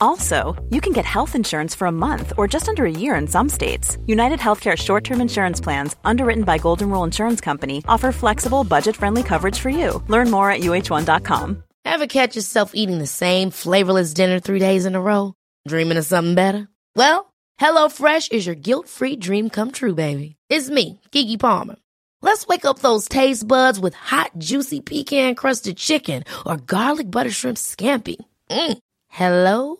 Also, 0.00 0.56
you 0.70 0.80
can 0.80 0.92
get 0.92 1.04
health 1.04 1.34
insurance 1.34 1.74
for 1.74 1.86
a 1.86 1.92
month 1.92 2.32
or 2.36 2.48
just 2.48 2.68
under 2.68 2.84
a 2.86 2.90
year 2.90 3.14
in 3.14 3.26
some 3.26 3.48
states. 3.48 3.98
United 4.06 4.38
Healthcare 4.38 4.76
short 4.76 5.04
term 5.04 5.20
insurance 5.20 5.60
plans, 5.60 5.94
underwritten 6.04 6.44
by 6.44 6.58
Golden 6.58 6.90
Rule 6.90 7.04
Insurance 7.04 7.40
Company, 7.40 7.82
offer 7.86 8.12
flexible, 8.12 8.64
budget 8.64 8.96
friendly 8.96 9.22
coverage 9.22 9.58
for 9.58 9.70
you. 9.70 10.02
Learn 10.08 10.30
more 10.30 10.50
at 10.50 10.60
uh1.com. 10.60 11.62
Ever 11.84 12.06
catch 12.06 12.36
yourself 12.36 12.72
eating 12.74 12.98
the 12.98 13.06
same 13.06 13.50
flavorless 13.50 14.14
dinner 14.14 14.38
three 14.40 14.58
days 14.58 14.86
in 14.86 14.94
a 14.94 15.00
row? 15.00 15.34
Dreaming 15.66 15.98
of 15.98 16.04
something 16.04 16.34
better? 16.34 16.68
Well, 16.94 17.32
HelloFresh 17.60 18.32
is 18.32 18.46
your 18.46 18.54
guilt 18.54 18.88
free 18.88 19.16
dream 19.16 19.50
come 19.50 19.70
true, 19.70 19.94
baby. 19.94 20.36
It's 20.48 20.70
me, 20.70 21.00
Keke 21.10 21.38
Palmer. 21.38 21.76
Let's 22.22 22.46
wake 22.46 22.64
up 22.64 22.78
those 22.80 23.08
taste 23.08 23.46
buds 23.48 23.80
with 23.80 23.94
hot, 23.94 24.32
juicy 24.38 24.80
pecan 24.80 25.34
crusted 25.34 25.78
chicken 25.78 26.24
or 26.46 26.58
garlic 26.58 27.10
butter 27.10 27.30
shrimp 27.30 27.56
scampi. 27.56 28.16
Mm. 28.50 28.78
Hello 29.08 29.79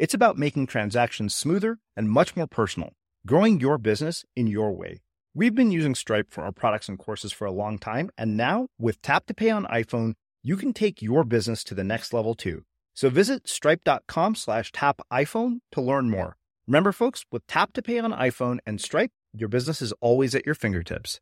It's 0.00 0.14
about 0.14 0.38
making 0.38 0.66
transactions 0.66 1.34
smoother 1.34 1.76
and 1.94 2.08
much 2.08 2.34
more 2.34 2.46
personal, 2.46 2.94
growing 3.26 3.60
your 3.60 3.76
business 3.76 4.24
in 4.34 4.46
your 4.46 4.72
way. 4.72 5.02
We've 5.34 5.54
been 5.54 5.70
using 5.70 5.94
Stripe 5.94 6.28
for 6.30 6.42
our 6.42 6.52
products 6.52 6.88
and 6.88 6.98
courses 6.98 7.32
for 7.32 7.44
a 7.44 7.52
long 7.52 7.78
time, 7.78 8.10
and 8.16 8.34
now 8.34 8.68
with 8.78 9.02
Tap 9.02 9.26
to 9.26 9.34
Pay 9.34 9.50
on 9.50 9.66
iPhone, 9.66 10.14
you 10.42 10.56
can 10.56 10.72
take 10.72 11.02
your 11.02 11.22
business 11.22 11.62
to 11.64 11.74
the 11.74 11.84
next 11.84 12.14
level 12.14 12.34
too. 12.34 12.64
So 12.94 13.10
visit 13.10 13.46
stripe.com 13.46 14.36
slash 14.36 14.72
tap 14.72 15.02
iPhone 15.12 15.58
to 15.72 15.82
learn 15.82 16.08
more. 16.08 16.38
Remember, 16.66 16.92
folks, 16.92 17.26
with 17.30 17.46
Tap 17.46 17.74
to 17.74 17.82
Pay 17.82 17.98
on 17.98 18.12
iPhone 18.12 18.56
and 18.64 18.80
Stripe, 18.80 19.10
your 19.34 19.50
business 19.50 19.82
is 19.82 19.92
always 20.00 20.34
at 20.34 20.46
your 20.46 20.54
fingertips. 20.54 21.20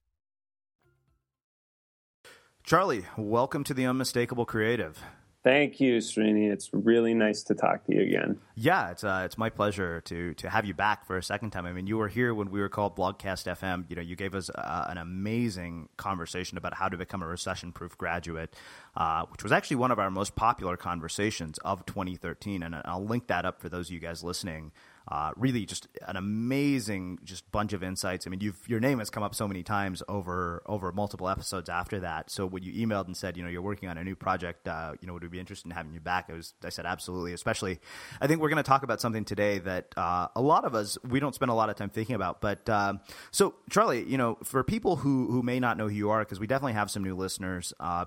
Charlie, 2.63 3.07
welcome 3.17 3.65
to 3.65 3.75
the 3.75 3.87
Unmistakable 3.87 4.47
Creative. 4.47 5.03
Thank 5.45 5.79
you, 5.79 5.99
Srini. 5.99 6.51
It's 6.51 6.71
really 6.73 7.15
nice 7.15 7.45
to 7.45 7.55
talk 7.55 7.85
to 7.87 7.95
you 7.95 8.03
again. 8.03 8.41
Yeah, 8.57 8.91
it's 8.91 9.05
uh, 9.05 9.23
it's 9.25 9.39
my 9.39 9.51
pleasure 9.51 10.01
to 10.01 10.35
to 10.35 10.51
have 10.51 10.65
you 10.65 10.75
back 10.75 11.07
for 11.07 11.17
a 11.17 11.23
second 11.23 11.51
time. 11.51 11.65
I 11.65 11.73
mean, 11.73 11.87
you 11.87 11.97
were 11.97 12.09
here 12.09 12.35
when 12.35 12.51
we 12.51 12.61
were 12.61 12.69
called 12.69 12.97
Blogcast 12.97 13.47
FM. 13.47 13.89
You 13.89 13.95
know, 13.95 14.03
you 14.03 14.17
gave 14.17 14.35
us 14.35 14.51
uh, 14.51 14.87
an 14.89 14.99
amazing 14.99 15.91
conversation 15.97 16.59
about 16.59 16.75
how 16.75 16.89
to 16.89 16.97
become 16.97 17.23
a 17.23 17.27
recession-proof 17.27 17.97
graduate, 17.97 18.57
uh, 18.97 19.27
which 19.27 19.45
was 19.45 19.53
actually 19.53 19.77
one 19.77 19.93
of 19.93 20.01
our 20.01 20.11
most 20.11 20.35
popular 20.35 20.77
conversations 20.77 21.59
of 21.59 21.87
2013. 21.87 22.65
And 22.65 22.75
I'll 22.85 23.05
link 23.05 23.29
that 23.29 23.45
up 23.45 23.61
for 23.61 23.69
those 23.69 23.89
of 23.89 23.95
you 23.95 24.01
guys 24.01 24.25
listening. 24.25 24.73
Uh, 25.11 25.33
really, 25.37 25.65
just 25.65 25.89
an 26.07 26.17
amazing, 26.17 27.19
just 27.25 27.51
bunch 27.51 27.73
of 27.73 27.83
insights. 27.83 28.27
I 28.27 28.31
mean, 28.31 28.53
your 28.67 28.81
name 28.81 28.99
has 28.99 29.09
come 29.09 29.23
up 29.23 29.35
so 29.35 29.49
many 29.49 29.63
times 29.63 30.03
over 30.07 30.63
over 30.67 30.93
multiple 30.93 31.29
episodes 31.29 31.71
after 31.71 32.01
that. 32.01 32.31
So 32.31 32.47
when 32.47 32.63
you 32.63 32.87
emailed 32.87 33.07
and 33.07 33.17
said, 33.17 33.37
you 33.37 33.43
know, 33.43 33.49
you're 33.49 33.63
working 33.63 33.89
on 33.89 33.97
a 33.97 34.05
new 34.05 34.15
project, 34.15 34.69
uh, 34.69 34.93
you 35.01 35.07
know, 35.07 35.15
would 35.15 35.23
we 35.23 35.29
be 35.29 35.41
interested 35.41 35.67
in 35.67 35.71
having 35.71 35.95
you 35.95 36.01
back? 36.01 36.27
I 36.29 36.35
was, 36.35 36.53
I 36.63 36.69
said, 36.69 36.85
absolutely. 36.85 37.33
Especially, 37.33 37.81
I 38.21 38.27
think 38.27 38.43
we're 38.43 38.51
going 38.51 38.63
to 38.63 38.69
talk 38.69 38.83
about 38.83 39.01
something 39.01 39.25
today 39.25 39.59
that 39.61 39.95
uh, 39.97 40.29
a 40.37 40.43
lot 40.43 40.65
of 40.65 40.75
us 40.75 40.99
we 41.09 41.21
don't 41.21 41.35
spend 41.35 41.51
a 41.51 41.55
lot 41.55 41.71
of 41.71 41.77
time 41.77 41.89
thinking 41.89 42.15
about. 42.15 42.43
But 42.43 42.69
um, 42.69 43.01
so, 43.31 43.55
Charlie, 43.71 44.05
you 44.05 44.19
know, 44.19 44.37
for 44.45 44.63
people 44.63 44.97
who 44.97 45.29
who 45.31 45.43
may 45.43 45.59
not 45.59 45.79
know 45.79 45.89
who 45.89 45.95
you 45.95 46.11
are, 46.11 46.21
because 46.21 46.39
we 46.39 46.47
definitely 46.47 46.75
have 46.75 46.91
some 46.91 47.03
new 47.03 47.17
listeners, 47.17 47.73
uh, 47.81 48.05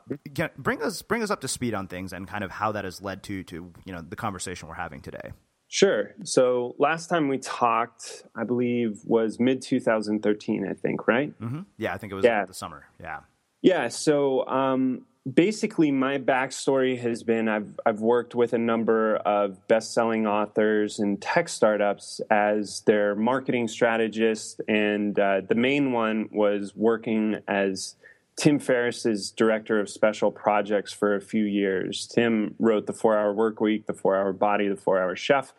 bring 0.57 0.83
us 0.83 1.01
bring 1.01 1.23
us 1.23 1.31
up 1.31 1.41
to 1.41 1.47
speed 1.47 1.73
on 1.73 1.87
things 1.87 2.13
and 2.13 2.27
kind 2.27 2.43
of 2.43 2.51
how 2.51 2.71
that 2.73 2.85
has 2.85 3.01
led 3.01 3.23
to 3.23 3.43
to 3.45 3.73
you 3.85 3.91
know 3.91 4.01
the 4.07 4.15
conversation 4.15 4.67
we're 4.67 4.75
having 4.75 5.01
today. 5.01 5.31
Sure. 5.73 6.13
So 6.25 6.75
last 6.79 7.07
time 7.07 7.29
we 7.29 7.37
talked, 7.37 8.23
I 8.35 8.43
believe, 8.43 8.99
was 9.05 9.39
mid 9.39 9.61
2013, 9.61 10.67
I 10.69 10.73
think, 10.73 11.07
right? 11.07 11.33
Mm-hmm. 11.39 11.61
Yeah, 11.77 11.93
I 11.93 11.97
think 11.97 12.11
it 12.11 12.15
was 12.15 12.25
yeah. 12.25 12.43
the 12.43 12.53
summer. 12.53 12.89
Yeah. 12.99 13.21
Yeah. 13.61 13.87
So 13.87 14.45
um, 14.47 15.05
basically, 15.33 15.89
my 15.89 16.17
backstory 16.17 16.99
has 16.99 17.23
been 17.23 17.47
I've, 17.47 17.79
I've 17.85 18.01
worked 18.01 18.35
with 18.35 18.51
a 18.51 18.57
number 18.57 19.15
of 19.15 19.65
best 19.69 19.93
selling 19.93 20.27
authors 20.27 20.99
and 20.99 21.21
tech 21.21 21.47
startups 21.47 22.19
as 22.29 22.81
their 22.81 23.15
marketing 23.15 23.69
strategist. 23.69 24.59
And 24.67 25.17
uh, 25.17 25.39
the 25.47 25.55
main 25.55 25.93
one 25.93 26.27
was 26.33 26.75
working 26.75 27.37
as 27.47 27.95
Tim 28.37 28.59
Ferriss 28.59 29.05
is 29.05 29.31
director 29.31 29.79
of 29.79 29.89
special 29.89 30.31
projects 30.31 30.91
for 30.91 31.15
a 31.15 31.21
few 31.21 31.43
years. 31.43 32.07
Tim 32.07 32.55
wrote 32.59 32.87
The 32.87 32.93
Four 32.93 33.17
Hour 33.17 33.33
Work 33.33 33.61
Week, 33.61 33.85
The 33.85 33.93
Four 33.93 34.15
Hour 34.15 34.33
Body, 34.33 34.67
The 34.67 34.75
Four 34.75 34.99
Hour 34.99 35.15
Chef. 35.15 35.53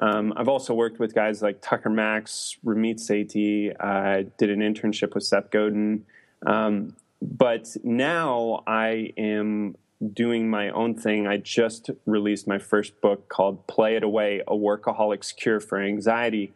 Um, 0.00 0.32
I've 0.36 0.48
also 0.48 0.72
worked 0.72 0.98
with 0.98 1.14
guys 1.14 1.42
like 1.42 1.60
Tucker 1.60 1.90
Max, 1.90 2.56
Ramit 2.64 2.96
Sethi. 2.96 3.78
I 3.78 4.26
did 4.38 4.48
an 4.50 4.60
internship 4.60 5.14
with 5.14 5.24
Seth 5.24 5.50
Godin. 5.50 6.06
Um, 6.46 6.96
but 7.20 7.68
now 7.84 8.62
I 8.66 9.12
am 9.18 9.76
doing 10.12 10.48
my 10.48 10.70
own 10.70 10.94
thing. 10.94 11.26
I 11.26 11.36
just 11.36 11.90
released 12.06 12.48
my 12.48 12.58
first 12.58 13.00
book 13.00 13.28
called 13.28 13.66
Play 13.66 13.96
It 13.96 14.02
Away 14.02 14.42
A 14.48 14.56
Workaholic's 14.56 15.32
Cure 15.32 15.60
for 15.60 15.80
Anxiety. 15.80 16.52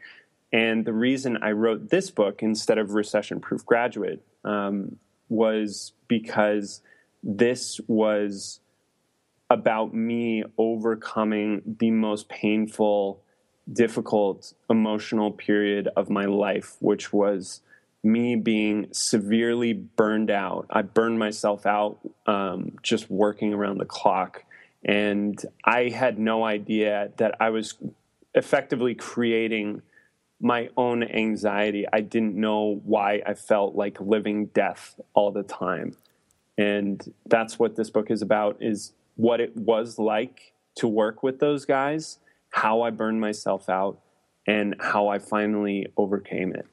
And 0.52 0.84
the 0.84 0.92
reason 0.92 1.36
I 1.42 1.52
wrote 1.52 1.90
this 1.90 2.10
book 2.10 2.42
instead 2.42 2.78
of 2.78 2.94
Recession 2.94 3.40
Proof 3.40 3.64
Graduate 3.66 4.22
um, 4.44 4.98
was 5.28 5.92
because 6.08 6.82
this 7.22 7.80
was 7.86 8.60
about 9.50 9.94
me 9.94 10.44
overcoming 10.58 11.62
the 11.78 11.90
most 11.90 12.28
painful, 12.28 13.22
difficult 13.72 14.54
emotional 14.68 15.30
period 15.30 15.88
of 15.96 16.10
my 16.10 16.24
life, 16.24 16.76
which 16.80 17.12
was 17.12 17.60
me 18.02 18.36
being 18.36 18.86
severely 18.92 19.72
burned 19.72 20.30
out. 20.30 20.66
I 20.70 20.82
burned 20.82 21.18
myself 21.18 21.66
out 21.66 21.98
um, 22.26 22.72
just 22.82 23.10
working 23.10 23.52
around 23.52 23.78
the 23.78 23.84
clock. 23.84 24.44
And 24.84 25.44
I 25.64 25.88
had 25.88 26.18
no 26.18 26.44
idea 26.44 27.10
that 27.16 27.36
I 27.40 27.50
was 27.50 27.74
effectively 28.34 28.94
creating 28.94 29.82
my 30.40 30.68
own 30.76 31.02
anxiety. 31.02 31.86
I 31.92 32.00
didn't 32.00 32.34
know 32.34 32.80
why 32.84 33.22
I 33.26 33.34
felt 33.34 33.74
like 33.74 34.00
living 34.00 34.46
death 34.46 34.98
all 35.14 35.30
the 35.30 35.42
time. 35.42 35.96
And 36.58 37.12
that's 37.26 37.58
what 37.58 37.76
this 37.76 37.90
book 37.90 38.10
is 38.10 38.22
about 38.22 38.56
is 38.60 38.92
what 39.16 39.40
it 39.40 39.56
was 39.56 39.98
like 39.98 40.52
to 40.76 40.88
work 40.88 41.22
with 41.22 41.38
those 41.38 41.64
guys, 41.64 42.18
how 42.50 42.82
I 42.82 42.90
burned 42.90 43.20
myself 43.20 43.68
out, 43.68 43.98
and 44.46 44.76
how 44.78 45.08
I 45.08 45.18
finally 45.18 45.86
overcame 45.96 46.52
it. 46.52 46.66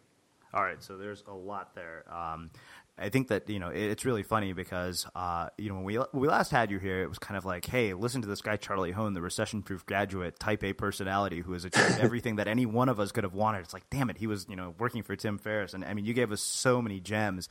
All 0.54 0.64
right, 0.64 0.82
so 0.84 0.98
there's 0.98 1.24
a 1.28 1.34
lot 1.34 1.74
there. 1.74 2.04
Um, 2.14 2.52
I 2.98 3.10
think 3.10 3.30
that 3.30 3.50
you 3.50 3.60
know 3.60 3.70
it's 3.70 4.06
really 4.06 4.22
funny 4.22 4.54
because 4.54 5.08
uh, 5.16 5.50
you 5.58 5.70
know 5.70 5.76
when 5.76 5.84
we 5.84 5.96
when 5.96 6.22
we 6.22 6.28
last 6.28 6.52
had 6.52 6.70
you 6.70 6.78
here, 6.78 7.02
it 7.02 7.10
was 7.10 7.18
kind 7.18 7.38
of 7.38 7.44
like, 7.44 7.66
hey, 7.66 7.94
listen 7.94 8.22
to 8.22 8.28
this 8.28 8.42
guy 8.42 8.56
Charlie 8.56 8.94
Hoehn, 8.94 9.16
the 9.16 9.22
recession-proof 9.22 9.86
graduate, 9.88 10.40
Type 10.40 10.64
A 10.64 10.74
personality 10.74 11.40
who 11.40 11.54
has 11.54 11.66
achieved 11.66 11.98
everything 12.00 12.36
that 12.36 12.48
any 12.48 12.68
one 12.68 12.90
of 12.90 13.00
us 13.00 13.12
could 13.12 13.24
have 13.24 13.34
wanted. 13.34 13.62
It's 13.62 13.74
like, 13.74 13.90
damn 13.90 14.12
it, 14.12 14.18
he 14.18 14.28
was 14.28 14.46
you 14.48 14.56
know 14.56 14.76
working 14.78 15.02
for 15.02 15.16
Tim 15.16 15.40
Ferriss, 15.40 15.74
and 15.74 15.84
I 15.84 15.96
mean, 15.96 16.06
you 16.06 16.14
gave 16.14 16.32
us 16.32 16.42
so 16.42 16.84
many 16.84 17.00
gems, 17.00 17.50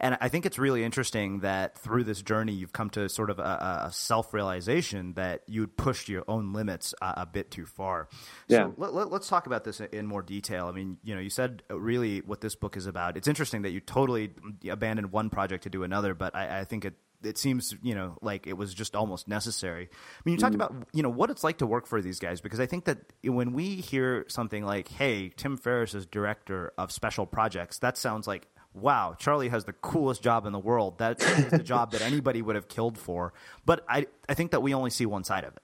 and 0.00 0.16
I 0.20 0.28
think 0.28 0.46
it's 0.46 0.58
really 0.58 0.82
interesting 0.82 1.40
that 1.40 1.76
through 1.78 2.04
this 2.04 2.22
journey, 2.22 2.52
you've 2.52 2.72
come 2.72 2.88
to 2.90 3.08
sort 3.08 3.28
of 3.28 3.38
a, 3.38 3.86
a 3.86 3.90
self 3.92 4.32
realization 4.32 5.12
that 5.14 5.42
you'd 5.46 5.76
pushed 5.76 6.08
your 6.08 6.24
own 6.26 6.54
limits 6.54 6.94
a, 7.02 7.14
a 7.18 7.26
bit 7.26 7.50
too 7.50 7.66
far. 7.66 8.08
Yeah. 8.48 8.64
So 8.64 8.74
let, 8.78 8.94
us 8.94 9.10
let, 9.10 9.22
talk 9.22 9.46
about 9.46 9.64
this 9.64 9.80
in 9.80 10.06
more 10.06 10.22
detail. 10.22 10.66
I 10.66 10.72
mean, 10.72 10.96
you 11.04 11.14
know, 11.14 11.20
you 11.20 11.28
said 11.28 11.62
really 11.70 12.20
what 12.22 12.40
this 12.40 12.54
book 12.54 12.78
is 12.78 12.86
about. 12.86 13.18
It's 13.18 13.28
interesting 13.28 13.62
that 13.62 13.70
you 13.70 13.80
totally 13.80 14.32
abandoned 14.68 15.12
one 15.12 15.28
project 15.28 15.64
to 15.64 15.70
do 15.70 15.82
another, 15.82 16.14
but 16.14 16.34
I, 16.34 16.60
I 16.60 16.64
think 16.64 16.86
it 16.86 16.94
it 17.22 17.36
seems 17.36 17.74
you 17.82 17.94
know 17.94 18.16
like 18.22 18.46
it 18.46 18.54
was 18.54 18.72
just 18.72 18.96
almost 18.96 19.28
necessary. 19.28 19.90
I 19.92 20.22
mean, 20.24 20.34
you 20.34 20.38
talked 20.38 20.52
mm. 20.52 20.64
about 20.64 20.74
you 20.94 21.02
know 21.02 21.10
what 21.10 21.28
it's 21.28 21.44
like 21.44 21.58
to 21.58 21.66
work 21.66 21.86
for 21.86 22.00
these 22.00 22.18
guys 22.18 22.40
because 22.40 22.60
I 22.60 22.64
think 22.64 22.86
that 22.86 22.98
when 23.22 23.52
we 23.52 23.76
hear 23.76 24.24
something 24.28 24.64
like, 24.64 24.88
"Hey, 24.88 25.30
Tim 25.36 25.58
Ferriss 25.58 25.94
is 25.94 26.06
director 26.06 26.72
of 26.78 26.90
special 26.90 27.26
projects," 27.26 27.78
that 27.80 27.98
sounds 27.98 28.26
like 28.26 28.48
wow, 28.74 29.16
Charlie 29.18 29.48
has 29.48 29.64
the 29.64 29.72
coolest 29.72 30.22
job 30.22 30.46
in 30.46 30.52
the 30.52 30.58
world. 30.58 30.98
That's 30.98 31.24
the 31.50 31.58
job 31.64 31.92
that 31.92 32.02
anybody 32.02 32.42
would 32.42 32.56
have 32.56 32.68
killed 32.68 32.96
for. 32.98 33.32
But 33.64 33.84
I, 33.88 34.06
I 34.28 34.34
think 34.34 34.52
that 34.52 34.62
we 34.62 34.74
only 34.74 34.90
see 34.90 35.06
one 35.06 35.24
side 35.24 35.44
of 35.44 35.54
it. 35.56 35.62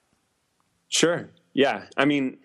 Sure. 0.88 1.28
Yeah. 1.52 1.84
I 1.96 2.04
mean, 2.04 2.38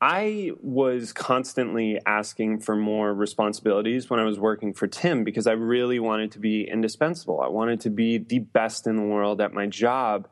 I 0.00 0.52
was 0.60 1.12
constantly 1.12 1.98
asking 2.04 2.60
for 2.60 2.76
more 2.76 3.14
responsibilities 3.14 4.10
when 4.10 4.20
I 4.20 4.24
was 4.24 4.38
working 4.38 4.74
for 4.74 4.86
Tim 4.86 5.24
because 5.24 5.46
I 5.46 5.52
really 5.52 5.98
wanted 5.98 6.32
to 6.32 6.38
be 6.38 6.68
indispensable. 6.68 7.40
I 7.40 7.48
wanted 7.48 7.80
to 7.80 7.90
be 7.90 8.18
the 8.18 8.40
best 8.40 8.86
in 8.86 8.96
the 8.96 9.02
world 9.02 9.40
at 9.40 9.52
my 9.52 9.66
job. 9.66 10.28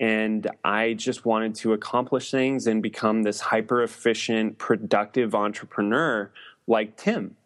And 0.00 0.46
I 0.64 0.94
just 0.94 1.24
wanted 1.24 1.54
to 1.56 1.72
accomplish 1.72 2.30
things 2.30 2.66
and 2.66 2.82
become 2.82 3.22
this 3.22 3.40
hyper 3.40 3.82
efficient, 3.82 4.58
productive 4.58 5.34
entrepreneur 5.34 6.30
like 6.66 6.96
Tim. 6.96 7.36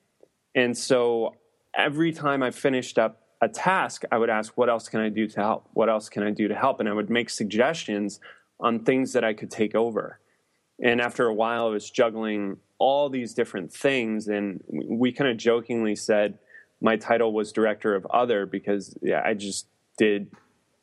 And 0.59 0.77
so 0.77 1.37
every 1.73 2.11
time 2.11 2.43
I 2.43 2.51
finished 2.51 2.99
up 2.99 3.23
a 3.41 3.49
task, 3.49 4.03
I 4.11 4.19
would 4.19 4.29
ask, 4.29 4.59
What 4.59 4.69
else 4.69 4.88
can 4.88 4.99
I 4.99 5.09
do 5.09 5.29
to 5.29 5.41
help? 5.41 5.69
What 5.73 5.88
else 5.88 6.09
can 6.09 6.25
I 6.25 6.33
do 6.33 6.49
to 6.49 6.55
help? 6.55 6.81
And 6.81 6.88
I 6.88 6.93
would 6.93 7.09
make 7.09 7.31
suggestions 7.31 8.19
on 8.59 8.81
things 8.81 9.12
that 9.12 9.23
I 9.23 9.35
could 9.35 9.53
take 9.53 9.77
over. 9.77 10.19
And 10.83 11.00
after 11.00 11.27
a 11.27 11.35
while, 11.35 11.69
I 11.69 11.71
was 11.71 11.88
juggling 11.88 12.57
all 12.79 13.09
these 13.09 13.35
different 13.35 13.73
things. 13.73 14.27
And 14.27 14.65
we 14.69 15.12
kind 15.12 15.31
of 15.31 15.37
jokingly 15.37 15.95
said 15.95 16.41
my 16.81 16.97
title 16.97 17.33
was 17.33 17.53
Director 17.53 17.95
of 17.95 18.05
Other 18.07 18.45
because 18.45 18.99
yeah, 19.00 19.23
I 19.25 19.35
just 19.35 19.69
did 19.97 20.29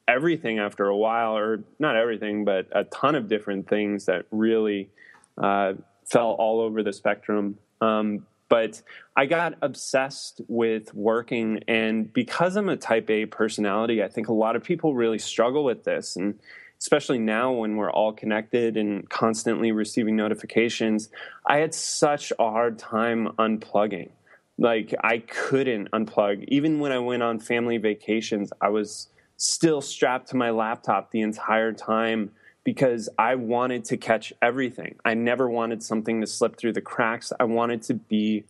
everything 0.07 0.57
after 0.57 0.85
a 0.85 0.95
while, 0.95 1.35
or 1.35 1.65
not 1.79 1.97
everything, 1.97 2.45
but 2.45 2.67
a 2.71 2.85
ton 2.85 3.15
of 3.15 3.27
different 3.27 3.67
things 3.67 4.05
that 4.05 4.25
really 4.31 4.89
uh, 5.37 5.73
fell 6.05 6.31
all 6.39 6.61
over 6.61 6.81
the 6.81 6.93
spectrum. 6.93 7.57
Um, 7.81 8.25
but 8.49 8.81
I 9.15 9.25
got 9.25 9.55
obsessed 9.61 10.41
with 10.47 10.93
working. 10.93 11.61
And 11.67 12.11
because 12.13 12.55
I'm 12.55 12.69
a 12.69 12.77
type 12.77 13.09
A 13.09 13.25
personality, 13.25 14.03
I 14.03 14.07
think 14.07 14.27
a 14.27 14.33
lot 14.33 14.55
of 14.55 14.63
people 14.63 14.93
really 14.93 15.19
struggle 15.19 15.63
with 15.63 15.83
this. 15.83 16.15
And 16.15 16.39
especially 16.79 17.19
now 17.19 17.51
when 17.51 17.77
we're 17.77 17.91
all 17.91 18.13
connected 18.13 18.77
and 18.77 19.09
constantly 19.09 19.71
receiving 19.71 20.15
notifications, 20.15 21.09
I 21.45 21.57
had 21.57 21.73
such 21.73 22.31
a 22.37 22.49
hard 22.49 22.77
time 22.77 23.29
unplugging. 23.39 24.09
Like, 24.57 24.93
I 25.03 25.17
couldn't 25.17 25.91
unplug. 25.91 26.45
Even 26.47 26.79
when 26.79 26.91
I 26.91 26.99
went 26.99 27.23
on 27.23 27.39
family 27.39 27.77
vacations, 27.77 28.51
I 28.61 28.69
was 28.69 29.09
still 29.37 29.81
strapped 29.81 30.29
to 30.29 30.37
my 30.37 30.51
laptop 30.51 31.11
the 31.11 31.21
entire 31.21 31.73
time 31.73 32.31
because 32.65 33.07
I 33.17 33.35
wanted 33.35 33.85
to 33.85 33.95
catch 33.95 34.33
everything. 34.41 34.95
I 35.05 35.13
never 35.13 35.47
wanted 35.47 35.81
something 35.83 36.19
to 36.19 36.27
slip 36.27 36.57
through 36.57 36.73
the 36.73 36.81
cracks. 36.81 37.31
I 37.39 37.45
wanted 37.45 37.83
to 37.83 37.93
be 37.93 38.43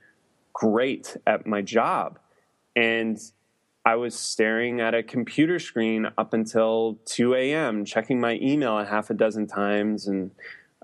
great 0.53 1.17
at 1.27 1.45
my 1.45 1.61
job. 1.61 2.17
And 2.77 3.19
I 3.85 3.95
was 3.95 4.17
staring 4.17 4.79
at 4.79 4.95
a 4.95 5.03
computer 5.03 5.59
screen 5.59 6.07
up 6.17 6.33
until 6.33 6.97
2 7.05 7.35
a.m., 7.35 7.83
checking 7.83 8.19
my 8.19 8.39
email 8.41 8.79
a 8.79 8.85
half 8.85 9.09
a 9.09 9.13
dozen 9.13 9.47
times. 9.47 10.07
And 10.07 10.31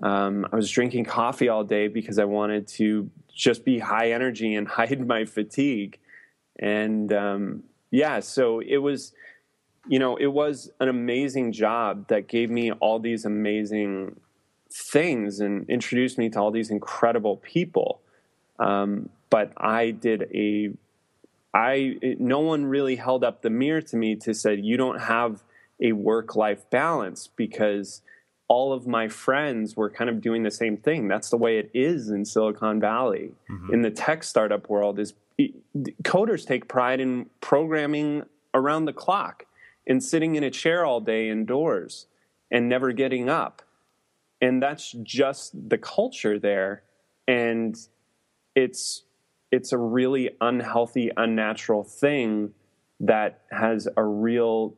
um, 0.02 0.46
I 0.52 0.56
was 0.56 0.70
drinking 0.70 1.06
coffee 1.06 1.48
all 1.48 1.64
day 1.64 1.88
because 1.88 2.18
I 2.18 2.26
wanted 2.26 2.68
to 2.68 3.10
just 3.34 3.64
be 3.64 3.78
high 3.78 4.12
energy 4.12 4.54
and 4.54 4.68
hide 4.78 5.04
my 5.06 5.24
fatigue. 5.24 5.98
And 6.58 7.10
um, 7.14 7.62
yeah, 7.90 8.20
so 8.20 8.60
it 8.60 8.78
was 8.78 9.14
you 9.88 9.98
know, 9.98 10.16
it 10.16 10.26
was 10.26 10.70
an 10.80 10.88
amazing 10.88 11.52
job 11.52 12.08
that 12.08 12.28
gave 12.28 12.50
me 12.50 12.72
all 12.72 12.98
these 12.98 13.24
amazing 13.24 14.20
things 14.70 15.40
and 15.40 15.68
introduced 15.68 16.18
me 16.18 16.30
to 16.30 16.40
all 16.40 16.50
these 16.50 16.70
incredible 16.70 17.36
people. 17.38 18.00
Um, 18.58 19.08
but 19.28 19.52
I 19.56 19.90
did 19.90 20.28
a, 20.34 20.70
I 21.54 21.96
no 22.18 22.40
one 22.40 22.66
really 22.66 22.96
held 22.96 23.24
up 23.24 23.42
the 23.42 23.50
mirror 23.50 23.82
to 23.82 23.96
me 23.96 24.14
to 24.16 24.34
say 24.34 24.54
you 24.54 24.76
don't 24.76 25.00
have 25.00 25.42
a 25.80 25.92
work 25.92 26.36
life 26.36 26.68
balance 26.70 27.28
because 27.34 28.02
all 28.48 28.72
of 28.72 28.86
my 28.86 29.08
friends 29.08 29.76
were 29.76 29.90
kind 29.90 30.08
of 30.08 30.20
doing 30.20 30.42
the 30.42 30.50
same 30.50 30.76
thing. 30.76 31.08
That's 31.08 31.30
the 31.30 31.36
way 31.36 31.58
it 31.58 31.70
is 31.74 32.08
in 32.08 32.24
Silicon 32.24 32.80
Valley. 32.80 33.32
Mm-hmm. 33.50 33.74
In 33.74 33.82
the 33.82 33.90
tech 33.90 34.22
startup 34.22 34.68
world, 34.68 34.98
is 34.98 35.14
coders 36.02 36.46
take 36.46 36.68
pride 36.68 37.00
in 37.00 37.26
programming 37.40 38.24
around 38.54 38.84
the 38.84 38.92
clock 38.92 39.46
and 39.86 40.02
sitting 40.02 40.36
in 40.36 40.44
a 40.44 40.50
chair 40.50 40.84
all 40.84 41.00
day 41.00 41.28
indoors 41.28 42.06
and 42.50 42.68
never 42.68 42.92
getting 42.92 43.28
up. 43.28 43.62
And 44.40 44.62
that's 44.62 44.92
just 45.02 45.68
the 45.68 45.78
culture 45.78 46.38
there. 46.38 46.82
And 47.26 47.76
it's 48.54 49.04
it's 49.50 49.72
a 49.72 49.78
really 49.78 50.30
unhealthy, 50.40 51.10
unnatural 51.16 51.84
thing 51.84 52.54
that 53.00 53.42
has 53.50 53.88
a 53.96 54.04
real 54.04 54.74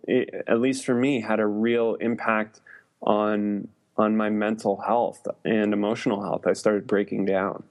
at 0.46 0.60
least 0.60 0.84
for 0.84 0.94
me 0.94 1.20
had 1.20 1.40
a 1.40 1.46
real 1.46 1.94
impact 2.00 2.60
on 3.02 3.68
on 3.96 4.16
my 4.16 4.28
mental 4.30 4.82
health 4.86 5.26
and 5.44 5.72
emotional 5.72 6.22
health. 6.22 6.46
I 6.46 6.52
started 6.52 6.86
breaking 6.86 7.26
down. 7.26 7.62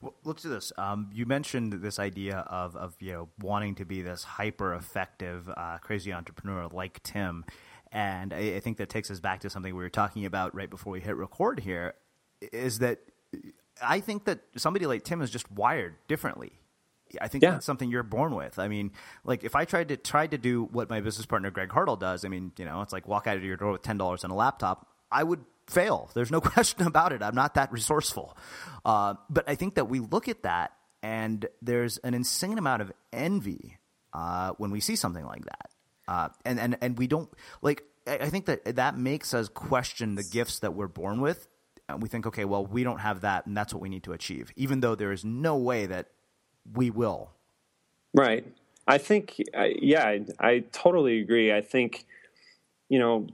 Well, 0.00 0.14
let's 0.24 0.42
do 0.42 0.48
this. 0.48 0.72
Um, 0.78 1.10
you 1.12 1.26
mentioned 1.26 1.72
this 1.72 1.98
idea 1.98 2.38
of, 2.48 2.76
of 2.76 2.94
you 3.00 3.12
know 3.12 3.28
wanting 3.40 3.74
to 3.76 3.84
be 3.84 4.02
this 4.02 4.24
hyper 4.24 4.74
effective, 4.74 5.48
uh, 5.56 5.78
crazy 5.78 6.12
entrepreneur 6.12 6.68
like 6.72 7.02
Tim, 7.02 7.44
and 7.90 8.32
I, 8.32 8.56
I, 8.56 8.60
think 8.60 8.76
that 8.78 8.88
takes 8.88 9.10
us 9.10 9.18
back 9.20 9.40
to 9.40 9.50
something 9.50 9.74
we 9.74 9.82
were 9.82 9.90
talking 9.90 10.24
about 10.24 10.54
right 10.54 10.70
before 10.70 10.92
we 10.92 11.00
hit 11.00 11.16
record. 11.16 11.60
Here 11.60 11.94
is 12.52 12.78
that 12.78 13.00
I 13.82 14.00
think 14.00 14.24
that 14.26 14.40
somebody 14.56 14.86
like 14.86 15.04
Tim 15.04 15.22
is 15.22 15.30
just 15.30 15.50
wired 15.50 15.96
differently. 16.06 16.52
I 17.20 17.28
think 17.28 17.42
yeah. 17.42 17.52
that's 17.52 17.66
something 17.66 17.90
you're 17.90 18.02
born 18.02 18.34
with. 18.34 18.58
I 18.58 18.68
mean, 18.68 18.92
like 19.24 19.42
if 19.42 19.56
I 19.56 19.64
tried 19.64 19.88
to 19.88 19.96
tried 19.96 20.30
to 20.32 20.38
do 20.38 20.64
what 20.64 20.90
my 20.90 21.00
business 21.00 21.26
partner 21.26 21.50
Greg 21.50 21.70
Hartle 21.70 21.98
does, 21.98 22.24
I 22.24 22.28
mean, 22.28 22.52
you 22.58 22.64
know, 22.64 22.82
it's 22.82 22.92
like 22.92 23.08
walk 23.08 23.26
out 23.26 23.36
of 23.36 23.44
your 23.44 23.56
door 23.56 23.72
with 23.72 23.82
ten 23.82 23.96
dollars 23.96 24.24
and 24.24 24.32
a 24.32 24.36
laptop. 24.36 24.86
I 25.10 25.24
would 25.24 25.40
fail. 25.70 26.10
There's 26.14 26.30
no 26.30 26.40
question 26.54 26.86
about 26.86 27.12
it. 27.12 27.22
I'm 27.22 27.34
not 27.34 27.54
that 27.54 27.72
resourceful. 27.72 28.36
Uh, 28.84 29.14
but 29.28 29.48
I 29.48 29.54
think 29.54 29.74
that 29.74 29.88
we 29.88 30.00
look 30.00 30.28
at 30.28 30.42
that 30.42 30.72
and 31.02 31.46
there's 31.62 31.98
an 31.98 32.14
insane 32.14 32.58
amount 32.58 32.82
of 32.82 32.92
envy 33.12 33.78
uh, 34.12 34.52
when 34.58 34.70
we 34.70 34.80
see 34.80 34.96
something 34.96 35.24
like 35.24 35.44
that. 35.44 35.70
Uh, 36.06 36.28
and, 36.44 36.58
and, 36.58 36.78
and 36.80 36.98
we 36.98 37.06
don't 37.06 37.28
like, 37.62 37.84
I 38.06 38.30
think 38.30 38.46
that 38.46 38.76
that 38.76 38.96
makes 38.96 39.34
us 39.34 39.48
question 39.48 40.14
the 40.14 40.24
gifts 40.24 40.60
that 40.60 40.74
we're 40.74 40.88
born 40.88 41.20
with. 41.20 41.46
And 41.88 42.02
we 42.02 42.08
think, 42.08 42.26
okay, 42.26 42.44
well, 42.44 42.66
we 42.66 42.84
don't 42.84 43.00
have 43.00 43.22
that, 43.22 43.46
and 43.46 43.56
that's 43.56 43.72
what 43.72 43.80
we 43.80 43.88
need 43.88 44.02
to 44.04 44.12
achieve, 44.12 44.52
even 44.56 44.80
though 44.80 44.94
there 44.94 45.10
is 45.10 45.24
no 45.24 45.56
way 45.56 45.86
that 45.86 46.08
we 46.74 46.90
will. 46.90 47.30
Right. 48.12 48.46
I 48.86 48.98
think, 48.98 49.40
yeah, 49.54 50.04
I, 50.06 50.26
I 50.38 50.64
totally 50.72 51.20
agree. 51.20 51.52
I 51.52 51.60
think, 51.62 52.04
you 52.88 52.98
know, 52.98 53.26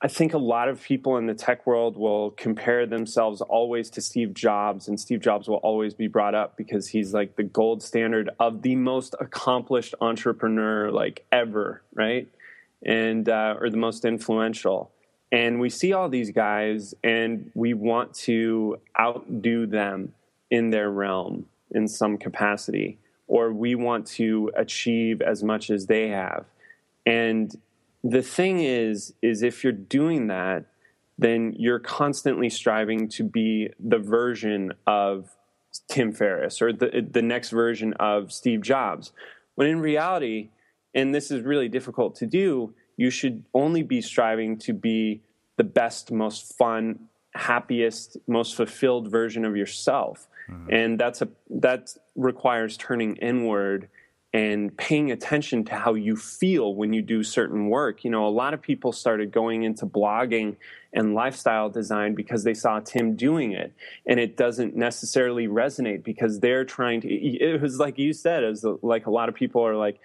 I 0.00 0.06
think 0.06 0.32
a 0.32 0.38
lot 0.38 0.68
of 0.68 0.80
people 0.80 1.16
in 1.16 1.26
the 1.26 1.34
tech 1.34 1.66
world 1.66 1.96
will 1.96 2.30
compare 2.32 2.86
themselves 2.86 3.40
always 3.40 3.90
to 3.90 4.00
Steve 4.00 4.32
Jobs, 4.32 4.86
and 4.86 4.98
Steve 4.98 5.20
Jobs 5.20 5.48
will 5.48 5.56
always 5.56 5.92
be 5.92 6.06
brought 6.06 6.36
up 6.36 6.56
because 6.56 6.86
he's 6.86 7.12
like 7.12 7.34
the 7.34 7.42
gold 7.42 7.82
standard 7.82 8.30
of 8.38 8.62
the 8.62 8.76
most 8.76 9.16
accomplished 9.18 9.96
entrepreneur 10.00 10.92
like 10.92 11.26
ever, 11.32 11.82
right? 11.94 12.28
And 12.86 13.28
uh, 13.28 13.56
or 13.60 13.70
the 13.70 13.76
most 13.76 14.04
influential. 14.04 14.92
And 15.32 15.58
we 15.58 15.68
see 15.68 15.92
all 15.92 16.08
these 16.08 16.30
guys, 16.30 16.94
and 17.02 17.50
we 17.54 17.74
want 17.74 18.14
to 18.14 18.78
outdo 18.98 19.66
them 19.66 20.14
in 20.48 20.70
their 20.70 20.90
realm 20.90 21.46
in 21.72 21.88
some 21.88 22.18
capacity, 22.18 22.98
or 23.26 23.52
we 23.52 23.74
want 23.74 24.06
to 24.06 24.52
achieve 24.56 25.20
as 25.20 25.42
much 25.42 25.70
as 25.70 25.86
they 25.86 26.08
have. 26.08 26.46
And 27.04 27.54
the 28.02 28.22
thing 28.22 28.60
is, 28.60 29.14
is 29.22 29.42
if 29.42 29.64
you're 29.64 29.72
doing 29.72 30.28
that, 30.28 30.66
then 31.18 31.54
you're 31.58 31.80
constantly 31.80 32.48
striving 32.48 33.08
to 33.08 33.24
be 33.24 33.70
the 33.80 33.98
version 33.98 34.72
of 34.86 35.30
Tim 35.90 36.12
Ferriss 36.12 36.62
or 36.62 36.72
the 36.72 37.06
the 37.10 37.22
next 37.22 37.50
version 37.50 37.92
of 37.94 38.32
Steve 38.32 38.62
Jobs. 38.62 39.12
When 39.56 39.68
in 39.68 39.80
reality, 39.80 40.50
and 40.94 41.14
this 41.14 41.30
is 41.30 41.42
really 41.42 41.68
difficult 41.68 42.14
to 42.16 42.26
do, 42.26 42.74
you 42.96 43.10
should 43.10 43.44
only 43.52 43.82
be 43.82 44.00
striving 44.00 44.58
to 44.58 44.72
be 44.72 45.22
the 45.56 45.64
best, 45.64 46.12
most 46.12 46.56
fun, 46.56 47.08
happiest, 47.34 48.16
most 48.26 48.54
fulfilled 48.54 49.10
version 49.10 49.44
of 49.44 49.56
yourself. 49.56 50.28
Mm-hmm. 50.48 50.72
And 50.72 50.98
that's 50.98 51.20
a 51.22 51.28
that 51.50 51.90
requires 52.14 52.76
turning 52.76 53.16
inward 53.16 53.88
and 54.32 54.76
paying 54.76 55.10
attention 55.10 55.64
to 55.64 55.74
how 55.74 55.94
you 55.94 56.14
feel 56.14 56.74
when 56.74 56.92
you 56.92 57.00
do 57.00 57.22
certain 57.22 57.68
work. 57.68 58.04
You 58.04 58.10
know, 58.10 58.26
a 58.26 58.28
lot 58.28 58.52
of 58.52 58.60
people 58.60 58.92
started 58.92 59.32
going 59.32 59.62
into 59.62 59.86
blogging 59.86 60.56
and 60.92 61.14
lifestyle 61.14 61.70
design 61.70 62.14
because 62.14 62.44
they 62.44 62.54
saw 62.54 62.80
Tim 62.80 63.16
doing 63.16 63.52
it, 63.52 63.72
and 64.06 64.20
it 64.20 64.36
doesn't 64.36 64.76
necessarily 64.76 65.48
resonate 65.48 66.02
because 66.04 66.40
they're 66.40 66.64
trying 66.64 67.00
to. 67.02 67.08
It 67.08 67.60
was 67.62 67.78
like 67.78 67.98
you 67.98 68.12
said, 68.12 68.44
it 68.44 68.48
was 68.48 68.66
like 68.82 69.06
a 69.06 69.10
lot 69.10 69.28
of 69.28 69.34
people 69.34 69.66
are 69.66 69.76
like, 69.76 69.98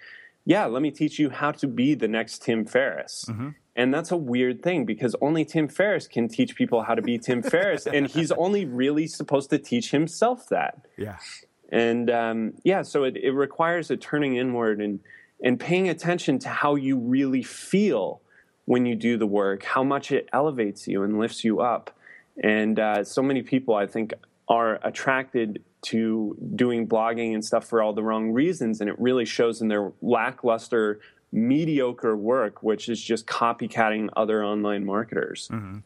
"Yeah, 0.44 0.66
let 0.66 0.80
me 0.80 0.90
teach 0.90 1.18
you 1.18 1.28
how 1.28 1.52
to 1.52 1.66
be 1.66 1.94
the 1.94 2.08
next 2.08 2.42
Tim 2.42 2.64
Ferriss." 2.64 3.26
Mm-hmm. 3.28 3.50
And 3.76 3.92
that's 3.92 4.12
a 4.12 4.16
weird 4.16 4.62
thing 4.62 4.84
because 4.84 5.16
only 5.20 5.44
Tim 5.44 5.66
Ferriss 5.68 6.06
can 6.06 6.28
teach 6.28 6.54
people 6.54 6.82
how 6.82 6.94
to 6.94 7.02
be 7.02 7.18
Tim 7.18 7.42
Ferriss, 7.42 7.86
and 7.86 8.06
he's 8.06 8.30
only 8.38 8.64
really 8.64 9.06
supposed 9.06 9.50
to 9.50 9.58
teach 9.58 9.90
himself 9.90 10.48
that. 10.48 10.86
Yeah. 10.96 11.16
And 11.74 12.08
um, 12.08 12.52
yeah, 12.62 12.82
so 12.82 13.02
it, 13.02 13.16
it 13.16 13.32
requires 13.32 13.90
a 13.90 13.96
turning 13.96 14.36
inward 14.36 14.80
and, 14.80 15.00
and 15.42 15.58
paying 15.58 15.88
attention 15.88 16.38
to 16.38 16.48
how 16.48 16.76
you 16.76 16.96
really 16.96 17.42
feel 17.42 18.20
when 18.64 18.86
you 18.86 18.94
do 18.94 19.18
the 19.18 19.26
work, 19.26 19.64
how 19.64 19.82
much 19.82 20.12
it 20.12 20.28
elevates 20.32 20.86
you 20.86 21.02
and 21.02 21.18
lifts 21.18 21.42
you 21.42 21.60
up. 21.60 21.90
And 22.40 22.78
uh, 22.78 23.02
so 23.02 23.22
many 23.22 23.42
people, 23.42 23.74
I 23.74 23.88
think, 23.88 24.14
are 24.48 24.78
attracted 24.86 25.64
to 25.86 26.36
doing 26.54 26.86
blogging 26.86 27.34
and 27.34 27.44
stuff 27.44 27.66
for 27.66 27.82
all 27.82 27.92
the 27.92 28.04
wrong 28.04 28.30
reasons. 28.30 28.80
And 28.80 28.88
it 28.88 28.94
really 29.00 29.24
shows 29.24 29.60
in 29.60 29.66
their 29.66 29.92
lackluster, 30.00 31.00
mediocre 31.32 32.16
work, 32.16 32.62
which 32.62 32.88
is 32.88 33.02
just 33.02 33.26
copycatting 33.26 34.10
other 34.16 34.44
online 34.44 34.84
marketers. 34.84 35.48
Mm-hmm. 35.52 35.78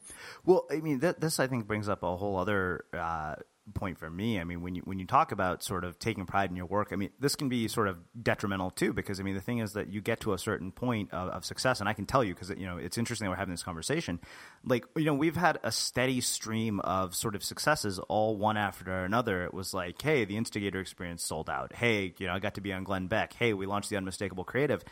Well, 0.45 0.67
I 0.71 0.81
mean, 0.81 1.01
th- 1.01 1.17
this 1.19 1.41
I 1.41 1.47
think 1.47 1.67
brings 1.67 1.89
up 1.89 2.03
a 2.03 2.15
whole 2.15 2.37
other 2.37 2.85
uh, 2.93 3.37
point 3.75 3.99
for 3.99 4.11
me. 4.11 4.41
I 4.41 4.45
mean, 4.45 4.63
when 4.63 4.75
you 4.75 4.83
when 4.85 4.99
you 4.99 5.07
talk 5.07 5.33
about 5.33 5.63
sort 5.63 5.85
of 5.85 5.99
taking 5.99 6.27
pride 6.27 6.51
in 6.51 6.57
your 6.57 6.67
work, 6.67 6.89
I 6.93 6.97
mean, 6.97 7.11
this 7.21 7.37
can 7.37 7.49
be 7.49 7.69
sort 7.69 7.89
of 7.89 7.99
detrimental 8.21 8.71
too, 8.71 8.93
because 8.93 9.21
I 9.21 9.23
mean, 9.23 9.35
the 9.35 9.41
thing 9.41 9.59
is 9.59 9.73
that 9.75 9.93
you 9.93 10.01
get 10.01 10.21
to 10.21 10.33
a 10.33 10.39
certain 10.39 10.73
point 10.73 11.13
of, 11.13 11.29
of 11.29 11.45
success, 11.45 11.81
and 11.81 11.89
I 11.89 11.93
can 11.93 12.07
tell 12.07 12.23
you 12.23 12.35
because 12.35 12.51
you 12.51 12.67
know 12.67 12.77
it's 12.77 12.99
interesting 12.99 13.27
that 13.27 13.31
we're 13.31 13.37
having 13.37 13.55
this 13.55 13.63
conversation. 13.63 14.21
Like, 14.65 14.85
you 14.97 15.05
know, 15.05 15.15
we've 15.15 15.37
had 15.37 15.59
a 15.63 15.73
steady 15.73 16.21
stream 16.21 16.81
of 16.81 17.15
sort 17.15 17.35
of 17.35 17.45
successes, 17.45 17.99
all 17.99 18.37
one 18.37 18.57
after 18.57 19.05
another. 19.05 19.45
It 19.45 19.55
was 19.55 19.75
like, 19.75 20.01
hey, 20.01 20.25
the 20.25 20.37
Instigator 20.37 20.81
experience 20.81 21.23
sold 21.23 21.49
out. 21.49 21.75
Hey, 21.75 22.15
you 22.19 22.27
know, 22.27 22.35
I 22.35 22.39
got 22.39 22.55
to 22.55 22.61
be 22.61 22.73
on 22.73 22.85
Glenn 22.85 23.07
Beck. 23.07 23.33
Hey, 23.33 23.53
we 23.53 23.67
launched 23.67 23.91
the 23.91 23.97
Unmistakable 23.97 24.45
Creative. 24.45 24.83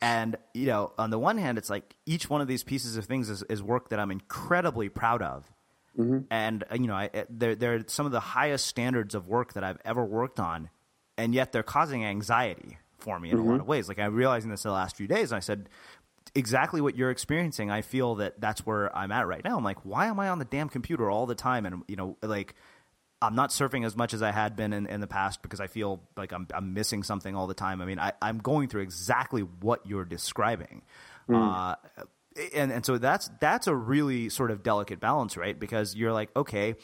And 0.00 0.36
you 0.54 0.66
know, 0.66 0.92
on 0.98 1.10
the 1.10 1.18
one 1.18 1.38
hand, 1.38 1.58
it's 1.58 1.70
like 1.70 1.96
each 2.06 2.30
one 2.30 2.40
of 2.40 2.48
these 2.48 2.62
pieces 2.62 2.96
of 2.96 3.06
things 3.06 3.28
is, 3.28 3.42
is 3.44 3.62
work 3.62 3.90
that 3.90 3.98
I'm 3.98 4.10
incredibly 4.10 4.88
proud 4.88 5.22
of 5.22 5.50
Mm-hmm. 5.96 6.18
And 6.30 6.64
uh, 6.70 6.74
you 6.74 6.86
know, 6.86 6.94
I, 6.94 7.10
uh, 7.12 7.24
they're 7.30 7.54
they're 7.54 7.84
some 7.86 8.06
of 8.06 8.12
the 8.12 8.20
highest 8.20 8.66
standards 8.66 9.14
of 9.14 9.28
work 9.28 9.54
that 9.54 9.64
I've 9.64 9.78
ever 9.84 10.04
worked 10.04 10.40
on, 10.40 10.70
and 11.16 11.34
yet 11.34 11.52
they're 11.52 11.62
causing 11.62 12.04
anxiety 12.04 12.78
for 12.98 13.18
me 13.18 13.30
in 13.30 13.38
mm-hmm. 13.38 13.48
a 13.48 13.50
lot 13.52 13.60
of 13.60 13.66
ways. 13.66 13.88
Like 13.88 13.98
I'm 13.98 14.14
realizing 14.14 14.50
this 14.50 14.62
the 14.62 14.72
last 14.72 14.96
few 14.96 15.06
days, 15.06 15.30
and 15.32 15.36
I 15.36 15.40
said 15.40 15.68
exactly 16.34 16.80
what 16.80 16.96
you're 16.96 17.10
experiencing. 17.10 17.70
I 17.70 17.82
feel 17.82 18.16
that 18.16 18.40
that's 18.40 18.66
where 18.66 18.94
I'm 18.96 19.12
at 19.12 19.26
right 19.26 19.42
now. 19.44 19.56
I'm 19.56 19.64
like, 19.64 19.84
why 19.84 20.06
am 20.06 20.20
I 20.20 20.28
on 20.28 20.38
the 20.38 20.44
damn 20.44 20.68
computer 20.68 21.10
all 21.10 21.26
the 21.26 21.34
time? 21.34 21.66
And 21.66 21.82
you 21.88 21.96
know, 21.96 22.16
like 22.22 22.54
I'm 23.20 23.34
not 23.34 23.50
surfing 23.50 23.84
as 23.84 23.96
much 23.96 24.14
as 24.14 24.22
I 24.22 24.30
had 24.30 24.54
been 24.54 24.72
in, 24.72 24.86
in 24.86 25.00
the 25.00 25.06
past 25.06 25.42
because 25.42 25.60
I 25.60 25.66
feel 25.66 26.00
like 26.16 26.32
I'm, 26.32 26.46
I'm 26.54 26.74
missing 26.74 27.02
something 27.02 27.34
all 27.34 27.46
the 27.46 27.54
time. 27.54 27.80
I 27.82 27.84
mean, 27.84 27.98
I, 27.98 28.12
am 28.22 28.38
going 28.38 28.68
through 28.68 28.82
exactly 28.82 29.40
what 29.42 29.86
you're 29.86 30.04
describing. 30.04 30.82
Mm. 31.28 31.36
Uh, 31.36 31.76
and 32.54 32.72
and 32.72 32.84
so 32.84 32.98
that's 32.98 33.30
that's 33.40 33.66
a 33.66 33.74
really 33.74 34.28
sort 34.28 34.50
of 34.50 34.62
delicate 34.62 35.00
balance, 35.00 35.36
right? 35.36 35.58
Because 35.58 35.94
you're 35.94 36.12
like, 36.12 36.30
okay, 36.36 36.74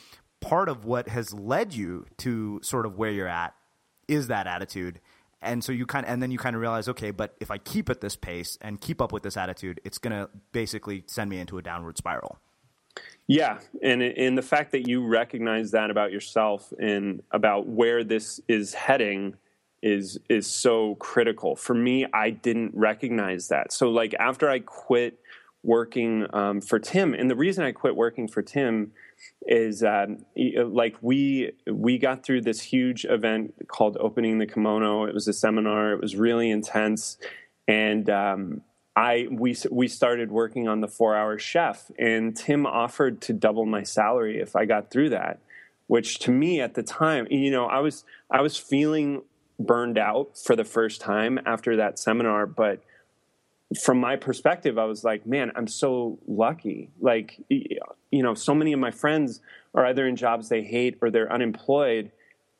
part 0.40 0.68
of 0.68 0.84
what 0.84 1.08
has 1.08 1.32
led 1.32 1.74
you 1.74 2.06
to 2.18 2.60
sort 2.62 2.86
of 2.86 2.96
where 2.96 3.10
you're 3.10 3.28
at 3.28 3.54
is 4.08 4.28
that 4.28 4.46
attitude. 4.46 5.00
And 5.40 5.62
so 5.62 5.72
you 5.72 5.86
kind 5.86 6.06
of, 6.06 6.12
and 6.12 6.22
then 6.22 6.30
you 6.30 6.38
kind 6.38 6.56
of 6.56 6.62
realize, 6.62 6.88
okay, 6.88 7.10
but 7.10 7.34
if 7.40 7.50
I 7.50 7.58
keep 7.58 7.90
at 7.90 8.00
this 8.00 8.16
pace 8.16 8.56
and 8.62 8.80
keep 8.80 9.02
up 9.02 9.12
with 9.12 9.22
this 9.22 9.36
attitude, 9.36 9.80
it's 9.84 9.98
going 9.98 10.12
to 10.12 10.30
basically 10.52 11.04
send 11.06 11.28
me 11.28 11.38
into 11.38 11.58
a 11.58 11.62
downward 11.62 11.98
spiral. 11.98 12.38
Yeah, 13.26 13.58
and 13.82 14.02
in 14.02 14.36
the 14.36 14.42
fact 14.42 14.72
that 14.72 14.88
you 14.88 15.06
recognize 15.06 15.72
that 15.72 15.90
about 15.90 16.12
yourself 16.12 16.72
and 16.78 17.22
about 17.30 17.66
where 17.66 18.04
this 18.04 18.40
is 18.48 18.72
heading 18.74 19.36
is 19.84 20.18
is 20.30 20.46
so 20.46 20.94
critical 20.94 21.54
for 21.54 21.74
me 21.74 22.06
i 22.14 22.30
didn't 22.30 22.72
recognize 22.74 23.48
that 23.48 23.70
so 23.70 23.90
like 23.90 24.14
after 24.14 24.48
i 24.48 24.58
quit 24.58 25.20
working 25.64 26.26
um, 26.32 26.60
for 26.60 26.78
tim 26.78 27.14
and 27.14 27.30
the 27.30 27.36
reason 27.36 27.64
i 27.64 27.72
quit 27.72 27.96
working 27.96 28.28
for 28.28 28.42
tim 28.42 28.92
is 29.46 29.82
um, 29.82 30.24
like 30.36 30.96
we 31.00 31.52
we 31.66 31.98
got 31.98 32.24
through 32.24 32.40
this 32.40 32.60
huge 32.60 33.04
event 33.04 33.54
called 33.66 33.96
opening 33.98 34.38
the 34.38 34.46
kimono 34.46 35.04
it 35.04 35.14
was 35.14 35.26
a 35.26 35.32
seminar 35.32 35.92
it 35.92 36.00
was 36.00 36.16
really 36.16 36.50
intense 36.50 37.18
and 37.66 38.10
um, 38.10 38.62
I 38.96 39.26
we 39.30 39.56
we 39.70 39.88
started 39.88 40.30
working 40.30 40.68
on 40.68 40.80
the 40.80 40.88
four 40.88 41.16
hour 41.16 41.38
chef, 41.38 41.90
and 41.98 42.36
Tim 42.36 42.64
offered 42.66 43.20
to 43.22 43.32
double 43.32 43.66
my 43.66 43.82
salary 43.82 44.40
if 44.40 44.54
I 44.54 44.66
got 44.66 44.90
through 44.90 45.10
that. 45.10 45.40
Which 45.86 46.18
to 46.20 46.30
me 46.30 46.60
at 46.60 46.74
the 46.74 46.82
time, 46.82 47.26
you 47.30 47.50
know, 47.50 47.66
I 47.66 47.80
was 47.80 48.04
I 48.30 48.40
was 48.40 48.56
feeling 48.56 49.22
burned 49.58 49.98
out 49.98 50.38
for 50.38 50.56
the 50.56 50.64
first 50.64 51.00
time 51.00 51.38
after 51.44 51.76
that 51.76 51.98
seminar, 51.98 52.46
but 52.46 52.82
from 53.80 53.98
my 53.98 54.16
perspective, 54.16 54.78
I 54.78 54.84
was 54.84 55.04
like, 55.04 55.26
man, 55.26 55.52
I'm 55.56 55.66
so 55.66 56.18
lucky. 56.26 56.90
Like, 57.00 57.40
you 57.48 58.22
know, 58.22 58.34
so 58.34 58.54
many 58.54 58.72
of 58.72 58.80
my 58.80 58.90
friends 58.90 59.40
are 59.74 59.86
either 59.86 60.06
in 60.06 60.16
jobs 60.16 60.48
they 60.48 60.62
hate 60.62 60.98
or 61.00 61.10
they're 61.10 61.32
unemployed. 61.32 62.10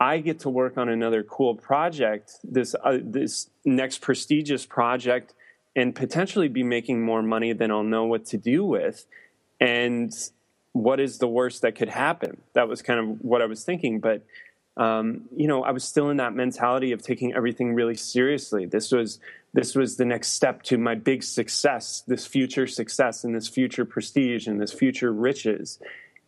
I 0.00 0.18
get 0.18 0.40
to 0.40 0.50
work 0.50 0.76
on 0.76 0.88
another 0.88 1.22
cool 1.22 1.54
project, 1.54 2.38
this 2.42 2.74
uh, 2.82 2.98
this 3.00 3.48
next 3.64 4.00
prestigious 4.00 4.66
project 4.66 5.34
and 5.76 5.94
potentially 5.94 6.48
be 6.48 6.62
making 6.62 7.02
more 7.02 7.22
money 7.22 7.52
than 7.52 7.70
I'll 7.70 7.82
know 7.82 8.04
what 8.04 8.26
to 8.26 8.38
do 8.38 8.64
with. 8.64 9.06
And 9.60 10.12
what 10.72 11.00
is 11.00 11.18
the 11.18 11.28
worst 11.28 11.62
that 11.62 11.74
could 11.74 11.88
happen? 11.88 12.40
That 12.52 12.68
was 12.68 12.82
kind 12.82 13.00
of 13.00 13.20
what 13.20 13.42
I 13.42 13.46
was 13.46 13.64
thinking. 13.64 14.00
But, 14.00 14.22
um, 14.76 15.22
you 15.36 15.46
know, 15.46 15.62
I 15.62 15.70
was 15.70 15.84
still 15.84 16.10
in 16.10 16.16
that 16.16 16.34
mentality 16.34 16.92
of 16.92 17.02
taking 17.02 17.34
everything 17.34 17.74
really 17.74 17.96
seriously. 17.96 18.66
This 18.66 18.90
was 18.90 19.20
this 19.52 19.74
was 19.76 19.96
the 19.96 20.04
next 20.04 20.28
step 20.28 20.62
to 20.64 20.78
my 20.78 20.96
big 20.96 21.22
success, 21.22 22.02
this 22.08 22.26
future 22.26 22.66
success 22.66 23.22
and 23.22 23.34
this 23.34 23.46
future 23.46 23.84
prestige 23.84 24.48
and 24.48 24.60
this 24.60 24.72
future 24.72 25.12
riches. 25.12 25.78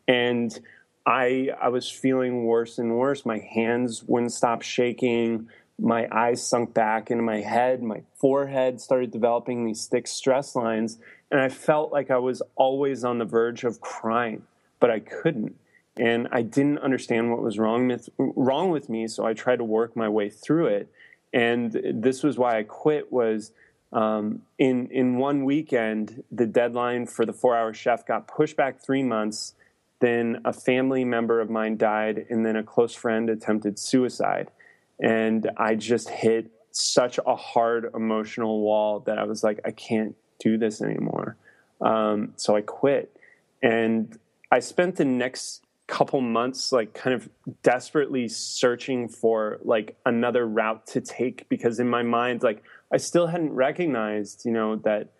And 0.07 0.59
I 1.05 1.50
I 1.61 1.69
was 1.71 1.91
feeling 1.91 2.45
worse 2.45 2.79
and 2.79 2.97
worse. 2.97 3.26
My 3.26 3.38
hands 3.38 4.05
wouldn't 4.05 4.33
stop 4.33 4.62
shaking 4.62 5.49
my 5.79 6.09
eyes 6.11 6.47
sunk 6.47 6.73
back 6.73 7.11
into 7.11 7.23
my 7.23 7.41
head. 7.41 7.83
My 7.83 8.03
forehead 8.15 8.81
started 8.81 9.11
developing 9.11 9.65
these 9.65 9.87
thick 9.87 10.07
stress 10.07 10.57
lines. 10.57 10.99
And 11.31 11.41
I 11.41 11.49
felt 11.49 11.93
like 11.93 12.11
I 12.11 12.19
was 12.19 12.43
always 12.55 13.05
on 13.05 13.19
the 13.19 13.25
verge 13.25 13.65
of 13.65 13.81
crying, 13.81 14.43
but 14.81 14.91
I 14.91 15.00
couldn't. 15.00 15.57
And 15.99 16.29
I 16.31 16.43
didn't 16.43 16.79
understand 16.79 17.31
what 17.31 17.43
was 17.43 17.59
wrong 17.59 17.88
with, 17.88 18.09
wrong 18.19 18.71
with 18.71 18.88
me. 18.88 19.09
So 19.09 19.25
I 19.25 19.33
tried 19.33 19.57
to 19.57 19.65
work 19.65 19.97
my 19.97 20.09
way 20.09 20.29
through 20.29 20.67
it. 20.67 20.93
And 21.33 21.73
this 21.73 22.23
was 22.23 22.38
why 22.38 22.59
I 22.59 22.62
quit 22.62 23.12
was 23.12 23.53
um, 23.93 24.43
in, 24.59 24.88
in 24.91 25.17
one 25.17 25.45
weekend, 25.45 26.23
the 26.31 26.47
deadline 26.47 27.07
for 27.07 27.25
the 27.25 27.33
four 27.33 27.57
hour 27.57 27.73
chef 27.73 28.07
got 28.07 28.29
pushed 28.29 28.57
back 28.57 28.81
three 28.85 29.03
months. 29.03 29.55
Then 30.00 30.43
a 30.45 30.53
family 30.53 31.05
member 31.05 31.41
of 31.41 31.49
mine 31.49 31.79
died, 31.79 32.26
and 32.29 32.45
then 32.45 32.57
a 32.57 32.62
close 32.62 32.95
friend 32.95 33.31
attempted 33.31 33.79
suicide 33.79 34.50
and 34.99 35.50
I 35.57 35.75
just 35.75 36.09
hit 36.09 36.50
such 36.71 37.19
a 37.25 37.37
hard 37.37 37.91
emotional 37.95 38.61
wall 38.61 39.00
that 39.00 39.19
I 39.19 39.25
was 39.25 39.43
like, 39.43 39.61
I 39.65 39.71
can't 39.71 40.15
do 40.38 40.59
this 40.59 40.83
anymore. 40.83 41.37
Um, 41.81 42.33
so 42.37 42.57
I 42.57 42.62
quit, 42.62 43.15
and 43.62 44.19
I 44.50 44.61
spent 44.61 44.97
the 44.97 45.05
next 45.05 45.62
couple 45.87 46.21
months 46.21 46.73
like 46.73 46.95
kind 46.95 47.14
of 47.14 47.28
desperately 47.62 48.26
searching 48.26 49.09
for 49.09 49.59
like 49.62 49.97
another 50.05 50.47
route 50.47 50.85
to 50.85 51.00
take 51.00 51.49
because 51.49 51.78
in 51.78 51.88
my 51.88 52.02
mind 52.02 52.43
like 52.43 52.62
I 52.93 52.97
still 52.97 53.28
hadn't 53.28 53.52
recognized 53.52 54.45
you 54.45 54.50
know 54.50 54.76
that 54.76 55.12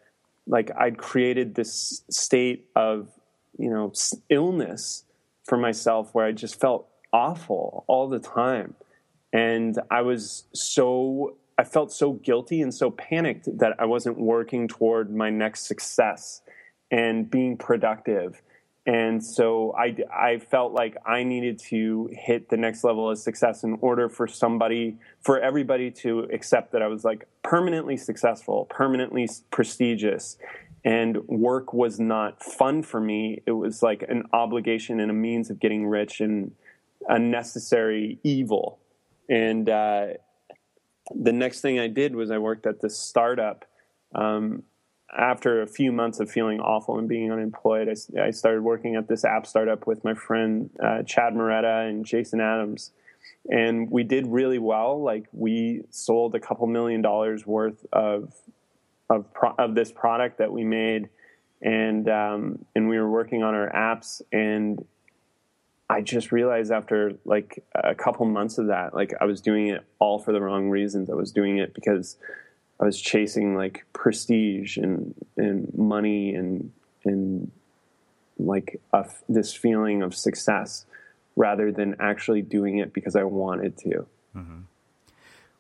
like 0.49 0.71
I'd 0.77 0.99
created 0.99 1.55
this 1.55 2.03
state 2.11 2.69
of 2.75 3.09
you 3.59 3.71
know 3.71 3.93
illness 4.29 5.05
for 5.45 5.57
myself 5.57 6.11
where 6.13 6.27
I 6.27 6.33
just 6.33 6.61
felt 6.61 6.89
awful 7.13 7.85
all 7.87 8.09
the 8.09 8.19
time 8.19 8.75
and 9.33 9.79
I 9.91 10.03
was 10.03 10.45
so 10.53 11.37
I 11.59 11.65
felt 11.65 11.93
so 11.93 12.15
guilty 12.15 12.61
and 12.61 12.75
so 12.75 12.91
panicked 12.91 13.49
that 13.59 13.75
I 13.79 13.87
wasn't 13.87 14.19
working 14.19 14.69
toward 14.69 15.15
my 15.15 15.31
next 15.31 15.67
success 15.67 16.43
and 16.91 17.31
being 17.31 17.57
productive. 17.57 18.43
And 18.87 19.23
so 19.23 19.75
I, 19.77 19.97
I 20.15 20.39
felt 20.39 20.73
like 20.73 20.97
I 21.05 21.25
needed 21.25 21.59
to 21.71 22.09
hit 22.13 22.49
the 22.49 22.57
next 22.57 22.85
level 22.85 23.11
of 23.11 23.19
success 23.19 23.65
in 23.65 23.79
order 23.81 24.09
for 24.09 24.29
somebody, 24.29 24.97
for 25.21 25.41
everybody 25.41 25.91
to 26.03 26.21
accept 26.33 26.73
that 26.73 26.83
I 26.83 26.87
was 26.87 27.05
like 27.05 27.27
permanently 27.43 27.97
successful, 27.97 28.67
permanently 28.71 29.29
prestigious. 29.51 30.39
And 30.85 31.27
work 31.27 31.73
was 31.73 31.99
not 31.99 32.45
fun 32.45 32.85
for 32.85 33.01
me. 33.01 33.43
It 33.45 33.53
was 33.53 33.83
like 33.83 34.05
an 34.09 34.23
obligation 34.33 35.01
and 35.01 35.11
a 35.11 35.15
means 35.15 35.51
of 35.51 35.59
getting 35.59 35.87
rich 35.87 36.21
and 36.21 36.53
a 37.09 37.19
necessary 37.19 38.21
evil 38.23 38.79
and 39.29 39.69
uh, 39.69 40.07
the 41.15 41.33
next 41.33 41.61
thing 41.61 41.79
I 41.79 41.89
did 41.89 42.15
was 42.15 42.31
I 42.31 42.39
worked 42.39 42.67
at 42.67 42.81
this 42.81 42.99
startup. 42.99 43.65
Um, 44.15 44.63
after 45.15 45.63
a 45.63 45.67
few 45.67 45.93
months 45.93 46.21
of 46.21 46.31
feeling 46.31 46.61
awful 46.61 46.99
and 46.99 47.09
being 47.09 47.31
unemployed, 47.31 47.89
I, 47.89 48.21
I 48.21 48.31
started 48.31 48.63
working 48.63 48.97
at 48.97 49.09
this 49.09 49.25
app 49.25 49.47
startup 49.47 49.87
with 49.87 50.05
my 50.05 50.15
friend 50.15 50.71
uh, 50.83 51.03
Chad 51.03 51.35
Mureta 51.35 51.89
and 51.89 52.05
Jason 52.05 52.41
Adams. 52.41 52.93
And 53.49 53.91
we 53.91 54.03
did 54.03 54.27
really 54.27 54.59
well. 54.59 55.01
Like 55.03 55.27
we 55.33 55.83
sold 55.91 56.35
a 56.35 56.41
couple 56.41 56.67
million 56.67 57.03
dollars 57.03 57.47
worth 57.47 57.87
of 57.93 58.35
of, 59.09 59.33
pro- 59.33 59.55
of 59.57 59.77
this 59.77 59.93
product 59.93 60.39
that 60.39 60.53
we 60.53 60.65
made, 60.65 61.09
and 61.63 62.09
um, 62.09 62.65
and 62.75 62.89
we 62.89 62.99
were 62.99 63.09
working 63.09 63.45
on 63.45 63.55
our 63.55 63.71
apps. 63.71 64.21
And 64.33 64.85
I 65.89 66.03
just 66.03 66.33
realized 66.33 66.73
after 66.73 67.13
like 67.25 67.63
a 67.75 67.95
couple 67.95 68.27
months 68.27 68.59
of 68.59 68.67
that, 68.67 68.95
like 68.95 69.15
I 69.21 69.25
was 69.25 69.41
doing 69.41 69.69
it 69.69 69.85
all 70.01 70.19
for 70.19 70.33
the 70.33 70.41
wrong 70.41 70.69
reasons. 70.71 71.09
I 71.09 71.15
was 71.15 71.31
doing 71.31 71.59
it 71.59 71.73
because 71.73 72.17
I 72.81 72.85
was 72.85 73.01
chasing 73.01 73.57
like 73.57 73.85
prestige 73.93 74.77
and 74.77 75.15
and 75.37 75.73
money 75.77 76.35
and 76.35 76.73
and 77.05 77.51
like 78.39 78.81
a, 78.93 79.09
this 79.29 79.55
feeling 79.55 80.03
of 80.03 80.15
success 80.15 80.85
rather 81.37 81.73
than 81.73 81.97
actually 82.01 82.43
doing 82.43 82.79
it 82.79 82.93
because 82.93 83.17
I 83.17 83.25
wanted 83.25 83.77
to. 83.79 84.07
Mm-hmm. 84.37 84.61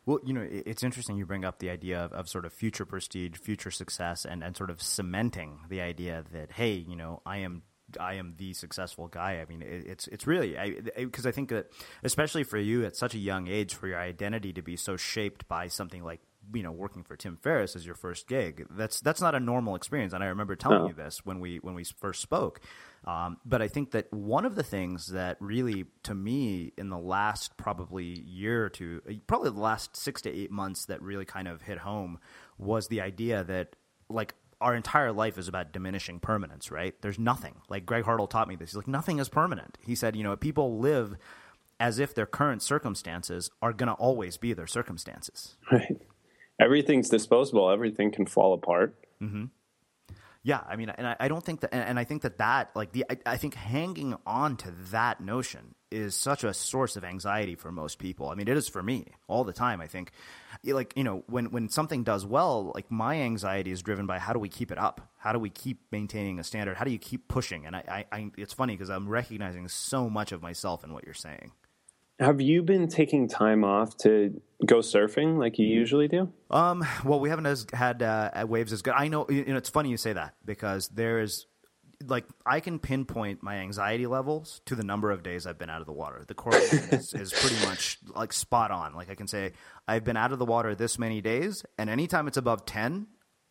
Well, 0.04 0.20
you 0.24 0.32
know, 0.34 0.46
it's 0.48 0.84
interesting 0.84 1.16
you 1.16 1.26
bring 1.26 1.44
up 1.44 1.58
the 1.58 1.68
idea 1.68 1.98
of, 1.98 2.12
of, 2.12 2.28
sort 2.28 2.46
of 2.46 2.52
future 2.52 2.84
prestige, 2.84 3.36
future 3.38 3.72
success, 3.72 4.24
and, 4.24 4.44
and 4.44 4.56
sort 4.56 4.70
of 4.70 4.80
cementing 4.80 5.58
the 5.68 5.80
idea 5.80 6.24
that, 6.32 6.52
hey, 6.52 6.74
you 6.74 6.94
know, 6.94 7.22
I 7.26 7.38
am 7.38 7.62
I 8.00 8.14
am 8.14 8.34
the 8.36 8.52
successful 8.52 9.08
guy. 9.08 9.40
I 9.40 9.44
mean, 9.48 9.62
it's 9.62 10.08
it's 10.08 10.26
really 10.26 10.56
because 10.96 11.26
I, 11.26 11.28
I, 11.28 11.32
think 11.32 11.50
that 11.50 11.70
especially 12.02 12.42
for 12.42 12.58
you 12.58 12.84
at 12.84 12.96
such 12.96 13.14
a 13.14 13.18
young 13.18 13.46
age, 13.48 13.74
for 13.74 13.86
your 13.86 13.98
identity 13.98 14.52
to 14.54 14.62
be 14.62 14.76
so 14.76 14.96
shaped 14.96 15.46
by 15.48 15.68
something 15.68 16.02
like 16.02 16.20
you 16.54 16.62
know 16.62 16.72
working 16.72 17.02
for 17.02 17.16
Tim 17.16 17.36
Ferriss 17.36 17.76
as 17.76 17.84
your 17.84 17.94
first 17.94 18.28
gig. 18.28 18.66
That's 18.70 19.00
that's 19.00 19.20
not 19.20 19.34
a 19.34 19.40
normal 19.40 19.74
experience, 19.74 20.12
and 20.12 20.22
I 20.22 20.28
remember 20.28 20.56
telling 20.56 20.82
no. 20.82 20.88
you 20.88 20.94
this 20.94 21.24
when 21.24 21.40
we 21.40 21.58
when 21.58 21.74
we 21.74 21.84
first 21.84 22.22
spoke. 22.22 22.60
Um, 23.04 23.36
but 23.44 23.62
I 23.62 23.68
think 23.68 23.92
that 23.92 24.12
one 24.12 24.44
of 24.44 24.56
the 24.56 24.64
things 24.64 25.08
that 25.08 25.36
really, 25.40 25.84
to 26.02 26.14
me, 26.14 26.72
in 26.76 26.88
the 26.88 26.98
last 26.98 27.56
probably 27.56 28.04
year 28.04 28.64
or 28.64 28.68
two, 28.68 29.00
probably 29.28 29.50
the 29.50 29.60
last 29.60 29.96
six 29.96 30.22
to 30.22 30.30
eight 30.30 30.50
months, 30.50 30.86
that 30.86 31.00
really 31.02 31.24
kind 31.24 31.46
of 31.46 31.62
hit 31.62 31.78
home 31.78 32.18
was 32.58 32.88
the 32.88 33.00
idea 33.00 33.44
that 33.44 33.76
like 34.08 34.34
our 34.60 34.74
entire 34.74 35.12
life 35.12 35.38
is 35.38 35.48
about 35.48 35.72
diminishing 35.72 36.18
permanence, 36.18 36.70
right? 36.70 36.94
There's 37.02 37.18
nothing. 37.18 37.56
Like 37.68 37.86
Greg 37.86 38.04
Hartle 38.04 38.28
taught 38.28 38.48
me 38.48 38.56
this. 38.56 38.70
He's 38.70 38.76
like, 38.76 38.88
nothing 38.88 39.18
is 39.18 39.28
permanent. 39.28 39.78
He 39.82 39.94
said, 39.94 40.16
you 40.16 40.22
know, 40.24 40.34
people 40.34 40.78
live 40.78 41.16
as 41.78 41.98
if 41.98 42.14
their 42.14 42.26
current 42.26 42.62
circumstances 42.62 43.50
are 43.60 43.72
going 43.72 43.88
to 43.88 43.94
always 43.94 44.36
be 44.36 44.54
their 44.54 44.66
circumstances. 44.66 45.56
Right. 45.70 46.00
Everything's 46.60 47.08
disposable. 47.08 47.70
Everything 47.70 48.10
can 48.10 48.26
fall 48.26 48.54
apart. 48.54 48.94
Mm-hmm. 49.22 49.44
Yeah, 50.46 50.60
I 50.68 50.76
mean, 50.76 50.90
and 50.90 51.08
I, 51.08 51.16
I 51.18 51.26
don't 51.26 51.44
think 51.44 51.62
that, 51.62 51.74
and, 51.74 51.82
and, 51.82 51.98
I 51.98 52.04
think 52.04 52.22
that 52.22 52.38
that, 52.38 52.70
like 52.76 52.92
the, 52.92 53.04
I, 53.10 53.18
I, 53.26 53.36
think 53.36 53.54
hanging 53.54 54.14
on 54.24 54.56
to 54.58 54.70
that 54.92 55.20
notion 55.20 55.74
is 55.90 56.14
such 56.14 56.44
a 56.44 56.54
source 56.54 56.94
of 56.94 57.02
anxiety 57.02 57.56
for 57.56 57.72
most 57.72 57.98
people. 57.98 58.28
I 58.28 58.36
mean, 58.36 58.46
it 58.46 58.56
is 58.56 58.68
for 58.68 58.80
me 58.80 59.06
all 59.26 59.42
the 59.42 59.52
time. 59.52 59.80
I 59.80 59.88
think, 59.88 60.12
like 60.64 60.92
you 60.96 61.02
know, 61.02 61.24
when 61.26 61.46
when 61.46 61.68
something 61.68 62.04
does 62.04 62.24
well, 62.24 62.70
like 62.76 62.88
my 62.92 63.22
anxiety 63.22 63.72
is 63.72 63.82
driven 63.82 64.06
by 64.06 64.20
how 64.20 64.32
do 64.32 64.38
we 64.38 64.48
keep 64.48 64.70
it 64.70 64.78
up? 64.78 65.10
How 65.18 65.32
do 65.32 65.40
we 65.40 65.50
keep 65.50 65.80
maintaining 65.90 66.38
a 66.38 66.44
standard? 66.44 66.76
How 66.76 66.84
do 66.84 66.92
you 66.92 66.98
keep 67.00 67.26
pushing? 67.26 67.66
And 67.66 67.74
I, 67.74 67.82
I, 67.88 68.16
I 68.16 68.30
it's 68.38 68.52
funny 68.52 68.74
because 68.74 68.88
I'm 68.88 69.08
recognizing 69.08 69.66
so 69.66 70.08
much 70.08 70.30
of 70.30 70.42
myself 70.42 70.84
in 70.84 70.92
what 70.92 71.04
you're 71.04 71.12
saying. 71.12 71.50
Have 72.18 72.40
you 72.40 72.62
been 72.62 72.88
taking 72.88 73.28
time 73.28 73.62
off 73.62 73.96
to 73.98 74.40
go 74.64 74.76
surfing 74.76 75.38
like 75.38 75.58
you 75.58 75.66
usually 75.66 76.08
do? 76.08 76.32
Um, 76.50 76.84
well, 77.04 77.20
we 77.20 77.28
haven't 77.28 77.46
as, 77.46 77.66
had 77.72 78.02
uh, 78.02 78.46
waves 78.48 78.72
as 78.72 78.80
good. 78.80 78.94
I 78.96 79.08
know, 79.08 79.26
you 79.28 79.44
know, 79.44 79.56
it's 79.56 79.68
funny 79.68 79.90
you 79.90 79.98
say 79.98 80.14
that 80.14 80.34
because 80.44 80.88
there 80.88 81.20
is 81.20 81.46
like 82.04 82.24
I 82.44 82.60
can 82.60 82.78
pinpoint 82.78 83.42
my 83.42 83.56
anxiety 83.56 84.06
levels 84.06 84.60
to 84.66 84.74
the 84.74 84.82
number 84.82 85.10
of 85.10 85.22
days 85.22 85.46
I've 85.46 85.58
been 85.58 85.70
out 85.70 85.80
of 85.80 85.86
the 85.86 85.92
water. 85.92 86.24
The 86.26 86.34
correlation 86.34 86.88
is, 86.90 87.12
is 87.14 87.32
pretty 87.32 87.64
much 87.66 87.98
like 88.14 88.32
spot 88.32 88.70
on. 88.70 88.94
Like 88.94 89.10
I 89.10 89.14
can 89.14 89.26
say 89.26 89.52
I've 89.88 90.04
been 90.04 90.16
out 90.16 90.32
of 90.32 90.38
the 90.38 90.44
water 90.44 90.74
this 90.74 90.98
many 90.98 91.20
days, 91.20 91.64
and 91.78 91.88
anytime 91.88 92.28
it's 92.28 92.36
above 92.36 92.66
ten, 92.66 93.06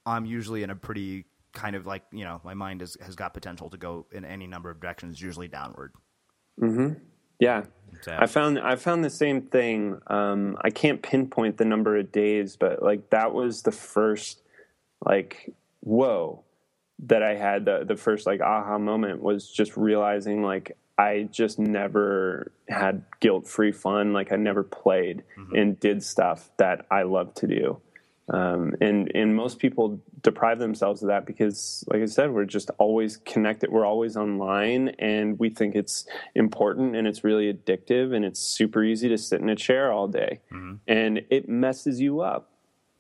I'm 0.06 0.26
usually 0.26 0.64
in 0.64 0.70
a 0.70 0.76
pretty 0.76 1.26
kind 1.54 1.76
of 1.76 1.86
like 1.86 2.04
you 2.12 2.24
know 2.24 2.42
my 2.44 2.54
mind 2.54 2.82
has 2.82 2.98
has 3.02 3.16
got 3.16 3.34
potential 3.34 3.70
to 3.70 3.78
go 3.78 4.06
in 4.12 4.26
any 4.26 4.48
number 4.48 4.70
of 4.70 4.80
directions, 4.80 5.22
usually 5.22 5.48
downward. 5.48 5.94
Mm-hmm. 6.62 6.94
Yeah, 7.40 7.64
I 8.08 8.28
found 8.28 8.60
I 8.60 8.76
found 8.76 9.04
the 9.04 9.10
same 9.10 9.42
thing. 9.42 10.00
Um, 10.08 10.58
I 10.62 10.70
can't 10.70 11.02
pinpoint 11.02 11.58
the 11.58 11.66
number 11.66 11.98
of 11.98 12.12
days, 12.12 12.56
but 12.56 12.82
like 12.82 13.10
that 13.10 13.34
was 13.34 13.64
the 13.64 13.72
first 13.72 14.42
like 15.06 15.54
whoa 15.82 16.44
that 17.00 17.24
I 17.24 17.36
had 17.36 17.66
the 17.66 17.84
the 17.86 17.96
first 17.96 18.26
like 18.26 18.42
aha 18.42 18.78
moment 18.78 19.22
was 19.22 19.50
just 19.50 19.76
realizing 19.76 20.44
like 20.44 20.78
I 20.98 21.28
just 21.32 21.60
never 21.60 22.52
had 22.70 23.04
guilt 23.20 23.48
free 23.48 23.72
fun. 23.72 24.14
Like 24.14 24.32
I 24.32 24.38
never 24.38 24.64
played 24.64 25.24
mm-hmm. 25.38 25.56
and 25.56 25.80
did 25.80 26.04
stuff 26.04 26.50
that 26.58 26.86
I 26.90 27.04
love 27.04 27.34
to 27.36 27.48
do. 27.48 27.82
Um, 28.30 28.76
and 28.82 29.12
and 29.14 29.36
most 29.36 29.60
people 29.60 30.02
deprive 30.26 30.58
themselves 30.58 31.04
of 31.04 31.08
that 31.08 31.26
because, 31.26 31.86
like 31.88 32.02
I 32.02 32.06
said, 32.08 32.32
we're 32.32 32.46
just 32.46 32.72
always 32.80 33.18
connected. 33.18 33.72
We're 33.72 33.86
always 33.86 34.18
online, 34.18 34.90
and 35.00 35.40
we 35.40 35.52
think 35.52 35.76
it's 35.76 36.06
important 36.34 36.96
and 36.96 37.08
it's 37.08 37.24
really 37.24 37.54
addictive, 37.54 38.14
and 38.14 38.26
it's 38.26 38.40
super 38.40 38.84
easy 38.84 39.08
to 39.08 39.18
sit 39.18 39.40
in 39.40 39.50
a 39.50 39.56
chair 39.56 39.94
all 39.94 40.08
day, 40.08 40.42
mm-hmm. 40.52 40.76
and 40.88 41.22
it 41.30 41.48
messes 41.48 42.02
you 42.02 42.22
up 42.22 42.50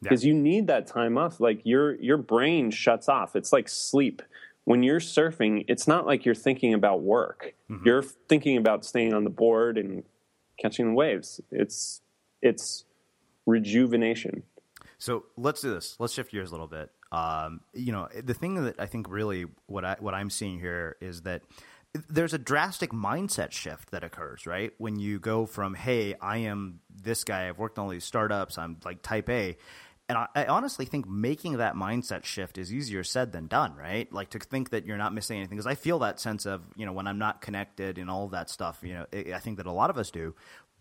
because 0.01 0.23
yeah. 0.23 0.33
you 0.33 0.39
need 0.39 0.67
that 0.67 0.85
time 0.87 1.17
off. 1.17 1.39
Like 1.39 1.61
your 1.65 1.95
your 1.95 2.17
brain 2.17 2.71
shuts 2.71 3.09
off. 3.09 3.35
It's 3.35 3.51
like 3.51 3.67
sleep. 3.67 4.21
When 4.63 4.83
you're 4.83 4.99
surfing, 4.99 5.65
it's 5.67 5.87
not 5.87 6.05
like 6.05 6.25
you're 6.25 6.33
thinking 6.35 6.73
about 6.73 7.01
work. 7.01 7.53
Mm-hmm. 7.69 7.85
You're 7.85 8.03
thinking 8.03 8.57
about 8.57 8.85
staying 8.85 9.13
on 9.13 9.23
the 9.23 9.29
board 9.29 9.77
and 9.77 10.03
catching 10.59 10.85
the 10.85 10.93
waves. 10.93 11.41
It's 11.51 12.01
it's 12.41 12.85
rejuvenation. 13.47 14.43
So 14.99 15.25
let's 15.37 15.61
do 15.61 15.73
this. 15.73 15.95
Let's 15.99 16.13
shift 16.13 16.31
gears 16.31 16.49
a 16.49 16.53
little 16.53 16.67
bit. 16.67 16.91
Um, 17.15 17.61
you 17.73 17.93
know, 17.93 18.09
the 18.21 18.33
thing 18.33 18.55
that 18.65 18.77
I 18.77 18.87
think 18.87 19.09
really 19.09 19.45
what 19.67 19.85
I 19.85 19.95
what 19.99 20.13
I'm 20.13 20.29
seeing 20.29 20.59
here 20.59 20.97
is 20.99 21.21
that 21.21 21.43
there's 22.09 22.33
a 22.33 22.37
drastic 22.37 22.91
mindset 22.91 23.53
shift 23.53 23.91
that 23.91 24.03
occurs, 24.03 24.45
right? 24.45 24.73
When 24.79 24.99
you 24.99 25.17
go 25.17 25.45
from, 25.45 25.75
hey, 25.75 26.15
I 26.21 26.39
am 26.39 26.81
this 26.93 27.23
guy, 27.23 27.47
I've 27.47 27.57
worked 27.57 27.79
on 27.79 27.85
all 27.85 27.91
these 27.91 28.03
startups, 28.03 28.57
I'm 28.57 28.77
like 28.83 29.01
type 29.01 29.29
A. 29.29 29.57
And 30.09 30.17
I, 30.17 30.27
I, 30.35 30.45
honestly 30.45 30.85
think 30.85 31.07
making 31.07 31.57
that 31.57 31.73
mindset 31.73 32.25
shift 32.25 32.59
is 32.59 32.71
easier 32.71 33.03
said 33.03 33.31
than 33.31 33.47
done, 33.47 33.75
right? 33.75 34.11
Like 34.13 34.29
to 34.31 34.39
think 34.39 34.69
that 34.69 34.85
you're 34.85 34.97
not 34.97 35.15
missing 35.15 35.37
anything. 35.37 35.57
Because 35.57 35.65
I 35.65 35.73
feel 35.73 35.97
that 35.99 36.19
sense 36.19 36.45
of, 36.45 36.61
you 36.75 36.85
know, 36.85 36.91
when 36.91 37.07
I'm 37.07 37.17
not 37.17 37.41
connected 37.41 37.97
and 37.97 38.07
all 38.07 38.27
that 38.27 38.49
stuff, 38.51 38.81
you 38.83 38.93
know, 38.93 39.05
I 39.13 39.39
think 39.39 39.57
that 39.57 39.65
a 39.65 39.71
lot 39.71 39.89
of 39.89 39.97
us 39.97 40.11
do. 40.11 40.35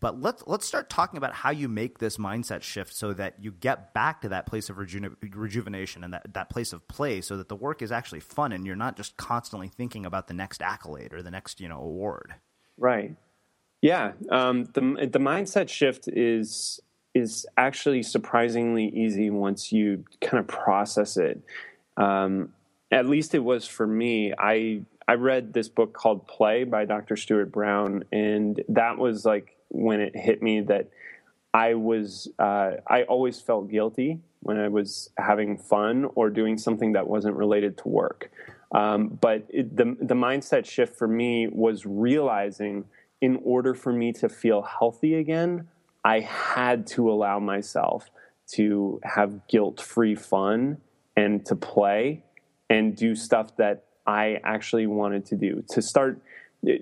But 0.04 0.20
let's 0.20 0.44
let's 0.46 0.66
start 0.66 0.90
talking 0.90 1.16
about 1.16 1.32
how 1.32 1.48
you 1.48 1.66
make 1.66 1.96
this 1.96 2.18
mindset 2.18 2.60
shift 2.60 2.92
so 2.94 3.14
that 3.14 3.36
you 3.40 3.50
get 3.50 3.94
back 3.94 4.20
to 4.20 4.28
that 4.28 4.44
place 4.44 4.68
of 4.68 4.76
reju- 4.76 5.16
rejuvenation 5.34 6.04
and 6.04 6.12
that, 6.12 6.34
that 6.34 6.50
place 6.50 6.74
of 6.74 6.86
play, 6.88 7.22
so 7.22 7.38
that 7.38 7.48
the 7.48 7.56
work 7.56 7.80
is 7.80 7.90
actually 7.90 8.20
fun 8.20 8.52
and 8.52 8.66
you're 8.66 8.76
not 8.76 8.98
just 8.98 9.16
constantly 9.16 9.66
thinking 9.66 10.04
about 10.04 10.28
the 10.28 10.34
next 10.34 10.60
accolade 10.60 11.14
or 11.14 11.22
the 11.22 11.30
next 11.30 11.58
you 11.58 11.70
know 11.70 11.80
award. 11.80 12.34
Right. 12.76 13.16
Yeah. 13.80 14.12
Um, 14.30 14.64
the 14.74 15.08
the 15.10 15.18
mindset 15.18 15.70
shift 15.70 16.06
is 16.06 16.80
is 17.14 17.46
actually 17.56 18.02
surprisingly 18.02 18.88
easy 18.88 19.30
once 19.30 19.72
you 19.72 20.04
kind 20.20 20.38
of 20.38 20.46
process 20.46 21.16
it. 21.16 21.40
Um, 21.96 22.52
at 22.92 23.06
least 23.06 23.34
it 23.34 23.38
was 23.38 23.66
for 23.66 23.86
me. 23.86 24.34
I 24.38 24.82
I 25.08 25.14
read 25.14 25.54
this 25.54 25.70
book 25.70 25.94
called 25.94 26.28
Play 26.28 26.64
by 26.64 26.84
Dr. 26.84 27.16
Stuart 27.16 27.50
Brown, 27.50 28.04
and 28.12 28.62
that 28.68 28.98
was 28.98 29.24
like 29.24 29.53
when 29.74 30.00
it 30.00 30.16
hit 30.16 30.42
me 30.42 30.60
that 30.62 30.88
I 31.52 31.74
was 31.74 32.28
uh, 32.38 32.72
I 32.86 33.02
always 33.04 33.40
felt 33.40 33.70
guilty 33.70 34.20
when 34.40 34.58
I 34.58 34.68
was 34.68 35.10
having 35.18 35.56
fun 35.56 36.06
or 36.14 36.30
doing 36.30 36.58
something 36.58 36.92
that 36.92 37.06
wasn't 37.08 37.36
related 37.36 37.78
to 37.78 37.88
work. 37.88 38.30
Um, 38.72 39.18
but 39.20 39.46
it, 39.48 39.76
the 39.76 39.96
the 40.00 40.14
mindset 40.14 40.66
shift 40.66 40.96
for 40.96 41.08
me 41.08 41.48
was 41.48 41.86
realizing 41.86 42.84
in 43.20 43.40
order 43.44 43.74
for 43.74 43.92
me 43.92 44.12
to 44.12 44.28
feel 44.28 44.62
healthy 44.62 45.14
again, 45.14 45.68
I 46.04 46.20
had 46.20 46.86
to 46.88 47.10
allow 47.10 47.38
myself 47.38 48.10
to 48.52 49.00
have 49.04 49.46
guilt 49.48 49.80
free 49.80 50.14
fun 50.14 50.78
and 51.16 51.44
to 51.46 51.56
play 51.56 52.24
and 52.68 52.94
do 52.94 53.14
stuff 53.14 53.56
that 53.56 53.84
I 54.06 54.40
actually 54.44 54.86
wanted 54.86 55.24
to 55.26 55.36
do. 55.36 55.64
To 55.70 55.80
start 55.80 56.20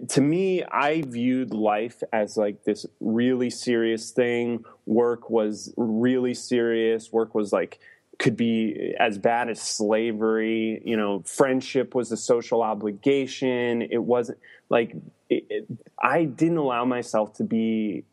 to 0.08 0.20
me, 0.20 0.62
I 0.64 1.02
viewed 1.02 1.52
life 1.52 2.02
as 2.12 2.36
like 2.36 2.64
this 2.64 2.86
really 3.00 3.50
serious 3.50 4.10
thing. 4.10 4.64
Work 4.86 5.30
was 5.30 5.72
really 5.76 6.34
serious. 6.34 7.12
Work 7.12 7.34
was 7.34 7.52
like 7.52 7.80
could 8.18 8.36
be 8.36 8.94
as 9.00 9.18
bad 9.18 9.48
as 9.48 9.60
slavery. 9.60 10.80
You 10.84 10.96
know, 10.96 11.22
friendship 11.26 11.94
was 11.94 12.12
a 12.12 12.16
social 12.16 12.62
obligation. 12.62 13.82
It 13.82 14.02
wasn't 14.02 14.38
like 14.68 14.94
it, 15.28 15.46
it, 15.50 15.66
I 16.00 16.24
didn't 16.24 16.58
allow 16.58 16.84
myself 16.84 17.34
to 17.34 17.44
be 17.44 18.04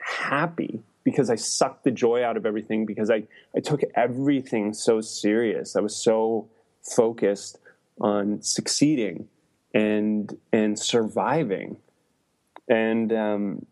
happy 0.00 0.82
because 1.04 1.30
I 1.30 1.36
sucked 1.36 1.84
the 1.84 1.90
joy 1.90 2.24
out 2.24 2.36
of 2.36 2.44
everything 2.44 2.84
because 2.84 3.10
I, 3.10 3.24
I 3.54 3.60
took 3.60 3.82
everything 3.94 4.74
so 4.74 5.00
serious. 5.00 5.76
I 5.76 5.80
was 5.80 5.96
so 5.96 6.48
focused 6.82 7.58
on 8.00 8.42
succeeding 8.42 9.28
and 9.74 10.36
and 10.52 10.78
surviving. 10.78 11.78
And 12.68 13.12
um, 13.12 13.66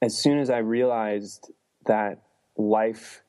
as 0.00 0.16
soon 0.16 0.38
as 0.38 0.50
I 0.50 0.58
realized 0.58 1.50
that 1.86 2.22
life, 2.56 3.22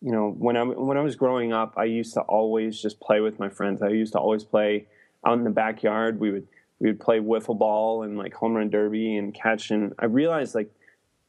you 0.00 0.12
know, 0.12 0.30
when 0.30 0.56
I 0.56 0.64
when 0.64 0.96
I 0.96 1.02
was 1.02 1.16
growing 1.16 1.52
up, 1.52 1.74
I 1.76 1.84
used 1.84 2.14
to 2.14 2.20
always 2.22 2.80
just 2.80 3.00
play 3.00 3.20
with 3.20 3.38
my 3.38 3.48
friends. 3.48 3.82
I 3.82 3.88
used 3.88 4.12
to 4.12 4.18
always 4.18 4.44
play 4.44 4.86
out 5.26 5.38
in 5.38 5.44
the 5.44 5.50
backyard. 5.50 6.18
We 6.18 6.30
would 6.30 6.48
we 6.80 6.88
would 6.88 7.00
play 7.00 7.20
wiffle 7.20 7.56
ball 7.56 8.02
and 8.02 8.18
like 8.18 8.34
home 8.34 8.54
run 8.54 8.70
derby 8.70 9.16
and 9.16 9.32
catch. 9.32 9.70
And 9.70 9.94
I 9.98 10.06
realized 10.06 10.54
like, 10.54 10.72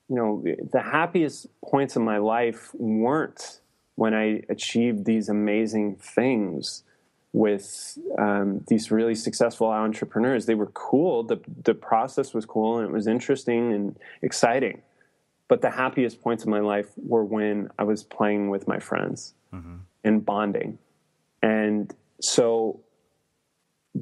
you 0.09 0.15
know, 0.15 0.43
the 0.71 0.81
happiest 0.81 1.47
points 1.63 1.95
of 1.95 2.01
my 2.01 2.17
life 2.17 2.71
weren't 2.73 3.59
when 3.95 4.15
I 4.15 4.41
achieved 4.49 5.05
these 5.05 5.29
amazing 5.29 5.97
things 5.97 6.83
with 7.33 7.97
um, 8.19 8.63
these 8.67 8.91
really 8.91 9.15
successful 9.15 9.67
entrepreneurs. 9.67 10.45
They 10.45 10.55
were 10.55 10.67
cool. 10.67 11.23
The, 11.23 11.41
the 11.63 11.73
process 11.73 12.33
was 12.33 12.45
cool 12.45 12.77
and 12.77 12.87
it 12.87 12.93
was 12.93 13.07
interesting 13.07 13.73
and 13.73 13.97
exciting. 14.21 14.83
But 15.47 15.61
the 15.61 15.71
happiest 15.71 16.21
points 16.21 16.43
of 16.43 16.49
my 16.49 16.59
life 16.59 16.91
were 16.95 17.25
when 17.25 17.69
I 17.77 17.83
was 17.83 18.03
playing 18.03 18.49
with 18.49 18.67
my 18.67 18.79
friends 18.79 19.33
mm-hmm. 19.53 19.77
and 20.03 20.25
bonding. 20.25 20.77
And 21.41 21.93
so 22.21 22.79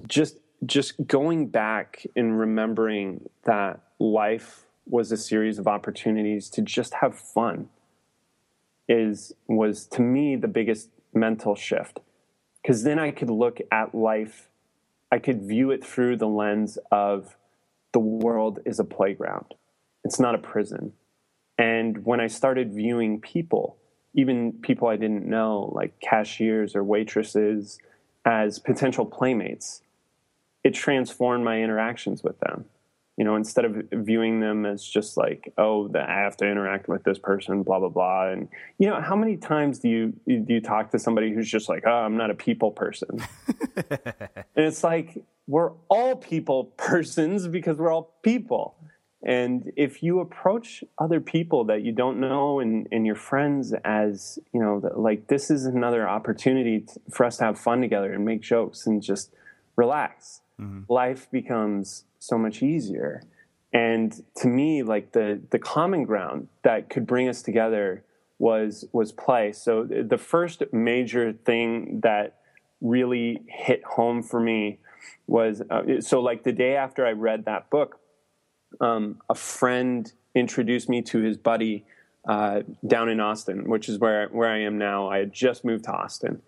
just 0.07 0.37
just 0.65 1.07
going 1.07 1.47
back 1.47 2.05
and 2.15 2.39
remembering 2.39 3.27
that 3.45 3.79
life 3.99 4.65
was 4.85 5.11
a 5.11 5.17
series 5.17 5.57
of 5.57 5.67
opportunities 5.67 6.49
to 6.51 6.61
just 6.61 6.93
have 6.93 7.17
fun 7.17 7.67
is 8.87 9.33
was 9.47 9.87
to 9.87 10.01
me 10.01 10.35
the 10.35 10.47
biggest 10.47 10.89
mental 11.13 11.55
shift 11.55 11.99
because 12.61 12.83
then 12.83 12.99
I 12.99 13.11
could 13.11 13.29
look 13.29 13.59
at 13.71 13.95
life, 13.95 14.49
I 15.11 15.19
could 15.19 15.43
view 15.43 15.71
it 15.71 15.85
through 15.85 16.17
the 16.17 16.27
lens 16.27 16.77
of 16.91 17.35
the 17.93 17.99
world 17.99 18.59
is 18.65 18.79
a 18.79 18.83
playground, 18.83 19.53
it's 20.03 20.19
not 20.19 20.35
a 20.35 20.39
prison. 20.39 20.93
And 21.57 22.05
when 22.05 22.19
I 22.19 22.27
started 22.27 22.73
viewing 22.73 23.21
people, 23.21 23.77
even 24.13 24.53
people 24.53 24.87
I 24.87 24.95
didn't 24.95 25.27
know, 25.27 25.71
like 25.75 25.99
cashiers 25.99 26.75
or 26.75 26.83
waitresses, 26.83 27.77
as 28.25 28.59
potential 28.59 29.05
playmates, 29.05 29.81
it 30.63 30.73
transformed 30.73 31.43
my 31.43 31.61
interactions 31.61 32.23
with 32.23 32.39
them 32.39 32.65
you 33.17 33.25
know, 33.25 33.35
instead 33.35 33.65
of 33.65 33.75
viewing 33.91 34.39
them 34.39 34.65
as 34.65 34.83
just 34.83 35.17
like, 35.17 35.53
oh, 35.57 35.87
the, 35.87 35.99
I 35.99 36.19
have 36.21 36.37
to 36.37 36.45
interact 36.49 36.87
with 36.87 37.03
this 37.03 37.19
person, 37.19 37.63
blah 37.63 37.79
blah 37.79 37.89
blah. 37.89 38.29
And 38.29 38.47
you 38.79 38.89
know, 38.89 39.01
how 39.01 39.15
many 39.15 39.37
times 39.37 39.79
do 39.79 39.89
you 39.89 40.13
do 40.25 40.53
you 40.53 40.61
talk 40.61 40.91
to 40.91 40.99
somebody 40.99 41.33
who's 41.33 41.49
just 41.49 41.69
like, 41.69 41.83
oh, 41.85 41.91
I'm 41.91 42.17
not 42.17 42.31
a 42.31 42.35
people 42.35 42.71
person, 42.71 43.23
and 43.75 44.45
it's 44.55 44.83
like 44.83 45.23
we're 45.47 45.71
all 45.89 46.15
people 46.15 46.63
persons 46.77 47.47
because 47.47 47.77
we're 47.77 47.91
all 47.91 48.15
people. 48.23 48.75
And 49.23 49.71
if 49.75 50.01
you 50.01 50.19
approach 50.19 50.83
other 50.97 51.19
people 51.19 51.65
that 51.65 51.83
you 51.83 51.91
don't 51.91 52.19
know 52.19 52.59
and, 52.59 52.87
and 52.91 53.05
your 53.05 53.15
friends 53.15 53.71
as, 53.85 54.39
you 54.51 54.59
know, 54.59 54.81
like 54.95 55.27
this 55.27 55.51
is 55.51 55.65
another 55.65 56.09
opportunity 56.09 56.87
for 57.11 57.27
us 57.27 57.37
to 57.37 57.43
have 57.43 57.59
fun 57.59 57.81
together 57.81 58.11
and 58.11 58.25
make 58.25 58.41
jokes 58.41 58.87
and 58.87 58.99
just 58.99 59.31
relax, 59.75 60.41
mm-hmm. 60.59 60.91
life 60.91 61.29
becomes 61.29 62.05
so 62.21 62.37
much 62.37 62.61
easier. 62.61 63.23
And 63.73 64.13
to 64.37 64.47
me, 64.47 64.83
like 64.83 65.11
the 65.11 65.41
the 65.49 65.59
common 65.59 66.03
ground 66.03 66.47
that 66.63 66.89
could 66.89 67.07
bring 67.07 67.27
us 67.27 67.41
together 67.41 68.03
was 68.37 68.85
was 68.91 69.11
play. 69.11 69.51
So 69.51 69.83
the 69.83 70.17
first 70.17 70.63
major 70.71 71.33
thing 71.33 72.01
that 72.01 72.37
really 72.79 73.41
hit 73.47 73.83
home 73.83 74.23
for 74.23 74.39
me 74.39 74.79
was 75.27 75.61
uh, 75.69 76.01
so 76.01 76.21
like 76.21 76.43
the 76.43 76.51
day 76.51 76.75
after 76.75 77.05
I 77.05 77.11
read 77.11 77.45
that 77.45 77.69
book, 77.69 77.99
um, 78.79 79.21
a 79.29 79.35
friend 79.35 80.11
introduced 80.35 80.89
me 80.89 81.01
to 81.03 81.19
his 81.19 81.37
buddy 81.37 81.85
uh, 82.27 82.61
down 82.85 83.09
in 83.09 83.19
Austin, 83.19 83.69
which 83.69 83.89
is 83.89 83.97
where 83.97 84.27
where 84.29 84.49
I 84.49 84.59
am 84.59 84.77
now. 84.77 85.09
I 85.09 85.19
had 85.19 85.33
just 85.33 85.63
moved 85.65 85.85
to 85.85 85.91
Austin, 85.91 86.41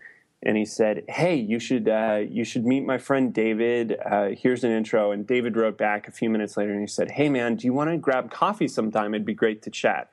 and 0.45 0.57
he 0.57 0.65
said, 0.65 1.03
"Hey, 1.07 1.35
you 1.35 1.59
should 1.59 1.87
uh, 1.87 2.21
you 2.27 2.43
should 2.43 2.65
meet 2.65 2.85
my 2.85 2.97
friend 2.97 3.33
David. 3.33 3.97
Uh, 4.05 4.29
here's 4.37 4.63
an 4.63 4.71
intro." 4.71 5.11
And 5.11 5.25
David 5.25 5.55
wrote 5.55 5.77
back 5.77 6.07
a 6.07 6.11
few 6.11 6.29
minutes 6.29 6.57
later, 6.57 6.71
and 6.71 6.81
he 6.81 6.87
said, 6.87 7.11
"Hey, 7.11 7.29
man, 7.29 7.55
do 7.55 7.65
you 7.65 7.73
want 7.73 7.89
to 7.89 7.97
grab 7.97 8.31
coffee 8.31 8.67
sometime? 8.67 9.13
It'd 9.13 9.25
be 9.25 9.33
great 9.33 9.61
to 9.63 9.69
chat." 9.69 10.09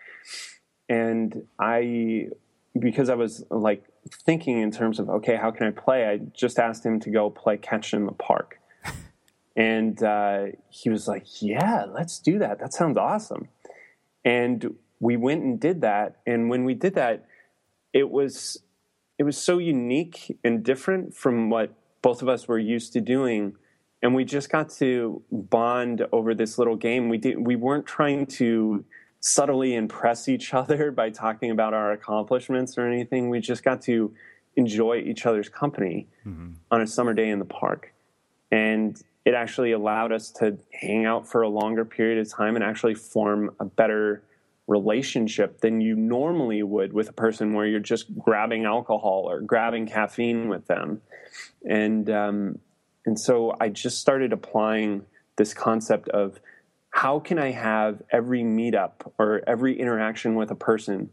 And 0.89 1.47
I, 1.59 2.29
because 2.79 3.09
I 3.09 3.15
was 3.15 3.45
like 3.51 3.85
thinking 4.25 4.61
in 4.61 4.71
terms 4.71 4.99
of, 4.99 5.09
okay, 5.09 5.37
how 5.37 5.51
can 5.51 5.67
I 5.67 5.71
play? 5.71 6.07
I 6.07 6.19
just 6.19 6.59
asked 6.59 6.85
him 6.85 7.01
to 7.01 7.11
go 7.11 7.31
play 7.31 7.57
catch 7.57 7.95
in 7.95 8.07
the 8.07 8.13
park. 8.13 8.59
And 9.57 10.03
uh, 10.03 10.47
he 10.71 10.89
was 10.89 11.09
like, 11.09 11.43
yeah, 11.43 11.85
let's 11.85 12.19
do 12.21 12.39
that. 12.39 12.61
That 12.61 12.73
sounds 12.73 12.97
awesome. 12.97 13.49
And 14.25 14.77
we 15.01 15.17
went 15.17 15.43
and 15.43 15.61
did 15.61 15.81
that. 15.83 16.17
And 16.25 16.49
when 16.49 16.65
we 16.65 16.73
did 16.73 16.95
that, 16.95 17.27
it 17.93 18.09
was 18.09 18.63
it 19.21 19.25
was 19.25 19.37
so 19.37 19.59
unique 19.59 20.37
and 20.43 20.65
different 20.65 21.15
from 21.15 21.51
what 21.51 21.73
both 22.03 22.23
of 22.23 22.29
us 22.29 22.49
were 22.49 22.59
used 22.59 22.93
to 22.95 23.01
doing 23.01 23.55
and 24.03 24.15
we 24.15 24.25
just 24.25 24.51
got 24.51 24.71
to 24.71 25.23
bond 25.31 26.07
over 26.11 26.35
this 26.35 26.59
little 26.59 26.77
game 26.77 27.09
we 27.09 27.19
did 27.19 27.47
we 27.47 27.55
weren't 27.55 27.87
trying 27.87 28.27
to 28.27 28.85
subtly 29.21 29.75
impress 29.75 30.29
each 30.29 30.53
other 30.53 30.91
by 31.01 31.11
talking 31.11 31.51
about 31.51 31.75
our 31.75 31.93
accomplishments 31.93 32.77
or 32.77 32.87
anything. 32.87 33.29
We 33.29 33.41
just 33.41 33.63
got 33.63 33.83
to 33.83 34.13
enjoy 34.57 34.99
each 34.99 35.27
other's 35.27 35.49
company 35.49 36.09
mm-hmm. 36.27 36.53
on 36.71 36.81
a 36.81 36.87
summer 36.87 37.15
day 37.15 37.29
in 37.29 37.39
the 37.39 37.45
park. 37.45 37.93
And 38.51 39.01
it 39.25 39.35
actually 39.35 39.73
allowed 39.73 40.13
us 40.13 40.31
to 40.33 40.59
hang 40.73 41.05
out 41.05 41.29
for 41.29 41.43
a 41.43 41.49
longer 41.49 41.85
period 41.85 42.19
of 42.19 42.33
time 42.33 42.57
and 42.57 42.65
actually 42.65 42.95
form 42.95 43.55
a 43.61 43.65
better 43.65 44.23
relationship 44.71 45.61
than 45.61 45.81
you 45.81 45.97
normally 45.97 46.63
would 46.63 46.93
with 46.93 47.09
a 47.09 47.13
person 47.13 47.53
where 47.53 47.67
you're 47.67 47.81
just 47.81 48.17
grabbing 48.17 48.65
alcohol 48.65 49.27
or 49.29 49.41
grabbing 49.41 49.85
caffeine 49.85 50.49
with 50.49 50.65
them. 50.69 51.03
And, 51.69 52.09
um, 52.09 52.61
and 53.05 53.19
so 53.19 53.53
I 53.61 53.69
just 53.69 53.99
started 53.99 54.33
applying 54.33 55.03
this 55.37 55.53
concept 55.53 56.09
of 56.11 56.41
how 56.91 57.19
can 57.19 57.37
I 57.37 57.51
have 57.51 58.01
every 58.13 58.43
meetup 58.43 59.13
or 59.19 59.43
every 59.45 59.79
interaction 59.79 60.37
with 60.37 60.53
a 60.53 60.55
person 60.55 61.11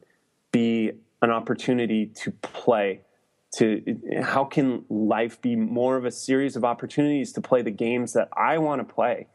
be 0.52 0.92
an 1.24 1.32
opportunity 1.32 2.06
to 2.24 2.32
play? 2.32 3.02
To 3.58 3.82
how 4.22 4.46
can 4.46 4.86
life 4.88 5.42
be 5.42 5.56
more 5.56 5.98
of 5.98 6.06
a 6.06 6.12
series 6.12 6.56
of 6.56 6.64
opportunities 6.64 7.32
to 7.34 7.42
play 7.42 7.64
the 7.64 7.72
games 7.72 8.14
that 8.14 8.30
I 8.38 8.60
want 8.60 8.88
to 8.88 8.94
play? 8.94 9.28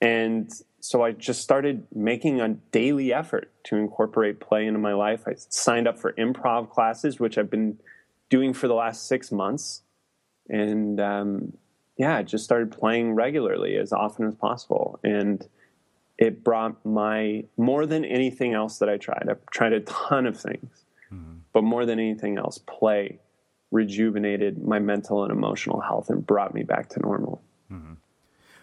And 0.00 0.50
so 0.84 1.04
I 1.04 1.12
just 1.12 1.42
started 1.42 1.86
making 1.94 2.40
a 2.40 2.48
daily 2.72 3.12
effort 3.12 3.52
to 3.66 3.76
incorporate 3.76 4.40
play 4.40 4.66
into 4.66 4.80
my 4.80 4.94
life. 4.94 5.22
I 5.28 5.34
signed 5.36 5.86
up 5.86 5.96
for 5.96 6.12
improv 6.14 6.70
classes, 6.70 7.20
which 7.20 7.38
I've 7.38 7.50
been 7.50 7.78
doing 8.28 8.52
for 8.52 8.66
the 8.66 8.74
last 8.74 9.06
six 9.06 9.30
months, 9.30 9.82
and 10.48 11.00
um, 11.00 11.52
yeah, 11.96 12.16
I 12.16 12.24
just 12.24 12.42
started 12.42 12.72
playing 12.72 13.12
regularly 13.12 13.76
as 13.76 13.92
often 13.92 14.26
as 14.26 14.34
possible. 14.34 14.98
And 15.04 15.46
it 16.18 16.42
brought 16.42 16.84
my, 16.84 17.44
more 17.56 17.86
than 17.86 18.04
anything 18.04 18.52
else 18.52 18.78
that 18.78 18.88
I 18.88 18.96
tried, 18.96 19.28
I 19.30 19.34
tried 19.52 19.72
a 19.72 19.80
ton 19.80 20.26
of 20.26 20.36
things, 20.36 20.84
mm-hmm. 21.12 21.36
but 21.52 21.62
more 21.62 21.86
than 21.86 22.00
anything 22.00 22.38
else, 22.38 22.58
play 22.58 23.20
rejuvenated 23.70 24.64
my 24.64 24.80
mental 24.80 25.22
and 25.22 25.30
emotional 25.30 25.80
health 25.80 26.10
and 26.10 26.26
brought 26.26 26.54
me 26.54 26.64
back 26.64 26.88
to 26.90 27.00
normal. 27.00 27.40
Mm-hmm. 27.70 27.92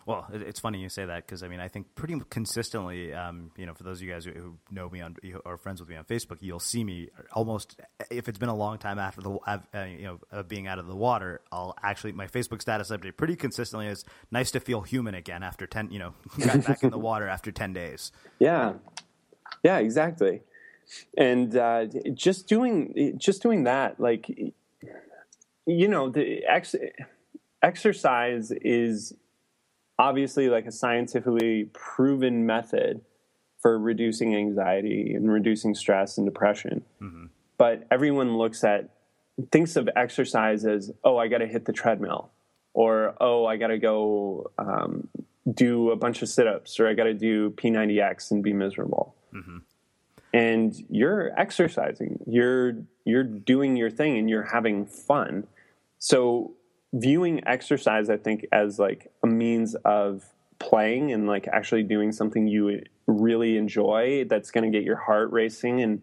Well, 0.10 0.26
it's 0.34 0.60
funny 0.60 0.80
you 0.80 0.89
say 0.89 1.06
that 1.06 1.28
because 1.28 1.43
I 1.43 1.48
mean 1.48 1.60
I 1.60 1.67
think 1.67 1.93
pretty 1.93 2.19
consistently, 2.32 3.13
um, 3.13 3.52
you 3.56 3.67
know, 3.67 3.76
for 3.76 3.84
those 3.84 4.00
of 4.00 4.08
you 4.08 4.12
guys 4.12 4.26
who 4.26 4.58
know 4.72 4.89
me 4.89 5.02
on 5.02 5.15
or 5.45 5.56
friends 5.56 5.80
with 5.80 5.88
me 5.88 5.95
on 5.98 6.04
Facebook, 6.04 6.38
you'll 6.39 6.60
see 6.60 6.84
me 6.84 7.10
almost 7.32 7.80
if 8.10 8.28
it's 8.28 8.39
been 8.39 8.50
a 8.50 8.56
long 8.56 8.80
time 8.80 8.98
after 8.98 9.22
the 9.22 9.38
uh, 9.45 9.60
you 9.86 10.06
know 10.06 10.19
uh, 10.32 10.41
being 10.41 10.65
out 10.65 10.80
of 10.80 10.88
the 10.88 10.95
water, 10.95 11.41
I'll 11.52 11.76
actually 11.84 12.13
my 12.13 12.26
Facebook 12.26 12.60
status 12.60 12.89
update 12.89 13.17
pretty 13.17 13.36
consistently 13.36 13.86
is 13.86 14.04
nice 14.32 14.50
to 14.50 14.60
feel 14.60 14.82
human 14.82 15.13
again 15.13 15.43
after 15.43 15.67
ten, 15.67 15.91
you 15.91 16.00
know, 16.00 16.15
got 16.39 16.65
back 16.65 16.82
in 16.82 16.89
the 16.89 16.98
water 16.98 17.28
after 17.28 17.52
ten 17.52 17.74
days. 17.74 18.12
Yeah, 18.39 18.74
yeah, 19.62 19.78
exactly, 19.78 20.41
and 21.19 21.56
uh, 21.56 21.86
just 22.15 22.48
doing 22.48 23.13
just 23.19 23.43
doing 23.43 23.65
that, 23.65 24.00
like 24.00 24.28
you 25.67 25.88
know, 25.88 26.10
the 26.10 26.43
ex- 26.45 26.74
exercise 27.62 28.52
is 28.52 29.13
obviously 30.00 30.50
like 30.50 30.66
a 30.66 30.72
scientifically 30.72 31.66
proven 31.74 32.46
method 32.46 33.02
for 33.60 33.78
reducing 33.78 34.36
anxiety 34.36 35.14
and 35.14 35.32
reducing 35.32 35.76
stress 35.76 36.18
and 36.18 36.26
depression. 36.26 36.84
Mm-hmm. 37.02 37.26
But 37.58 37.86
everyone 37.92 38.38
looks 38.38 38.64
at 38.64 38.90
thinks 39.52 39.76
of 39.76 39.90
exercise 39.96 40.66
as 40.66 40.92
oh 41.04 41.18
I 41.18 41.28
got 41.28 41.40
to 41.40 41.48
hit 41.48 41.66
the 41.66 41.74
treadmill 41.74 42.32
or 42.74 43.16
oh 43.20 43.46
I 43.46 43.58
got 43.58 43.68
to 43.68 43.78
go 43.78 44.52
um, 44.58 45.10
do 45.54 45.92
a 45.92 45.96
bunch 45.98 46.22
of 46.22 46.30
sit-ups 46.30 46.80
or 46.80 46.88
I 46.88 46.94
got 46.94 47.04
to 47.04 47.14
do 47.14 47.52
P90X 47.52 48.32
and 48.32 48.42
be 48.42 48.54
miserable. 48.54 49.16
Mm-hmm. 49.34 49.58
And 50.34 50.76
you're 50.90 51.38
exercising, 51.38 52.20
you're 52.26 52.84
you're 53.04 53.24
doing 53.24 53.76
your 53.76 53.90
thing 53.90 54.18
and 54.18 54.30
you're 54.30 54.44
having 54.44 54.86
fun. 54.86 55.48
So 55.98 56.54
viewing 56.93 57.47
exercise, 57.47 58.10
I 58.10 58.17
think, 58.17 58.45
as 58.52 58.80
like 58.80 59.12
a 59.23 59.28
means 59.28 59.75
of 59.86 60.23
playing 60.60 61.12
and 61.12 61.28
like 61.28 61.47
actually 61.47 61.84
doing 61.84 62.12
something 62.12 62.47
you 62.47 62.82
really 63.08 63.58
enjoy 63.58 64.25
that's 64.30 64.52
going 64.52 64.69
to 64.69 64.78
get 64.78 64.86
your 64.86 64.97
heart 64.97 65.32
racing 65.32 65.82
and 65.82 66.02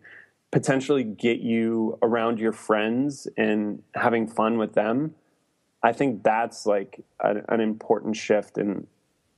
potentially 0.51 1.05
get 1.05 1.41
you 1.41 1.99
around 2.03 2.39
your 2.39 2.53
friends 2.53 3.29
and 3.37 3.83
having 3.95 4.27
fun 4.27 4.59
with 4.59 4.75
them. 4.75 5.15
I 5.83 5.93
think 5.93 6.23
that's 6.23 6.67
like 6.67 7.05
a, 7.21 7.37
an 7.49 7.61
important 7.61 8.17
shift. 8.17 8.57
And 8.57 8.87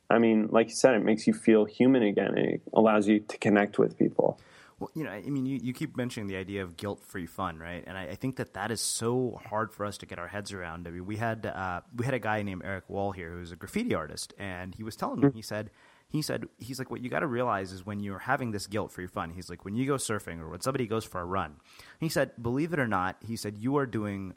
I 0.08 0.18
mean, 0.18 0.48
like 0.50 0.68
you 0.68 0.74
said, 0.74 0.94
it 0.94 1.04
makes 1.04 1.26
you 1.26 1.32
feel 1.32 1.64
human 1.64 2.02
again. 2.02 2.38
It 2.38 2.62
allows 2.72 3.08
you 3.08 3.20
to 3.20 3.38
connect 3.38 3.78
with 3.78 3.98
people. 3.98 4.38
Well, 4.78 4.90
you 4.94 5.02
know, 5.02 5.10
I 5.10 5.22
mean, 5.22 5.44
you, 5.44 5.58
you 5.60 5.72
keep 5.72 5.96
mentioning 5.96 6.28
the 6.28 6.36
idea 6.36 6.62
of 6.62 6.76
guilt 6.76 7.02
free 7.04 7.26
fun, 7.26 7.58
right? 7.58 7.82
And 7.84 7.98
I, 7.98 8.10
I, 8.10 8.14
think 8.14 8.36
that 8.36 8.54
that 8.54 8.70
is 8.70 8.80
so 8.80 9.40
hard 9.44 9.72
for 9.72 9.84
us 9.84 9.98
to 9.98 10.06
get 10.06 10.20
our 10.20 10.28
heads 10.28 10.52
around. 10.52 10.86
I 10.86 10.92
mean, 10.92 11.04
we 11.04 11.16
had 11.16 11.46
uh, 11.46 11.80
we 11.96 12.04
had 12.04 12.14
a 12.14 12.20
guy 12.20 12.42
named 12.42 12.62
Erik 12.64 12.88
Wahl 12.88 13.10
here 13.10 13.32
who's 13.32 13.50
a 13.50 13.56
graffiti 13.56 13.94
artist, 13.94 14.34
and 14.38 14.74
he 14.74 14.84
was 14.84 14.94
telling 14.94 15.20
me, 15.20 15.30
he 15.34 15.42
said, 15.42 15.70
he 16.08 16.22
said, 16.22 16.46
he's 16.58 16.78
like, 16.78 16.90
what 16.90 17.02
you 17.02 17.10
got 17.10 17.20
to 17.20 17.26
realize 17.26 17.72
is 17.72 17.84
when 17.84 18.00
you're 18.00 18.20
having 18.20 18.52
this 18.52 18.66
guilt 18.66 18.92
free 18.92 19.08
fun, 19.08 19.30
he's 19.30 19.50
like, 19.50 19.64
when 19.64 19.74
you 19.74 19.84
go 19.86 19.94
surfing 19.94 20.40
or 20.40 20.48
when 20.48 20.60
somebody 20.60 20.86
goes 20.86 21.04
for 21.04 21.20
a 21.20 21.24
run, 21.24 21.56
he 21.98 22.08
said, 22.08 22.30
believe 22.40 22.72
it 22.72 22.78
or 22.78 22.86
not, 22.86 23.16
he 23.26 23.36
said, 23.36 23.58
you 23.58 23.76
are 23.76 23.86
doing 23.86 24.34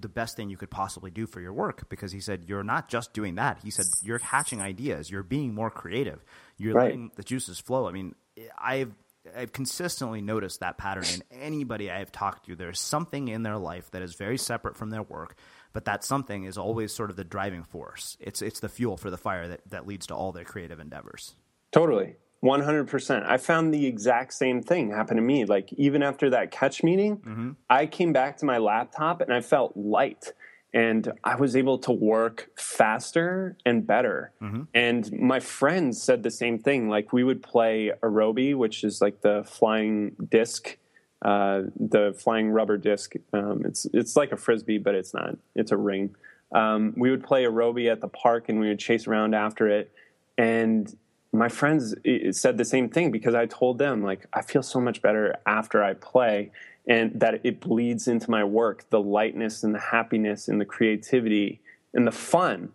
the 0.00 0.08
best 0.08 0.36
thing 0.36 0.50
you 0.50 0.56
could 0.56 0.70
possibly 0.70 1.10
do 1.10 1.26
for 1.26 1.40
your 1.40 1.52
work 1.52 1.88
because 1.88 2.10
he 2.10 2.20
said 2.20 2.44
you're 2.48 2.64
not 2.64 2.88
just 2.88 3.12
doing 3.12 3.36
that. 3.36 3.60
He 3.62 3.70
said 3.70 3.86
you're 4.02 4.18
hatching 4.18 4.60
ideas, 4.60 5.10
you're 5.10 5.22
being 5.22 5.54
more 5.54 5.70
creative, 5.70 6.24
you're 6.56 6.74
right. 6.74 6.86
letting 6.86 7.10
the 7.14 7.22
juices 7.22 7.60
flow. 7.60 7.86
I 7.86 7.92
mean, 7.92 8.14
I've 8.58 8.92
I've 9.36 9.52
consistently 9.52 10.20
noticed 10.20 10.60
that 10.60 10.78
pattern 10.78 11.04
in 11.14 11.22
anybody 11.40 11.90
I 11.90 11.98
have 11.98 12.12
talked 12.12 12.46
to. 12.46 12.56
There's 12.56 12.80
something 12.80 13.28
in 13.28 13.42
their 13.42 13.56
life 13.56 13.90
that 13.92 14.02
is 14.02 14.14
very 14.14 14.36
separate 14.36 14.76
from 14.76 14.90
their 14.90 15.02
work, 15.02 15.36
but 15.72 15.86
that 15.86 16.04
something 16.04 16.44
is 16.44 16.58
always 16.58 16.92
sort 16.92 17.10
of 17.10 17.16
the 17.16 17.24
driving 17.24 17.64
force. 17.64 18.16
It's 18.20 18.42
it's 18.42 18.60
the 18.60 18.68
fuel 18.68 18.96
for 18.96 19.10
the 19.10 19.16
fire 19.16 19.48
that, 19.48 19.60
that 19.70 19.86
leads 19.86 20.06
to 20.08 20.14
all 20.14 20.32
their 20.32 20.44
creative 20.44 20.80
endeavors. 20.80 21.34
Totally. 21.72 22.16
100%. 22.44 23.26
I 23.26 23.38
found 23.38 23.72
the 23.72 23.86
exact 23.86 24.34
same 24.34 24.62
thing 24.62 24.90
happen 24.90 25.16
to 25.16 25.22
me. 25.22 25.46
Like, 25.46 25.72
even 25.72 26.02
after 26.02 26.28
that 26.30 26.50
catch 26.50 26.82
meeting, 26.82 27.16
mm-hmm. 27.16 27.50
I 27.70 27.86
came 27.86 28.12
back 28.12 28.36
to 28.38 28.44
my 28.44 28.58
laptop 28.58 29.22
and 29.22 29.32
I 29.32 29.40
felt 29.40 29.74
light 29.76 30.32
and 30.74 31.12
I 31.22 31.36
was 31.36 31.54
able 31.54 31.78
to 31.78 31.92
work 31.92 32.50
faster 32.56 33.56
and 33.64 33.86
better. 33.86 34.32
Mm-hmm. 34.42 34.62
And 34.74 35.12
my 35.12 35.38
friends 35.38 36.02
said 36.02 36.24
the 36.24 36.32
same 36.32 36.58
thing. 36.58 36.88
Like 36.88 37.12
we 37.12 37.22
would 37.22 37.42
play 37.44 37.92
aerobie, 38.02 38.56
which 38.56 38.82
is 38.82 39.00
like 39.00 39.20
the 39.20 39.44
flying 39.44 40.16
disc, 40.28 40.76
uh, 41.24 41.62
the 41.78 42.12
flying 42.18 42.50
rubber 42.50 42.76
disc. 42.76 43.14
Um, 43.32 43.62
it's 43.64 43.86
it's 43.94 44.16
like 44.16 44.32
a 44.32 44.36
frisbee, 44.36 44.78
but 44.78 44.96
it's 44.96 45.14
not. 45.14 45.36
It's 45.54 45.70
a 45.70 45.76
ring. 45.76 46.16
Um, 46.52 46.92
we 46.96 47.10
would 47.10 47.22
play 47.22 47.44
aerobie 47.44 47.90
at 47.90 48.00
the 48.00 48.08
park, 48.08 48.48
and 48.48 48.58
we 48.58 48.68
would 48.68 48.80
chase 48.80 49.06
around 49.06 49.34
after 49.34 49.68
it. 49.68 49.92
And 50.36 50.92
my 51.32 51.48
friends 51.48 51.94
said 52.32 52.58
the 52.58 52.64
same 52.64 52.88
thing 52.88 53.12
because 53.12 53.36
I 53.36 53.46
told 53.46 53.78
them 53.78 54.02
like 54.02 54.26
I 54.32 54.42
feel 54.42 54.62
so 54.62 54.80
much 54.80 55.02
better 55.02 55.36
after 55.46 55.84
I 55.84 55.94
play 55.94 56.50
and 56.86 57.18
that 57.18 57.40
it 57.44 57.60
bleeds 57.60 58.08
into 58.08 58.30
my 58.30 58.44
work 58.44 58.88
the 58.90 59.00
lightness 59.00 59.62
and 59.62 59.74
the 59.74 59.80
happiness 59.80 60.48
and 60.48 60.60
the 60.60 60.64
creativity 60.64 61.60
and 61.94 62.06
the 62.06 62.12
fun 62.12 62.70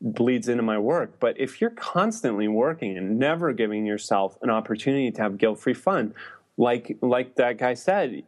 bleeds 0.00 0.48
into 0.48 0.62
my 0.62 0.78
work. 0.78 1.18
But 1.18 1.40
if 1.40 1.60
you're 1.60 1.70
constantly 1.70 2.46
working 2.46 2.96
and 2.96 3.18
never 3.18 3.52
giving 3.52 3.84
yourself 3.84 4.38
an 4.42 4.50
opportunity 4.50 5.10
to 5.10 5.22
have 5.22 5.38
guilt-free 5.38 5.74
fun 5.74 6.14
like 6.56 6.96
like 7.00 7.36
that 7.36 7.56
guy 7.58 7.74
said 7.74 8.22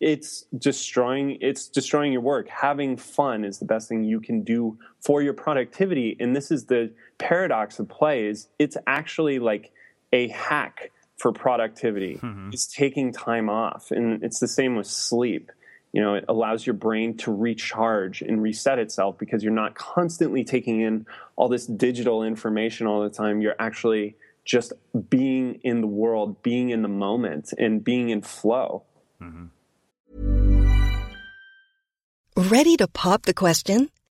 it's 0.00 0.44
destroying 0.58 1.38
it's 1.40 1.68
destroying 1.68 2.12
your 2.12 2.20
work. 2.20 2.48
Having 2.48 2.98
fun 2.98 3.44
is 3.44 3.58
the 3.58 3.64
best 3.64 3.88
thing 3.88 4.04
you 4.04 4.20
can 4.20 4.42
do 4.42 4.78
for 5.00 5.22
your 5.22 5.32
productivity. 5.32 6.16
And 6.20 6.36
this 6.36 6.50
is 6.50 6.66
the 6.66 6.92
paradox 7.18 7.78
of 7.78 7.88
play 7.88 8.26
is 8.26 8.48
it's 8.58 8.76
actually 8.86 9.38
like 9.38 9.72
a 10.12 10.28
hack 10.28 10.90
for 11.16 11.32
productivity 11.32 12.18
mm-hmm. 12.22 12.50
it's 12.52 12.66
taking 12.66 13.12
time 13.12 13.48
off 13.48 13.90
and 13.90 14.22
it's 14.22 14.38
the 14.40 14.48
same 14.48 14.76
with 14.76 14.86
sleep 14.86 15.50
you 15.92 16.00
know 16.00 16.14
it 16.14 16.24
allows 16.28 16.66
your 16.66 16.74
brain 16.74 17.16
to 17.16 17.32
recharge 17.32 18.22
and 18.22 18.42
reset 18.42 18.78
itself 18.78 19.18
because 19.18 19.42
you're 19.42 19.52
not 19.52 19.74
constantly 19.74 20.44
taking 20.44 20.80
in 20.80 21.06
all 21.36 21.48
this 21.48 21.66
digital 21.66 22.22
information 22.22 22.86
all 22.86 23.02
the 23.02 23.10
time 23.10 23.40
you're 23.40 23.56
actually 23.58 24.16
just 24.44 24.72
being 25.08 25.60
in 25.64 25.80
the 25.80 25.86
world 25.86 26.42
being 26.42 26.70
in 26.70 26.82
the 26.82 26.88
moment 26.88 27.52
and 27.58 27.82
being 27.82 28.10
in 28.10 28.22
flow 28.22 28.84
mm-hmm. 29.20 29.46
Ready 32.36 32.76
to 32.76 32.86
pop 32.86 33.22
the 33.22 33.32
question? 33.32 33.88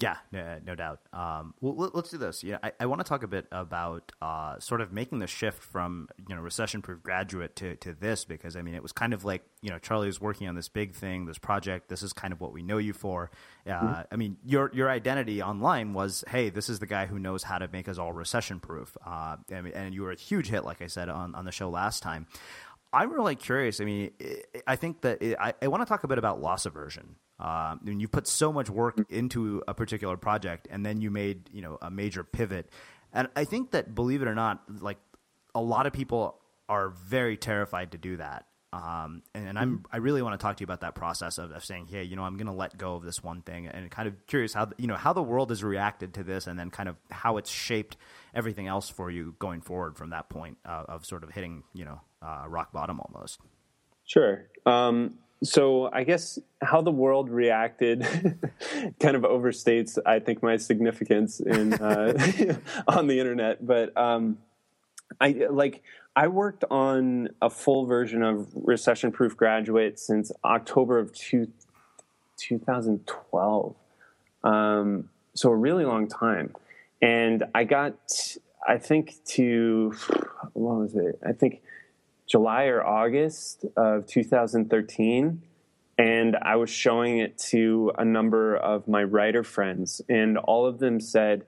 Yeah, 0.00 0.16
no, 0.32 0.58
no 0.66 0.74
doubt. 0.74 1.00
Um, 1.12 1.54
well, 1.60 1.90
let's 1.94 2.10
do 2.10 2.18
this. 2.18 2.42
Yeah, 2.42 2.58
I, 2.64 2.72
I 2.80 2.86
want 2.86 3.00
to 3.00 3.04
talk 3.04 3.22
a 3.22 3.28
bit 3.28 3.46
about 3.52 4.10
uh, 4.20 4.58
sort 4.58 4.80
of 4.80 4.92
making 4.92 5.20
the 5.20 5.28
shift 5.28 5.62
from 5.62 6.08
you 6.28 6.34
know 6.34 6.40
recession-proof 6.40 7.00
graduate 7.02 7.54
to, 7.56 7.76
to 7.76 7.92
this 7.92 8.24
because 8.24 8.56
I 8.56 8.62
mean 8.62 8.74
it 8.74 8.82
was 8.82 8.90
kind 8.90 9.14
of 9.14 9.24
like 9.24 9.44
you 9.62 9.70
know 9.70 9.78
Charlie 9.78 10.08
was 10.08 10.20
working 10.20 10.48
on 10.48 10.56
this 10.56 10.68
big 10.68 10.94
thing, 10.94 11.26
this 11.26 11.38
project. 11.38 11.88
This 11.88 12.02
is 12.02 12.12
kind 12.12 12.32
of 12.32 12.40
what 12.40 12.52
we 12.52 12.64
know 12.64 12.78
you 12.78 12.92
for. 12.92 13.30
Uh, 13.66 13.70
mm-hmm. 13.70 14.00
I 14.10 14.16
mean 14.16 14.36
your 14.44 14.68
your 14.74 14.90
identity 14.90 15.40
online 15.40 15.92
was 15.92 16.24
hey, 16.26 16.50
this 16.50 16.68
is 16.68 16.80
the 16.80 16.86
guy 16.86 17.06
who 17.06 17.20
knows 17.20 17.44
how 17.44 17.58
to 17.58 17.68
make 17.68 17.88
us 17.88 17.96
all 17.96 18.12
recession-proof. 18.12 18.96
Uh, 19.06 19.36
and, 19.48 19.68
and 19.68 19.94
you 19.94 20.02
were 20.02 20.10
a 20.10 20.16
huge 20.16 20.48
hit, 20.48 20.64
like 20.64 20.82
I 20.82 20.88
said 20.88 21.08
on 21.08 21.36
on 21.36 21.44
the 21.44 21.52
show 21.52 21.70
last 21.70 22.02
time. 22.02 22.26
I'm 22.92 23.12
really 23.12 23.34
curious. 23.34 23.80
I 23.80 23.84
mean, 23.84 24.10
I 24.68 24.76
think 24.76 25.00
that 25.02 25.20
it, 25.20 25.36
I, 25.38 25.54
I 25.60 25.66
want 25.66 25.82
to 25.82 25.86
talk 25.86 26.04
a 26.04 26.08
bit 26.08 26.18
about 26.18 26.40
loss 26.40 26.64
aversion 26.64 27.16
uh, 27.38 27.76
and 27.86 28.00
you 28.00 28.08
put 28.08 28.26
so 28.26 28.52
much 28.52 28.70
work 28.70 28.98
into 29.10 29.62
a 29.66 29.74
particular 29.74 30.16
project, 30.16 30.68
and 30.70 30.84
then 30.84 31.00
you 31.00 31.10
made 31.10 31.50
you 31.52 31.62
know 31.62 31.78
a 31.82 31.90
major 31.90 32.24
pivot. 32.24 32.68
And 33.12 33.28
I 33.36 33.44
think 33.44 33.70
that, 33.72 33.94
believe 33.94 34.22
it 34.22 34.28
or 34.28 34.34
not, 34.34 34.62
like 34.80 34.98
a 35.54 35.60
lot 35.60 35.86
of 35.86 35.92
people 35.92 36.40
are 36.68 36.88
very 36.88 37.36
terrified 37.36 37.92
to 37.92 37.98
do 37.98 38.16
that. 38.16 38.46
Um, 38.72 39.22
and, 39.34 39.50
and, 39.50 39.58
I'm 39.58 39.84
I 39.92 39.98
really 39.98 40.20
want 40.20 40.38
to 40.38 40.42
talk 40.42 40.56
to 40.56 40.62
you 40.62 40.64
about 40.64 40.80
that 40.80 40.96
process 40.96 41.38
of, 41.38 41.52
of 41.52 41.64
saying, 41.64 41.86
hey, 41.86 42.02
you 42.02 42.16
know, 42.16 42.24
I'm 42.24 42.36
going 42.36 42.48
to 42.48 42.52
let 42.52 42.76
go 42.76 42.96
of 42.96 43.04
this 43.04 43.22
one 43.22 43.40
thing, 43.42 43.68
and 43.68 43.88
kind 43.88 44.08
of 44.08 44.26
curious 44.26 44.52
how 44.52 44.68
you 44.78 44.88
know 44.88 44.96
how 44.96 45.12
the 45.12 45.22
world 45.22 45.50
has 45.50 45.62
reacted 45.62 46.14
to 46.14 46.24
this, 46.24 46.48
and 46.48 46.58
then 46.58 46.70
kind 46.70 46.88
of 46.88 46.96
how 47.08 47.36
it's 47.36 47.50
shaped 47.50 47.96
everything 48.34 48.66
else 48.66 48.88
for 48.88 49.12
you 49.12 49.36
going 49.38 49.60
forward 49.60 49.96
from 49.96 50.10
that 50.10 50.28
point 50.28 50.58
uh, 50.66 50.82
of 50.88 51.06
sort 51.06 51.22
of 51.22 51.30
hitting 51.30 51.62
you 51.72 51.84
know 51.84 52.00
uh, 52.20 52.46
rock 52.48 52.72
bottom 52.72 52.98
almost. 52.98 53.38
Sure. 54.06 54.46
Um, 54.66 55.18
so 55.44 55.90
I 55.92 56.04
guess 56.04 56.38
how 56.62 56.80
the 56.80 56.90
world 56.90 57.30
reacted 57.30 58.00
kind 59.00 59.16
of 59.16 59.22
overstates, 59.22 59.98
I 60.04 60.18
think, 60.18 60.42
my 60.42 60.56
significance 60.56 61.40
in 61.40 61.74
uh, 61.74 62.12
on 62.88 63.06
the 63.06 63.20
internet. 63.20 63.64
But 63.64 63.96
um, 63.96 64.38
I 65.20 65.46
like 65.50 65.82
I 66.16 66.28
worked 66.28 66.64
on 66.70 67.30
a 67.42 67.50
full 67.50 67.86
version 67.86 68.22
of 68.22 68.48
Recession 68.54 69.10
Proof 69.12 69.36
Graduate 69.36 69.98
since 69.98 70.30
October 70.44 70.98
of 70.98 71.12
two, 71.12 71.48
2012. 72.38 73.74
Um, 74.44 75.10
so 75.34 75.50
a 75.50 75.56
really 75.56 75.84
long 75.84 76.06
time. 76.06 76.54
And 77.02 77.44
I 77.54 77.64
got, 77.64 77.98
I 78.66 78.78
think, 78.78 79.16
to, 79.30 79.92
what 80.52 80.76
was 80.76 80.94
it? 80.94 81.18
I 81.26 81.32
think 81.32 81.62
July 82.26 82.64
or 82.64 82.84
August 82.84 83.64
of 83.76 84.06
2013. 84.06 85.42
And 85.96 86.36
I 86.42 86.56
was 86.56 86.70
showing 86.70 87.18
it 87.18 87.38
to 87.50 87.92
a 87.96 88.04
number 88.04 88.56
of 88.56 88.88
my 88.88 89.04
writer 89.04 89.44
friends, 89.44 90.02
and 90.08 90.38
all 90.38 90.66
of 90.66 90.80
them 90.80 90.98
said, 90.98 91.46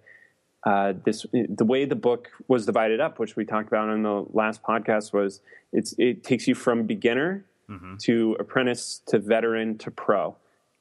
uh, 0.64 0.94
this 1.04 1.26
the 1.32 1.64
way 1.64 1.84
the 1.84 1.96
book 1.96 2.28
was 2.48 2.66
divided 2.66 3.00
up, 3.00 3.18
which 3.18 3.36
we 3.36 3.44
talked 3.44 3.68
about 3.68 3.88
on 3.88 4.02
the 4.02 4.24
last 4.32 4.62
podcast, 4.62 5.12
was 5.12 5.40
it's 5.72 5.94
it 5.98 6.22
takes 6.24 6.46
you 6.46 6.54
from 6.54 6.84
beginner 6.84 7.44
mm-hmm. 7.68 7.96
to 7.98 8.36
apprentice 8.38 9.00
to 9.06 9.18
veteran 9.18 9.78
to 9.78 9.90
pro, 9.90 10.36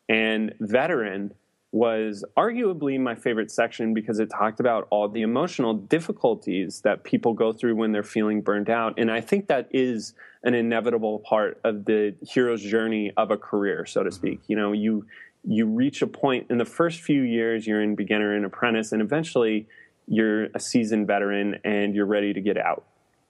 and 0.09 0.53
veteran 0.59 1.33
was 1.75 2.23
arguably 2.37 2.97
my 2.97 3.13
favorite 3.13 3.51
section 3.51 3.93
because 3.93 4.17
it 4.17 4.29
talked 4.29 4.61
about 4.61 4.87
all 4.91 5.09
the 5.09 5.21
emotional 5.21 5.73
difficulties 5.73 6.79
that 6.85 7.03
people 7.03 7.33
go 7.33 7.51
through 7.51 7.75
when 7.75 7.91
they're 7.91 8.01
feeling 8.01 8.39
burned 8.39 8.69
out, 8.69 8.97
and 8.97 9.11
I 9.11 9.19
think 9.19 9.47
that 9.47 9.67
is 9.71 10.13
an 10.41 10.53
inevitable 10.53 11.19
part 11.19 11.59
of 11.65 11.83
the 11.83 12.15
hero's 12.21 12.61
journey 12.61 13.11
of 13.17 13.29
a 13.29 13.35
career, 13.35 13.85
so 13.85 14.03
to 14.03 14.09
mm-hmm. 14.09 14.15
speak. 14.15 14.39
You 14.47 14.55
know, 14.55 14.71
you 14.71 15.05
you 15.43 15.65
reach 15.65 16.01
a 16.01 16.07
point 16.07 16.47
in 16.49 16.59
the 16.59 16.65
first 16.65 17.01
few 17.01 17.21
years 17.21 17.67
you're 17.67 17.81
in 17.81 17.93
beginner 17.93 18.33
and 18.33 18.45
apprentice 18.45 18.93
and 18.93 19.01
eventually 19.01 19.67
you're 20.07 20.45
a 20.55 20.59
seasoned 20.59 21.05
veteran 21.05 21.59
and 21.63 21.93
you're 21.93 22.05
ready 22.07 22.33
to 22.33 22.41
get 22.41 22.57
out 22.57 22.83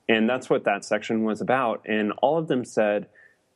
and 0.07 0.29
that's 0.29 0.49
what 0.49 0.63
that 0.63 0.85
section 0.85 1.25
was 1.25 1.41
about 1.41 1.81
and 1.85 2.13
all 2.21 2.37
of 2.37 2.47
them 2.47 2.63
said 2.63 3.07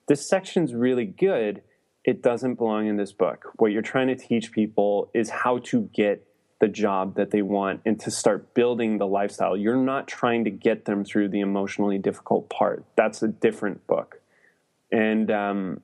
this 0.10 0.28
section's 0.28 0.74
really 0.74 1.06
good 1.06 1.62
it 2.06 2.22
doesn't 2.22 2.56
belong 2.56 2.88
in 2.88 2.98
this 2.98 3.12
book 3.12 3.52
what 3.58 3.72
you're 3.72 3.82
trying 3.82 4.08
to 4.08 4.16
teach 4.16 4.52
people 4.52 5.10
is 5.14 5.30
how 5.30 5.58
to 5.60 5.90
get 5.94 6.26
the 6.60 6.68
job 6.68 7.16
that 7.16 7.32
they 7.32 7.42
want 7.42 7.80
and 7.86 8.00
to 8.02 8.12
start 8.12 8.54
building 8.54 8.98
the 8.98 9.08
lifestyle 9.08 9.56
you're 9.56 9.78
not 9.78 10.08
trying 10.08 10.44
to 10.44 10.52
get 10.52 10.86
them 10.86 11.04
through 11.04 11.30
the 11.30 11.40
emotionally 11.40 11.98
difficult 11.98 12.50
part 12.50 12.84
that's 12.96 13.22
a 13.24 13.28
different 13.28 13.86
book 13.88 14.22
and 14.92 15.30
um, 15.32 15.82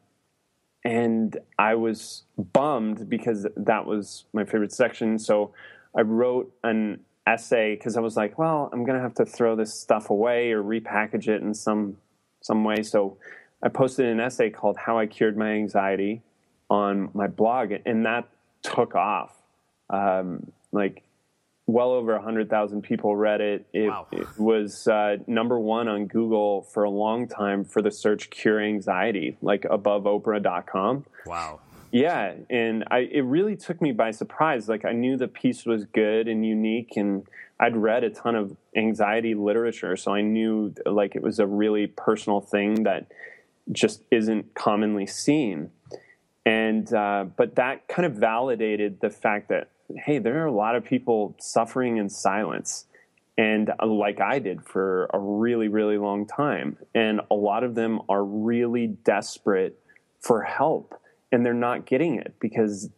and 0.86 1.38
I 1.58 1.76
was 1.76 2.24
bummed 2.38 3.10
because 3.10 3.48
that 3.58 3.86
was 3.88 4.26
my 4.34 4.46
favorite 4.46 4.72
section. 4.72 5.18
So 5.18 5.52
I 5.98 6.02
wrote 6.02 6.54
an 6.64 7.00
essay 7.26 7.76
because 7.76 7.98
I 7.98 8.02
was 8.02 8.16
like, 8.16 8.38
well, 8.38 8.70
I'm 8.72 8.86
gonna 8.86 9.02
have 9.02 9.16
to 9.16 9.26
throw 9.26 9.56
this 9.56 9.74
stuff 9.74 10.12
away 10.12 10.52
or 10.52 10.64
repackage 10.64 11.28
it 11.28 11.42
in 11.42 11.54
some 11.56 11.98
some 12.42 12.64
way. 12.64 12.84
So 12.84 13.18
I 13.66 13.70
posted 13.70 14.06
an 14.06 14.20
essay 14.20 14.52
called 14.52 14.78
"How 14.78 15.00
I 15.00 15.08
Cured 15.08 15.36
My 15.36 15.50
Anxiety" 15.50 16.22
on 16.70 17.10
my 17.14 17.28
blog, 17.28 17.74
and 17.86 18.06
that 18.06 18.30
took 18.62 18.96
off. 18.96 19.36
Um, 19.90 20.52
like 20.72 21.04
well 21.68 21.92
over 21.92 22.14
100,000 22.14 22.82
people 22.84 23.16
read 23.16 23.42
it. 23.42 23.66
It, 23.74 23.88
wow. 23.88 24.08
it 24.12 24.28
was 24.38 24.88
uh, 24.88 25.18
number 25.26 25.60
one 25.60 25.88
on 25.88 26.06
Google 26.06 26.62
for 26.62 26.84
a 26.84 26.90
long 26.90 27.28
time 27.28 27.64
for 27.66 27.82
the 27.82 27.92
search 27.92 28.30
cure 28.30 28.62
anxiety, 28.62 29.38
like 29.42 29.66
above 29.66 30.04
Oprah.com. 30.04 31.06
Wow. 31.26 31.60
Yeah, 31.92 32.34
and 32.50 32.84
I, 32.92 33.00
it 33.00 33.22
really 33.22 33.56
took 33.56 33.82
me 33.82 33.94
by 33.94 34.12
surprise. 34.12 34.68
Like 34.68 34.86
I 34.86 34.92
knew 34.92 35.18
the 35.18 35.28
piece 35.28 35.66
was 35.66 35.86
good 35.86 36.28
and 36.28 36.46
unique, 36.46 36.98
and 36.98 37.26
I'd 37.60 37.78
read 37.78 38.04
a 38.04 38.10
ton 38.10 38.36
of 38.36 38.56
anxiety 38.76 39.34
literature, 39.34 39.96
so 39.96 40.14
I 40.14 40.22
knew 40.22 40.74
like 40.86 41.16
it 41.16 41.22
was 41.22 41.40
a 41.40 41.48
really 41.48 41.88
personal 41.88 42.42
thing 42.42 42.84
that 42.84 43.08
just 43.72 44.04
isn't 44.12 44.54
commonly 44.54 45.08
seen. 45.08 45.72
And 46.46 46.92
uh, 46.94 47.26
but 47.36 47.56
that 47.56 47.88
kind 47.88 48.06
of 48.06 48.14
validated 48.14 49.00
the 49.02 49.10
fact 49.10 49.50
that 49.50 49.70
hey, 49.96 50.20
there 50.20 50.42
are 50.44 50.48
a 50.48 50.52
lot 50.52 50.76
of 50.76 50.84
people 50.84 51.36
suffering 51.40 51.98
in 51.98 52.10
silence. 52.10 52.86
And 53.38 53.72
uh, 53.82 53.86
like 53.86 54.22
I 54.22 54.40
did 54.40 54.64
for 54.64 55.10
a 55.14 55.20
really, 55.20 55.68
really 55.68 55.98
long 55.98 56.26
time. 56.26 56.78
And 56.94 57.22
a 57.30 57.36
lot 57.36 57.64
of 57.64 57.76
them 57.76 58.02
are 58.08 58.24
really 58.24 58.88
desperate 58.88 59.80
for 60.22 60.42
help 60.42 61.00
and 61.32 61.46
they're 61.46 61.54
not 61.54 61.86
getting 61.86 62.16
it 62.16 62.36
because 62.40 62.90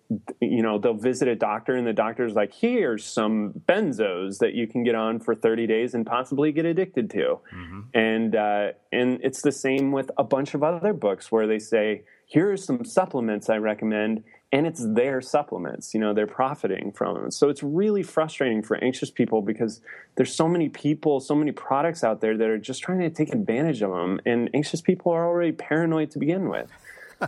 you 0.42 0.62
know 0.62 0.78
they'll 0.78 0.94
visit 0.94 1.28
a 1.28 1.36
doctor 1.36 1.76
and 1.76 1.88
the 1.88 1.94
doctor's 1.94 2.34
like 2.34 2.54
here's 2.54 3.06
some 3.06 3.54
benzos 3.68 4.40
that 4.40 4.54
you 4.54 4.68
can 4.68 4.84
get 4.84 4.96
on 4.96 5.20
for 5.20 5.34
30 5.34 5.66
days 5.68 5.94
and 5.94 6.06
possibly 6.06 6.52
get 6.52 6.66
addicted 6.66 7.10
to. 7.12 7.40
Mm-hmm. 7.54 7.80
and 7.94 8.36
uh, 8.36 8.68
and 8.92 9.20
it's 9.24 9.42
the 9.42 9.52
same 9.52 9.92
with 9.92 10.12
a 10.18 10.24
bunch 10.24 10.54
of 10.54 10.64
other 10.64 10.94
books 10.94 11.32
where 11.32 11.48
they 11.48 11.60
say 11.60 12.04
here 12.26 12.52
are 12.52 12.58
some 12.58 12.84
supplements 12.84 13.50
i 13.50 13.56
recommend 13.56 14.24
and 14.52 14.68
it's 14.68 14.86
their 14.94 15.22
supplements 15.22 15.94
you 15.94 16.00
know 16.00 16.14
they're 16.14 16.28
profiting 16.28 16.92
from 16.92 17.16
them. 17.16 17.32
So 17.32 17.50
it's 17.50 17.64
really 17.64 18.04
frustrating 18.04 18.62
for 18.62 18.78
anxious 18.84 19.10
people 19.10 19.42
because 19.42 19.82
there's 20.16 20.36
so 20.36 20.48
many 20.48 20.70
people 20.70 21.20
so 21.22 21.36
many 21.36 21.54
products 21.54 22.04
out 22.04 22.22
there 22.22 22.38
that 22.38 22.48
are 22.48 22.58
just 22.58 22.82
trying 22.82 23.00
to 23.00 23.10
take 23.10 23.34
advantage 23.34 23.82
of 23.82 23.92
them 23.92 24.20
and 24.26 24.50
anxious 24.54 24.82
people 24.82 25.12
are 25.14 25.26
already 25.26 25.54
paranoid 25.54 26.12
to 26.12 26.20
begin 26.20 26.50
with 26.50 26.70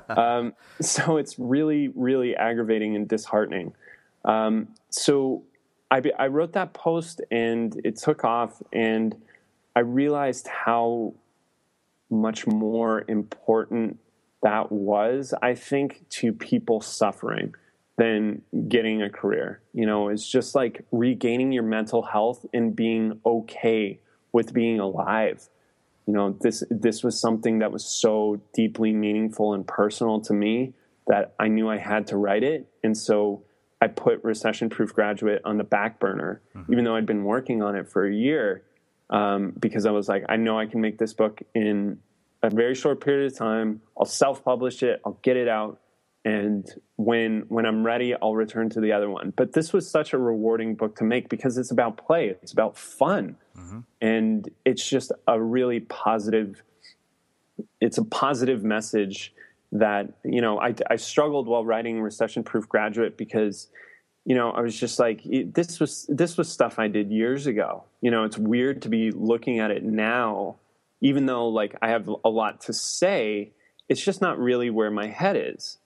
um, 0.09 0.53
so 0.81 1.17
it's 1.17 1.37
really 1.37 1.89
really 1.89 2.35
aggravating 2.35 2.95
and 2.95 3.07
disheartening 3.07 3.73
um, 4.25 4.67
so 4.89 5.43
I, 5.91 6.01
I 6.17 6.27
wrote 6.27 6.53
that 6.53 6.73
post 6.73 7.21
and 7.31 7.79
it 7.83 7.97
took 7.97 8.23
off 8.23 8.61
and 8.73 9.15
i 9.75 9.79
realized 9.79 10.47
how 10.47 11.13
much 12.09 12.47
more 12.47 13.05
important 13.07 13.99
that 14.41 14.71
was, 14.71 15.33
I 15.41 15.55
think, 15.55 16.07
to 16.09 16.31
people 16.31 16.81
suffering 16.81 17.55
than 17.97 18.41
getting 18.67 19.01
a 19.01 19.09
career. 19.09 19.61
You 19.73 19.85
know, 19.85 20.07
it's 20.07 20.27
just 20.27 20.55
like 20.55 20.85
regaining 20.91 21.51
your 21.51 21.63
mental 21.63 22.01
health 22.01 22.45
and 22.53 22.75
being 22.75 23.19
okay 23.25 23.99
with 24.31 24.53
being 24.53 24.79
alive. 24.79 25.49
You 26.09 26.15
know, 26.15 26.35
this 26.41 26.63
this 26.71 27.03
was 27.03 27.21
something 27.21 27.59
that 27.59 27.71
was 27.71 27.85
so 27.85 28.41
deeply 28.51 28.93
meaningful 28.93 29.53
and 29.53 29.67
personal 29.67 30.19
to 30.21 30.33
me 30.33 30.73
that 31.05 31.35
I 31.39 31.49
knew 31.49 31.69
I 31.69 31.77
had 31.77 32.07
to 32.07 32.17
write 32.17 32.41
it. 32.41 32.67
And 32.83 32.97
so 32.97 33.43
I 33.79 33.89
put 33.89 34.23
Recession 34.23 34.71
Proof 34.71 34.91
Graduate 34.91 35.39
on 35.45 35.59
the 35.59 35.63
back 35.63 35.99
burner, 35.99 36.41
mm-hmm. 36.55 36.71
even 36.71 36.83
though 36.83 36.95
I'd 36.95 37.05
been 37.05 37.25
working 37.25 37.61
on 37.61 37.75
it 37.75 37.87
for 37.87 38.07
a 38.07 38.11
year, 38.11 38.63
um, 39.11 39.53
because 39.59 39.85
I 39.85 39.91
was 39.91 40.09
like, 40.09 40.23
I 40.27 40.35
know 40.37 40.57
I 40.57 40.65
can 40.65 40.81
make 40.81 40.97
this 40.97 41.13
book 41.13 41.43
in 41.53 41.99
a 42.41 42.49
very 42.49 42.73
short 42.73 43.01
period 43.01 43.31
of 43.31 43.37
time. 43.37 43.81
I'll 43.95 44.05
self-publish 44.05 44.81
it. 44.81 45.01
I'll 45.05 45.19
get 45.21 45.37
it 45.37 45.47
out, 45.47 45.79
and 46.25 46.65
when 46.97 47.45
when 47.47 47.65
I'm 47.65 47.85
ready, 47.85 48.13
I'll 48.21 48.35
return 48.35 48.69
to 48.71 48.81
the 48.81 48.91
other 48.91 49.09
one. 49.09 49.33
But 49.35 49.53
this 49.53 49.71
was 49.71 49.89
such 49.89 50.13
a 50.13 50.17
rewarding 50.17 50.75
book 50.75 50.95
to 50.97 51.03
make 51.03 51.29
because 51.29 51.57
it's 51.57 51.71
about 51.71 51.97
play. 51.97 52.35
It's 52.41 52.51
about 52.51 52.77
fun, 52.77 53.37
mm-hmm. 53.57 53.79
and 54.01 54.49
it's 54.65 54.87
just 54.87 55.11
a 55.27 55.41
really 55.41 55.79
positive. 55.81 56.61
It's 57.81 57.97
a 57.97 58.03
positive 58.03 58.63
message 58.63 59.33
that 59.71 60.13
you 60.23 60.41
know 60.41 60.59
I, 60.59 60.73
I 60.89 60.95
struggled 60.95 61.47
while 61.47 61.63
writing 61.63 62.01
recession 62.01 62.43
proof 62.43 62.67
graduate 62.67 63.17
because 63.17 63.67
you 64.25 64.33
know 64.33 64.49
i 64.49 64.61
was 64.61 64.75
just 64.75 64.97
like 64.97 65.21
this 65.23 65.79
was 65.79 66.07
this 66.09 66.37
was 66.37 66.51
stuff 66.51 66.79
i 66.79 66.87
did 66.87 67.11
years 67.11 67.45
ago 67.45 67.83
you 68.01 68.09
know 68.09 68.23
it's 68.23 68.37
weird 68.37 68.81
to 68.81 68.89
be 68.89 69.11
looking 69.11 69.59
at 69.59 69.69
it 69.69 69.83
now 69.83 70.55
even 71.01 71.25
though 71.25 71.47
like 71.47 71.75
I 71.81 71.89
have 71.89 72.09
a 72.23 72.29
lot 72.29 72.61
to 72.61 72.73
say, 72.73 73.51
it's 73.87 74.03
just 74.03 74.21
not 74.21 74.39
really 74.39 74.69
where 74.69 74.91
my 74.91 75.07
head 75.07 75.35
is. 75.37 75.77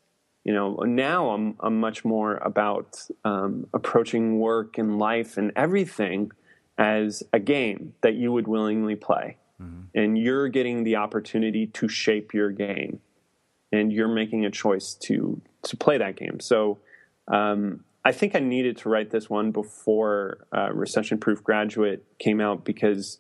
You 0.44 0.54
know, 0.54 0.76
now 0.76 1.30
I'm 1.30 1.56
I'm 1.60 1.80
much 1.80 2.04
more 2.04 2.38
about 2.38 3.00
um, 3.24 3.68
approaching 3.74 4.40
work 4.40 4.78
and 4.78 5.00
life 5.00 5.38
and 5.38 5.52
everything 5.56 6.32
as 6.78 7.24
a 7.32 7.40
game 7.40 7.94
that 8.02 8.16
you 8.16 8.32
would 8.32 8.48
willingly 8.48 8.96
play, 8.96 9.38
mm-hmm. 9.62 9.84
and 9.96 10.18
you're 10.18 10.50
getting 10.50 10.84
the 10.84 10.98
opportunity 10.98 11.68
to 11.68 11.88
shape 11.88 12.34
your 12.34 12.52
game, 12.52 13.00
and 13.72 13.94
you're 13.94 14.14
making 14.14 14.46
a 14.46 14.52
choice 14.52 14.94
to 14.96 15.42
to 15.64 15.78
play 15.78 15.98
that 15.98 16.16
game. 16.16 16.40
So. 16.40 16.80
Um, 17.30 17.86
I 18.06 18.12
think 18.12 18.36
I 18.36 18.40
needed 18.40 18.76
to 18.80 18.90
write 18.90 19.12
this 19.12 19.30
one 19.30 19.52
before 19.52 20.46
uh, 20.54 20.74
Recession 20.74 21.20
Proof 21.20 21.42
Graduate 21.42 22.04
came 22.20 22.42
out 22.42 22.66
because 22.66 23.20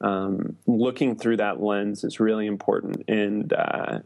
um, 0.00 0.56
looking 0.66 1.16
through 1.16 1.38
that 1.38 1.62
lens 1.62 2.04
is 2.04 2.20
really 2.20 2.46
important. 2.46 3.04
And 3.08 3.52
uh, 3.52 4.00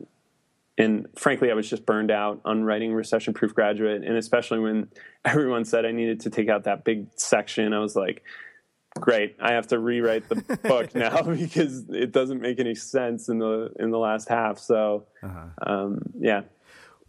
and 0.79 1.09
frankly, 1.16 1.51
I 1.51 1.55
was 1.55 1.68
just 1.68 1.85
burned 1.85 2.12
out 2.12 2.41
on 2.45 2.62
writing 2.62 2.95
recession 2.95 3.35
proof 3.35 3.53
graduate, 3.53 4.05
and 4.05 4.16
especially 4.16 4.61
when 4.61 4.89
everyone 5.24 5.64
said 5.64 5.85
I 5.85 5.91
needed 5.93 6.20
to 6.20 6.31
take 6.31 6.49
out 6.49 6.64
that 6.64 6.85
big 6.85 7.09
section, 7.16 7.72
I 7.72 7.81
was 7.81 7.97
like, 7.97 8.22
great 8.99 9.37
i 9.39 9.53
have 9.53 9.66
to 9.66 9.79
rewrite 9.79 10.29
the 10.29 10.59
book 10.62 10.95
now 10.95 11.22
because 11.37 11.85
it 11.91 12.11
doesn't 12.11 12.41
make 12.41 12.59
any 12.59 12.74
sense 12.74 13.29
in 13.29 13.39
the 13.39 13.70
in 13.79 13.91
the 13.91 13.99
last 13.99 14.29
half. 14.29 14.59
So 14.59 15.07
uh-huh. 15.22 15.47
um, 15.64 16.01
yeah. 16.18 16.43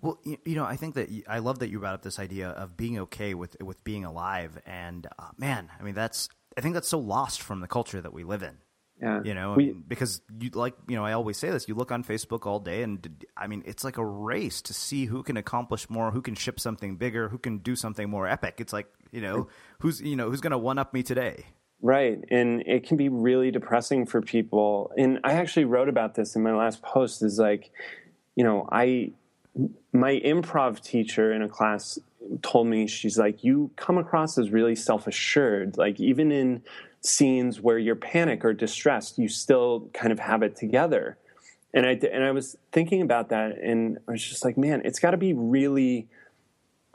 Well 0.01 0.20
you, 0.24 0.38
you, 0.45 0.55
know 0.55 0.65
i 0.65 0.76
think 0.76 0.95
that 0.95 1.09
you, 1.09 1.24
i 1.28 1.39
love 1.39 1.59
that 1.59 1.70
you 1.70 1.80
brought 1.80 1.95
up 1.95 2.03
this 2.03 2.20
idea 2.20 2.49
of 2.49 2.78
being 2.78 2.99
okay 2.99 3.34
with 3.34 3.55
with 3.61 3.84
being 3.84 4.05
alive. 4.05 4.59
And 4.65 5.07
uh, 5.17 5.30
man 5.38 5.70
i 5.80 5.84
mean 5.84 5.95
that's 5.95 6.30
i 6.57 6.61
think 6.61 6.74
that's 6.74 6.88
so 6.88 6.99
lost 6.99 7.41
from 7.41 7.61
the 7.61 7.67
culture 7.67 8.01
that 8.01 8.13
we 8.13 8.24
live 8.24 8.43
in 8.43 8.57
Yeah. 9.02 9.22
You 9.24 9.34
know, 9.34 9.54
we, 9.54 9.64
I 9.64 9.68
mean, 9.68 9.84
because 9.88 10.22
you 10.39 10.50
like, 10.50 10.76
you 10.88 10.95
know, 10.95 11.06
I 11.06 11.14
always 11.14 11.38
say 11.38 11.50
this, 11.50 11.68
you 11.68 11.76
look 11.76 11.91
on 11.91 12.04
Facebook 12.04 12.45
all 12.45 12.60
day 12.60 12.84
and 12.84 13.26
I 13.38 13.47
mean, 13.47 13.64
it's 13.66 13.84
like 13.84 13.97
a 13.97 14.06
race 14.06 14.62
to 14.64 14.74
see 14.74 15.06
who 15.06 15.24
can 15.24 15.38
accomplish 15.38 15.89
more, 15.89 16.12
who 16.12 16.22
can 16.22 16.36
ship 16.36 16.60
something 16.60 16.97
bigger, 16.97 17.30
who 17.30 17.38
can 17.38 17.60
do 17.60 17.76
something 17.76 18.10
more 18.10 18.28
epic. 18.28 18.56
It's 18.58 18.74
like, 18.74 18.88
you 19.12 19.22
know, 19.22 19.47
who's, 19.80 20.02
you 20.02 20.16
know, 20.16 20.30
who's 20.30 20.41
going 20.41 20.52
to 20.52 20.58
one 20.58 20.78
up 20.78 20.93
me 20.93 21.04
today? 21.04 21.45
Right. 21.82 22.20
And 22.30 22.62
it 22.68 22.86
can 22.86 22.97
be 22.97 23.08
really 23.08 23.52
depressing 23.52 24.06
for 24.06 24.22
people. 24.22 24.91
And 24.97 25.20
I 25.24 25.34
actually 25.34 25.66
wrote 25.66 25.88
about 25.88 26.16
this 26.16 26.36
in 26.36 26.43
my 26.43 26.54
last 26.54 26.82
post 26.82 27.24
is 27.24 27.39
like, 27.39 27.72
you 28.36 28.43
know, 28.43 28.68
I, 28.70 29.14
my 29.93 30.20
improv 30.20 30.82
teacher 30.84 31.32
in 31.32 31.41
a 31.41 31.47
class 31.47 31.97
told 32.41 32.68
me, 32.68 32.86
she's 32.88 33.18
like, 33.18 33.45
you 33.45 33.72
come 33.78 33.97
across 33.97 34.38
as 34.38 34.52
really 34.52 34.76
self 34.76 35.08
assured. 35.08 35.78
Like, 35.78 36.00
even 36.02 36.32
in, 36.34 36.64
scenes 37.02 37.62
where 37.62 37.78
you're 37.78 37.95
panic 37.95 38.43
or 38.43 38.54
distressed, 38.54 39.18
you 39.18 39.28
still 39.28 39.89
kind 39.93 40.12
of 40.12 40.20
have 40.20 40.43
it 40.43 40.56
together. 40.56 41.18
And 41.74 41.86
I 41.86 41.91
and 42.12 42.24
I 42.24 42.32
was 42.32 42.58
thinking 42.72 43.02
about 43.02 43.30
that, 43.30 43.60
and 43.60 44.00
I 44.08 44.12
was 44.12 44.24
just 44.24 44.43
like, 44.43 44.58
man, 44.58 44.82
it's 44.86 45.00
got 45.00 45.12
to 45.12 45.18
be 45.18 45.34
really 45.34 46.08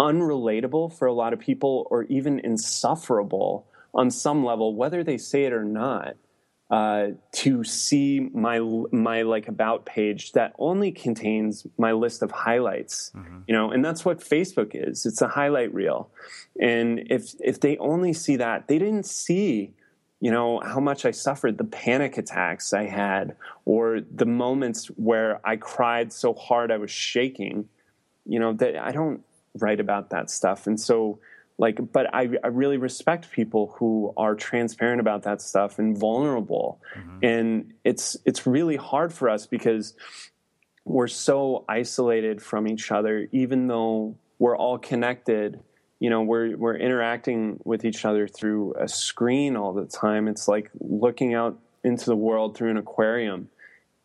unrelatable 0.00 0.98
for 0.98 1.06
a 1.06 1.12
lot 1.12 1.32
of 1.32 1.38
people, 1.38 1.86
or 1.90 2.02
even 2.04 2.40
insufferable 2.40 3.66
on 3.94 4.10
some 4.10 4.44
level, 4.44 4.74
whether 4.74 5.04
they 5.04 5.16
say 5.16 5.44
it 5.44 5.52
or 5.52 5.64
not. 5.64 6.16
Uh, 6.70 7.10
to 7.30 7.62
see 7.62 8.20
my 8.32 8.58
my 8.90 9.22
like 9.22 9.46
about 9.46 9.84
page 9.84 10.32
that 10.32 10.54
only 10.58 10.90
contains 10.90 11.66
my 11.78 11.92
list 11.92 12.22
of 12.22 12.32
highlights, 12.32 13.12
mm-hmm. 13.14 13.40
you 13.46 13.54
know, 13.54 13.70
and 13.70 13.84
that's 13.84 14.02
what 14.04 14.18
Facebook 14.18 14.70
is. 14.72 15.04
It's 15.04 15.20
a 15.20 15.28
highlight 15.28 15.72
reel, 15.72 16.10
and 16.58 17.06
if 17.10 17.34
if 17.38 17.60
they 17.60 17.76
only 17.76 18.14
see 18.14 18.36
that, 18.36 18.66
they 18.66 18.78
didn't 18.78 19.04
see 19.04 19.74
you 20.20 20.30
know, 20.30 20.60
how 20.60 20.80
much 20.80 21.04
I 21.04 21.10
suffered, 21.10 21.58
the 21.58 21.64
panic 21.64 22.16
attacks 22.16 22.72
I 22.72 22.84
had, 22.84 23.36
or 23.64 24.00
the 24.00 24.26
moments 24.26 24.86
where 24.86 25.40
I 25.46 25.56
cried 25.56 26.12
so 26.12 26.32
hard 26.32 26.70
I 26.70 26.78
was 26.78 26.90
shaking, 26.90 27.68
you 28.24 28.38
know, 28.38 28.52
that 28.54 28.76
I 28.76 28.92
don't 28.92 29.22
write 29.58 29.80
about 29.80 30.10
that 30.10 30.30
stuff. 30.30 30.66
And 30.66 30.80
so, 30.80 31.18
like, 31.58 31.78
but 31.92 32.12
I, 32.14 32.30
I 32.42 32.48
really 32.48 32.78
respect 32.78 33.30
people 33.30 33.74
who 33.78 34.12
are 34.16 34.34
transparent 34.34 35.00
about 35.00 35.22
that 35.24 35.42
stuff 35.42 35.78
and 35.78 35.96
vulnerable. 35.96 36.80
Mm-hmm. 36.96 37.18
And 37.22 37.74
it's, 37.84 38.16
it's 38.24 38.46
really 38.46 38.76
hard 38.76 39.12
for 39.12 39.28
us 39.28 39.46
because 39.46 39.94
we're 40.84 41.06
so 41.06 41.64
isolated 41.68 42.42
from 42.42 42.66
each 42.66 42.90
other, 42.90 43.28
even 43.30 43.68
though 43.68 44.16
we're 44.38 44.56
all 44.56 44.78
connected 44.78 45.60
you 46.00 46.10
know 46.10 46.22
we're 46.22 46.56
we're 46.56 46.76
interacting 46.76 47.60
with 47.64 47.84
each 47.84 48.04
other 48.04 48.26
through 48.26 48.74
a 48.74 48.88
screen 48.88 49.56
all 49.56 49.72
the 49.72 49.86
time. 49.86 50.28
It's 50.28 50.48
like 50.48 50.70
looking 50.80 51.34
out 51.34 51.58
into 51.82 52.06
the 52.06 52.16
world 52.16 52.56
through 52.56 52.70
an 52.70 52.76
aquarium. 52.76 53.50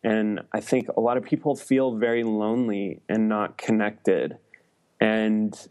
And 0.02 0.40
i 0.52 0.60
think 0.60 0.88
a 0.88 1.00
lot 1.00 1.18
of 1.18 1.24
people 1.24 1.54
feel 1.54 1.94
very 1.94 2.24
lonely 2.24 3.02
and 3.06 3.28
not 3.28 3.58
connected 3.58 4.38
and 4.98 5.68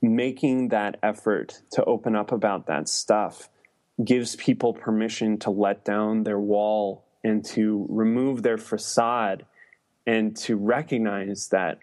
making 0.00 0.68
that 0.68 0.98
effort 1.02 1.62
to 1.72 1.84
open 1.84 2.14
up 2.14 2.32
about 2.32 2.66
that 2.66 2.88
stuff 2.88 3.48
gives 4.02 4.36
people 4.36 4.72
permission 4.72 5.38
to 5.38 5.50
let 5.50 5.84
down 5.84 6.24
their 6.24 6.38
wall 6.38 7.04
and 7.22 7.44
to 7.44 7.86
remove 7.88 8.42
their 8.42 8.58
facade 8.58 9.46
and 10.06 10.36
to 10.36 10.56
recognize 10.56 11.48
that 11.48 11.78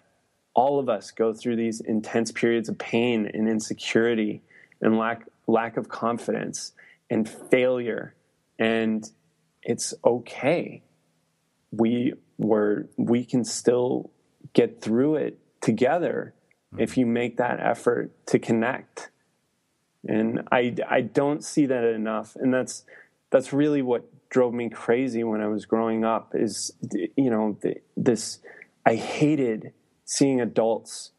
all 0.54 0.80
of 0.80 0.89
us 0.89 1.12
go 1.12 1.34
through 1.34 1.56
these 1.56 1.80
intense 1.82 2.32
periods 2.32 2.70
of 2.70 2.78
pain 2.78 3.30
and 3.34 3.47
insecurity 3.47 4.41
and 4.82 4.97
lack 4.97 5.26
lack 5.47 5.78
of 5.78 5.89
confidence 5.89 6.74
and 7.10 7.28
failure. 7.28 8.16
And 8.60 9.10
it's 9.64 9.93
okay. 10.04 10.84
We 11.72 12.14
were 12.38 12.88
we 12.97 13.24
can 13.24 13.45
still 13.45 14.12
get 14.54 14.82
through 14.82 15.16
it 15.16 15.39
together 15.62 16.34
mm-hmm. 16.74 16.82
if 16.82 16.97
you 16.97 17.06
make 17.06 17.38
that 17.38 17.60
effort 17.60 18.12
to 18.28 18.39
connect. 18.39 19.10
And 20.08 20.47
i 20.52 20.76
i 20.89 21.02
don't 21.02 21.43
see 21.43 21.66
that 21.68 21.84
enough. 21.84 22.36
And 22.36 22.54
that's 22.54 22.84
that's 23.30 23.54
really 23.54 23.82
what 23.82 24.06
drove 24.30 24.54
me 24.54 24.70
crazy 24.70 25.26
when 25.26 25.41
i 25.41 25.47
was 25.47 25.66
growing 25.66 26.06
up 26.06 26.32
is 26.34 26.72
you 27.18 27.30
know 27.30 27.58
this 27.97 28.39
i 28.86 28.95
hated 28.95 29.74
seeing 30.06 30.41
adults 30.41 31.12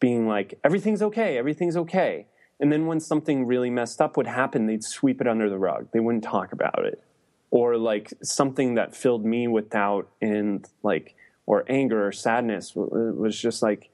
being 0.00 0.26
like, 0.26 0.58
everything's 0.62 1.02
okay, 1.02 1.38
everything's 1.38 1.76
okay. 1.76 2.26
And 2.60 2.72
then 2.72 2.86
when 2.86 3.00
something 3.00 3.46
really 3.46 3.70
messed 3.70 4.00
up 4.00 4.16
would 4.16 4.26
happen, 4.26 4.66
they'd 4.66 4.84
sweep 4.84 5.20
it 5.20 5.28
under 5.28 5.50
the 5.50 5.58
rug. 5.58 5.88
They 5.92 6.00
wouldn't 6.00 6.24
talk 6.24 6.52
about 6.52 6.84
it. 6.84 7.02
Or 7.50 7.76
like 7.76 8.12
something 8.22 8.74
that 8.74 8.94
filled 8.94 9.24
me 9.24 9.46
with 9.48 9.70
doubt 9.70 10.08
and 10.20 10.66
like, 10.82 11.14
or 11.46 11.64
anger 11.68 12.06
or 12.06 12.12
sadness 12.12 12.72
was 12.74 13.38
just 13.40 13.62
like 13.62 13.90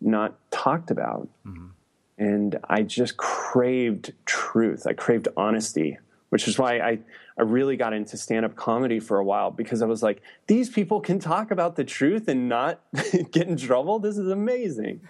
not 0.00 0.38
talked 0.50 0.90
about. 0.90 1.28
Mm-hmm. 1.46 1.66
And 2.16 2.58
I 2.68 2.82
just 2.82 3.16
craved 3.16 4.12
truth. 4.24 4.86
I 4.86 4.92
craved 4.92 5.28
honesty 5.36 5.98
which 6.34 6.48
is 6.48 6.58
why 6.58 6.80
I, 6.80 6.98
I 7.38 7.42
really 7.42 7.76
got 7.76 7.92
into 7.92 8.16
stand 8.16 8.44
up 8.44 8.56
comedy 8.56 8.98
for 8.98 9.18
a 9.18 9.24
while 9.24 9.52
because 9.52 9.82
I 9.82 9.86
was 9.86 10.02
like, 10.02 10.20
these 10.48 10.68
people 10.68 11.00
can 11.00 11.20
talk 11.20 11.52
about 11.52 11.76
the 11.76 11.84
truth 11.84 12.26
and 12.26 12.48
not 12.48 12.80
get 13.30 13.46
in 13.46 13.56
trouble. 13.56 14.00
This 14.00 14.18
is 14.18 14.26
amazing. 14.26 15.02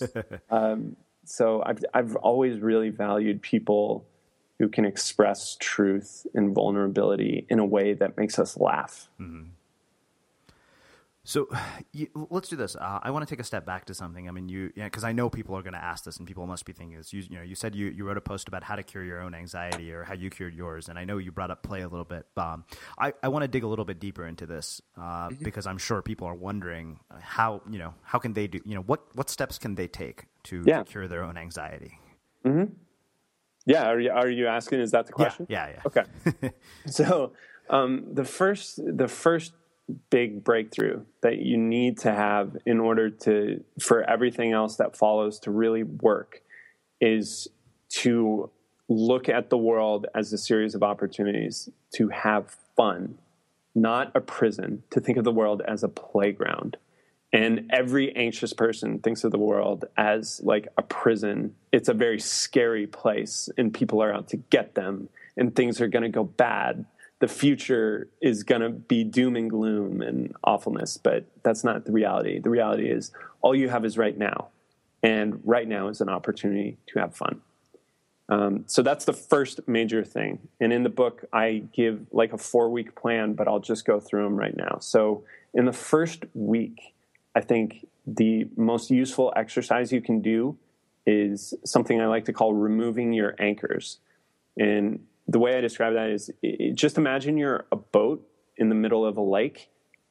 um, 0.50 0.94
so 1.24 1.64
I've, 1.66 1.84
I've 1.92 2.14
always 2.14 2.60
really 2.60 2.90
valued 2.90 3.42
people 3.42 4.06
who 4.60 4.68
can 4.68 4.84
express 4.84 5.56
truth 5.58 6.28
and 6.32 6.54
vulnerability 6.54 7.44
in 7.48 7.58
a 7.58 7.66
way 7.66 7.94
that 7.94 8.16
makes 8.16 8.38
us 8.38 8.56
laugh. 8.56 9.08
Mm-hmm. 9.20 9.48
So 11.28 11.46
you, 11.92 12.08
let's 12.30 12.48
do 12.48 12.56
this. 12.56 12.74
Uh, 12.74 13.00
I 13.02 13.10
want 13.10 13.26
to 13.28 13.32
take 13.32 13.40
a 13.40 13.44
step 13.44 13.66
back 13.66 13.84
to 13.86 13.94
something. 13.94 14.28
I 14.28 14.32
mean, 14.32 14.48
you 14.48 14.72
because 14.74 15.02
yeah, 15.02 15.10
I 15.10 15.12
know 15.12 15.28
people 15.28 15.56
are 15.56 15.62
going 15.62 15.74
to 15.74 15.84
ask 15.84 16.04
this, 16.04 16.16
and 16.16 16.26
people 16.26 16.46
must 16.46 16.64
be 16.64 16.72
thinking 16.72 16.96
this. 16.96 17.12
You, 17.12 17.22
you, 17.28 17.36
know, 17.36 17.42
you 17.42 17.54
said 17.54 17.74
you, 17.74 17.88
you 17.88 18.04
wrote 18.04 18.16
a 18.16 18.22
post 18.22 18.48
about 18.48 18.64
how 18.64 18.76
to 18.76 18.82
cure 18.82 19.04
your 19.04 19.20
own 19.20 19.34
anxiety 19.34 19.92
or 19.92 20.04
how 20.04 20.14
you 20.14 20.30
cured 20.30 20.54
yours, 20.54 20.88
and 20.88 20.98
I 20.98 21.04
know 21.04 21.18
you 21.18 21.30
brought 21.30 21.50
up 21.50 21.62
play 21.62 21.82
a 21.82 21.88
little 21.88 22.06
bit. 22.06 22.26
Um, 22.36 22.64
I, 22.98 23.12
I 23.22 23.28
want 23.28 23.42
to 23.42 23.48
dig 23.48 23.62
a 23.62 23.68
little 23.68 23.84
bit 23.84 24.00
deeper 24.00 24.26
into 24.26 24.46
this 24.46 24.80
uh, 24.96 25.28
mm-hmm. 25.28 25.44
because 25.44 25.66
I'm 25.66 25.78
sure 25.78 26.00
people 26.00 26.26
are 26.26 26.34
wondering 26.34 26.98
how 27.20 27.60
you 27.70 27.78
know 27.78 27.94
how 28.02 28.18
can 28.18 28.32
they 28.32 28.46
do 28.46 28.60
you 28.64 28.74
know 28.74 28.82
what 28.82 29.04
what 29.14 29.28
steps 29.28 29.58
can 29.58 29.74
they 29.74 29.86
take 29.86 30.24
to, 30.44 30.64
yeah. 30.66 30.78
to 30.78 30.84
cure 30.84 31.08
their 31.08 31.22
own 31.22 31.36
anxiety. 31.36 31.98
Mm-hmm. 32.46 32.72
Yeah, 33.66 33.88
are 33.88 34.00
you 34.00 34.10
are 34.10 34.30
you 34.30 34.46
asking? 34.46 34.80
Is 34.80 34.92
that 34.92 35.06
the 35.06 35.12
question? 35.12 35.46
Yeah, 35.50 35.68
yeah. 35.68 35.74
yeah. 35.74 36.02
Okay. 36.40 36.52
so 36.86 37.32
um, 37.68 38.06
the 38.14 38.24
first 38.24 38.80
the 38.82 39.08
first 39.08 39.52
big 40.10 40.44
breakthrough 40.44 41.02
that 41.22 41.38
you 41.38 41.56
need 41.56 41.98
to 41.98 42.12
have 42.12 42.56
in 42.66 42.78
order 42.78 43.08
to 43.08 43.62
for 43.80 44.02
everything 44.08 44.52
else 44.52 44.76
that 44.76 44.96
follows 44.96 45.38
to 45.38 45.50
really 45.50 45.82
work 45.82 46.42
is 47.00 47.48
to 47.88 48.50
look 48.88 49.28
at 49.28 49.50
the 49.50 49.56
world 49.56 50.06
as 50.14 50.32
a 50.32 50.38
series 50.38 50.74
of 50.74 50.82
opportunities 50.82 51.68
to 51.94 52.08
have 52.08 52.56
fun 52.76 53.18
not 53.80 54.12
a 54.14 54.20
prison 54.20 54.82
to 54.90 55.00
think 55.00 55.18
of 55.18 55.24
the 55.24 55.32
world 55.32 55.62
as 55.66 55.82
a 55.82 55.88
playground. 55.88 56.76
And 57.32 57.70
every 57.70 58.14
anxious 58.16 58.52
person 58.52 59.00
thinks 59.00 59.22
of 59.22 59.32
the 59.32 59.38
world 59.38 59.84
as 59.96 60.40
like 60.42 60.68
a 60.78 60.82
prison. 60.82 61.54
It's 61.72 61.88
a 61.88 61.94
very 61.94 62.18
scary 62.18 62.86
place 62.86 63.50
and 63.58 63.72
people 63.72 64.02
are 64.02 64.12
out 64.12 64.28
to 64.28 64.36
get 64.36 64.74
them 64.74 65.08
and 65.36 65.54
things 65.54 65.80
are 65.80 65.88
going 65.88 66.04
to 66.04 66.08
go 66.08 66.24
bad 66.24 66.86
the 67.20 67.28
future 67.28 68.08
is 68.20 68.44
going 68.44 68.60
to 68.60 68.70
be 68.70 69.04
doom 69.04 69.36
and 69.36 69.50
gloom 69.50 70.02
and 70.02 70.34
awfulness, 70.44 70.96
but 70.96 71.24
that's 71.42 71.64
not 71.64 71.84
the 71.84 71.92
reality. 71.92 72.38
The 72.38 72.50
reality 72.50 72.88
is 72.88 73.12
all 73.40 73.54
you 73.54 73.68
have 73.68 73.84
is 73.84 73.98
right 73.98 74.16
now, 74.16 74.48
and 75.02 75.40
right 75.44 75.66
now 75.66 75.88
is 75.88 76.00
an 76.00 76.08
opportunity 76.08 76.78
to 76.88 77.00
have 77.00 77.14
fun. 77.14 77.40
Um, 78.28 78.64
so 78.66 78.82
that's 78.82 79.04
the 79.04 79.12
first 79.12 79.66
major 79.66 80.04
thing. 80.04 80.48
And 80.60 80.72
in 80.72 80.82
the 80.82 80.90
book, 80.90 81.24
I 81.32 81.64
give 81.72 82.06
like 82.12 82.32
a 82.32 82.38
four 82.38 82.68
week 82.70 82.94
plan, 82.94 83.32
but 83.32 83.48
I'll 83.48 83.58
just 83.60 83.84
go 83.84 84.00
through 84.00 84.24
them 84.24 84.36
right 84.36 84.56
now. 84.56 84.78
So 84.80 85.24
in 85.54 85.64
the 85.64 85.72
first 85.72 86.24
week, 86.34 86.94
I 87.34 87.40
think 87.40 87.86
the 88.06 88.48
most 88.56 88.90
useful 88.90 89.32
exercise 89.34 89.92
you 89.92 90.00
can 90.02 90.20
do 90.20 90.56
is 91.06 91.54
something 91.64 92.00
I 92.00 92.06
like 92.06 92.26
to 92.26 92.32
call 92.34 92.52
removing 92.52 93.14
your 93.14 93.34
anchors. 93.38 93.98
And 94.58 95.06
the 95.28 95.38
way 95.38 95.56
I 95.56 95.60
describe 95.60 95.94
that 95.94 96.08
is 96.08 96.30
it, 96.42 96.74
just 96.74 96.98
imagine 96.98 97.36
you're 97.36 97.66
a 97.70 97.76
boat 97.76 98.26
in 98.56 98.70
the 98.70 98.74
middle 98.74 99.04
of 99.04 99.16
a 99.16 99.22
lake 99.22 99.70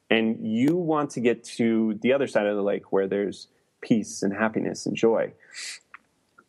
and 0.10 0.38
you 0.40 0.76
want 0.76 1.10
to 1.12 1.20
get 1.20 1.44
to 1.44 2.00
the 2.02 2.14
other 2.14 2.28
side 2.28 2.46
of 2.46 2.56
the 2.56 2.64
lake 2.64 2.92
where 2.92 3.08
there's 3.08 3.48
peace 3.82 4.22
and 4.22 4.34
happiness 4.34 4.86
and 4.86 4.96
joy. 4.96 5.34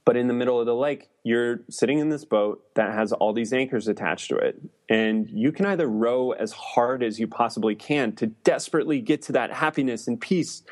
But 0.04 0.16
in 0.16 0.26
the 0.26 0.34
middle 0.34 0.58
of 0.58 0.64
the 0.64 0.74
lake, 0.74 1.10
you're 1.22 1.60
sitting 1.68 1.98
in 1.98 2.08
this 2.08 2.24
boat 2.24 2.64
that 2.74 2.94
has 2.94 3.12
all 3.12 3.34
these 3.34 3.52
anchors 3.52 3.88
attached 3.88 4.28
to 4.30 4.36
it. 4.36 4.58
And 4.88 5.28
you 5.28 5.52
can 5.52 5.66
either 5.66 5.86
row 5.86 6.30
as 6.30 6.52
hard 6.52 7.02
as 7.02 7.18
you 7.18 7.26
possibly 7.26 7.74
can 7.74 8.12
to 8.16 8.28
desperately 8.28 9.00
get 9.00 9.20
to 9.22 9.32
that 9.32 9.52
happiness 9.52 10.08
and 10.08 10.18
peace, 10.18 10.62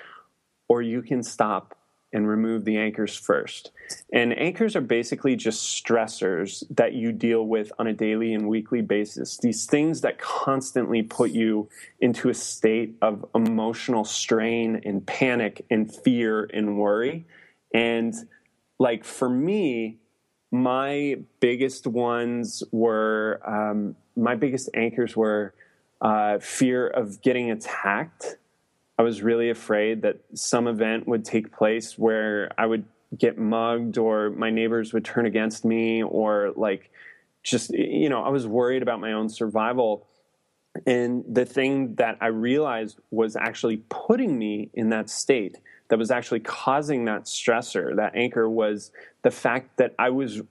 or 0.69 0.81
you 0.81 1.03
can 1.03 1.23
stop 1.23 1.77
and 2.15 2.27
remove 2.27 2.65
the 2.65 2.79
anchors 2.79 3.15
first. 3.15 3.73
And 4.13 4.39
anchors 4.39 4.77
are 4.77 4.81
basically 4.81 5.37
just 5.37 5.85
stressors 5.85 6.65
that 6.71 6.95
you 6.95 7.13
deal 7.13 7.47
with 7.47 7.73
on 7.79 7.87
a 7.87 7.93
daily 7.93 8.35
and 8.35 8.49
weekly 8.49 8.81
basis. 8.81 9.39
These 9.39 9.67
things 9.67 10.01
that 10.03 10.19
constantly 10.19 11.03
put 11.03 11.31
you 11.31 11.69
into 12.01 12.29
a 12.29 12.35
state 12.35 12.97
of 13.03 13.25
emotional 13.35 14.05
strain 14.05 14.81
and 14.85 15.07
panic 15.07 15.65
and 15.71 15.93
fear 15.93 16.49
and 16.53 16.79
worry. 16.79 17.27
And 17.75 18.15
like 18.79 19.05
for 19.05 19.29
me, 19.29 19.99
my 20.51 21.17
biggest 21.41 21.87
ones 21.87 22.63
were 22.71 23.41
um, 23.47 23.97
my 24.17 24.35
biggest 24.35 24.71
anchors 24.75 25.17
were 25.17 25.55
uh, 26.01 26.39
fear 26.39 26.87
of 26.87 27.21
getting 27.23 27.51
attacked. 27.51 28.37
I 28.99 29.03
was 29.03 29.23
really 29.23 29.51
afraid 29.51 30.03
that 30.03 30.21
some 30.35 30.67
event 30.67 31.07
would 31.07 31.25
take 31.25 31.53
place 31.53 31.99
where 31.99 32.51
I 32.57 32.67
would 32.67 32.85
get 33.17 33.39
mugged 33.39 33.99
or 33.99 34.31
my 34.31 34.51
neighbors 34.51 34.93
would 34.93 35.05
turn 35.05 35.27
against 35.27 35.65
me 35.65 36.03
or 36.03 36.53
like 36.57 36.91
just 37.43 37.71
you 37.71 38.09
know 38.09 38.23
I 38.23 38.31
was 38.31 38.47
worried 38.47 38.83
about 38.83 39.01
my 39.01 39.13
own 39.13 39.29
survival. 39.29 40.07
And 40.87 41.25
the 41.27 41.47
thing 41.47 41.95
that 41.95 42.19
I 42.21 42.27
realized 42.27 42.99
was 43.11 43.35
actually 43.35 43.79
putting 43.89 44.39
me 44.39 44.71
in 44.75 44.91
that 44.91 45.09
state 45.09 45.57
that 45.89 45.99
was 45.99 46.11
actually 46.11 46.41
causing 46.41 47.07
that 47.07 47.25
stressor, 47.25 47.97
that 47.97 48.15
anchor 48.15 48.51
was 48.51 48.91
the 49.23 49.31
fact 49.31 49.79
that 49.79 49.95
I 49.99 50.11
was 50.11 50.43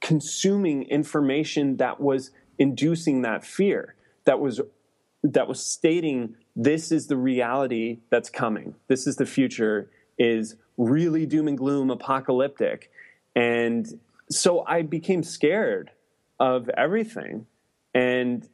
consuming 0.00 0.84
information 0.84 1.76
that 1.78 2.00
was 2.00 2.30
inducing 2.58 3.22
that 3.22 3.44
fear, 3.44 3.94
that 4.24 4.40
was 4.40 4.60
that 5.22 5.48
was 5.48 5.64
stating 5.64 6.36
this 6.54 6.92
is 6.92 7.08
the 7.08 7.16
reality 7.16 7.98
that's 8.10 8.30
coming. 8.30 8.74
This 8.88 9.06
is 9.06 9.16
the 9.16 9.26
future 9.26 9.90
is 10.18 10.56
really 10.76 11.26
doom 11.26 11.48
and 11.48 11.58
gloom 11.58 11.90
apocalyptic. 11.90 12.90
And 13.36 14.00
so 14.30 14.64
I 14.66 14.82
became 14.82 15.22
scared 15.22 15.90
of 16.40 16.68
everything. 16.70 17.46
And 17.94 18.48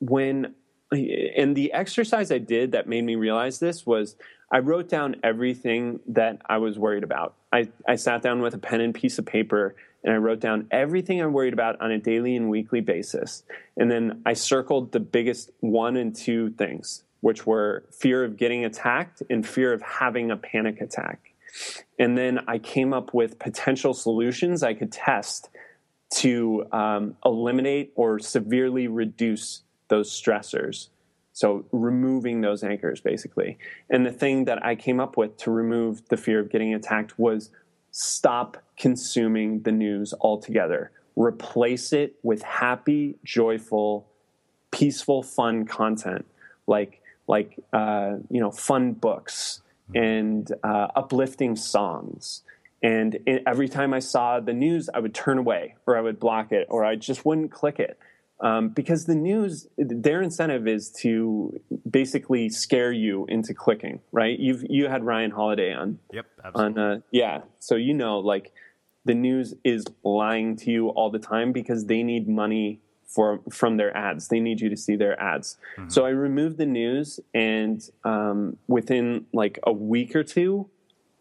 when 0.00 0.54
and 0.92 1.56
the 1.56 1.72
exercise 1.72 2.30
I 2.30 2.38
did 2.38 2.72
that 2.72 2.86
made 2.86 3.02
me 3.02 3.16
realize 3.16 3.58
this 3.58 3.84
was 3.84 4.16
I 4.52 4.58
wrote 4.58 4.88
down 4.88 5.16
everything 5.24 5.98
that 6.08 6.40
I 6.46 6.58
was 6.58 6.78
worried 6.78 7.02
about. 7.02 7.34
I, 7.52 7.70
I 7.88 7.96
sat 7.96 8.22
down 8.22 8.40
with 8.40 8.54
a 8.54 8.58
pen 8.58 8.80
and 8.80 8.94
piece 8.94 9.18
of 9.18 9.26
paper 9.26 9.74
and 10.04 10.12
I 10.12 10.18
wrote 10.18 10.38
down 10.38 10.68
everything 10.70 11.20
I'm 11.20 11.32
worried 11.32 11.54
about 11.54 11.80
on 11.80 11.90
a 11.90 11.98
daily 11.98 12.36
and 12.36 12.48
weekly 12.50 12.80
basis. 12.80 13.42
And 13.76 13.90
then 13.90 14.22
I 14.26 14.34
circled 14.34 14.92
the 14.92 15.00
biggest 15.00 15.50
one 15.60 15.96
and 15.96 16.14
two 16.14 16.50
things, 16.50 17.02
which 17.24 17.46
were 17.46 17.82
fear 17.90 18.22
of 18.22 18.36
getting 18.36 18.66
attacked 18.66 19.22
and 19.30 19.48
fear 19.48 19.72
of 19.72 19.80
having 19.80 20.30
a 20.30 20.36
panic 20.36 20.82
attack. 20.82 21.32
And 21.98 22.18
then 22.18 22.40
I 22.46 22.58
came 22.58 22.92
up 22.92 23.14
with 23.14 23.38
potential 23.38 23.94
solutions 23.94 24.62
I 24.62 24.74
could 24.74 24.92
test 24.92 25.48
to 26.16 26.66
um, 26.70 27.16
eliminate 27.24 27.94
or 27.94 28.18
severely 28.18 28.88
reduce 28.88 29.62
those 29.88 30.10
stressors. 30.10 30.88
So, 31.32 31.64
removing 31.72 32.42
those 32.42 32.62
anchors, 32.62 33.00
basically. 33.00 33.56
And 33.88 34.04
the 34.04 34.12
thing 34.12 34.44
that 34.44 34.62
I 34.62 34.74
came 34.74 35.00
up 35.00 35.16
with 35.16 35.38
to 35.38 35.50
remove 35.50 36.06
the 36.10 36.18
fear 36.18 36.40
of 36.40 36.50
getting 36.50 36.74
attacked 36.74 37.18
was 37.18 37.48
stop 37.90 38.62
consuming 38.76 39.62
the 39.62 39.72
news 39.72 40.12
altogether. 40.20 40.90
Replace 41.16 41.94
it 41.94 42.16
with 42.22 42.42
happy, 42.42 43.16
joyful, 43.24 44.06
peaceful, 44.70 45.22
fun 45.22 45.64
content 45.64 46.26
like 46.66 47.00
like 47.26 47.58
uh, 47.72 48.14
you 48.30 48.40
know 48.40 48.50
fun 48.50 48.92
books 48.92 49.62
and 49.94 50.50
uh, 50.62 50.88
uplifting 50.96 51.56
songs. 51.56 52.42
And 52.82 53.18
every 53.46 53.68
time 53.68 53.94
I 53.94 53.98
saw 53.98 54.40
the 54.40 54.52
news, 54.52 54.90
I 54.92 54.98
would 54.98 55.14
turn 55.14 55.38
away 55.38 55.76
or 55.86 55.96
I 55.96 56.02
would 56.02 56.20
block 56.20 56.52
it 56.52 56.66
or 56.68 56.84
I 56.84 56.96
just 56.96 57.24
wouldn't 57.24 57.50
click 57.50 57.78
it 57.78 57.98
um, 58.40 58.68
because 58.68 59.06
the 59.06 59.14
news, 59.14 59.68
their 59.78 60.20
incentive 60.20 60.66
is 60.66 60.90
to 61.00 61.58
basically 61.88 62.50
scare 62.50 62.92
you 62.92 63.24
into 63.26 63.54
clicking, 63.54 64.00
right? 64.12 64.38
You've 64.38 64.64
you 64.68 64.88
had 64.88 65.04
Ryan 65.04 65.30
Holiday 65.30 65.72
on. 65.72 65.98
Yep, 66.12 66.26
absolutely. 66.44 66.82
On 66.82 66.90
uh, 66.90 67.00
yeah, 67.10 67.42
so 67.58 67.76
you 67.76 67.94
know, 67.94 68.18
like 68.18 68.52
the 69.04 69.14
news 69.14 69.54
is 69.64 69.84
lying 70.02 70.56
to 70.56 70.70
you 70.70 70.88
all 70.88 71.10
the 71.10 71.18
time 71.18 71.52
because 71.52 71.86
they 71.86 72.02
need 72.02 72.28
money 72.28 72.80
for 73.14 73.40
from 73.50 73.76
their 73.76 73.96
ads. 73.96 74.28
They 74.28 74.40
need 74.40 74.60
you 74.60 74.68
to 74.68 74.76
see 74.76 74.96
their 74.96 75.20
ads. 75.20 75.56
Mm-hmm. 75.76 75.90
So 75.90 76.04
I 76.04 76.10
removed 76.10 76.58
the 76.58 76.66
news, 76.66 77.20
and 77.32 77.82
um, 78.04 78.56
within 78.66 79.26
like 79.32 79.58
a 79.64 79.72
week 79.72 80.16
or 80.16 80.24
two, 80.24 80.68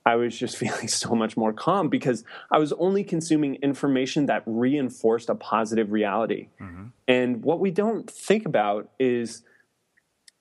I 0.06 0.16
was 0.16 0.38
just 0.38 0.58
feeling 0.64 0.88
so 0.88 1.16
much 1.16 1.38
more 1.38 1.54
calm 1.54 1.90
because 1.90 2.24
I 2.52 2.58
was 2.58 2.74
only 2.74 3.04
consuming 3.04 3.56
information 3.56 4.26
that 4.28 4.44
reinforced 4.46 5.30
a 5.30 5.36
positive 5.36 5.92
reality. 5.92 6.50
Mm-hmm. 6.60 6.86
And 7.08 7.44
what 7.44 7.60
we 7.60 7.72
don't 7.72 8.10
think 8.10 8.46
about 8.46 8.90
is 9.00 9.44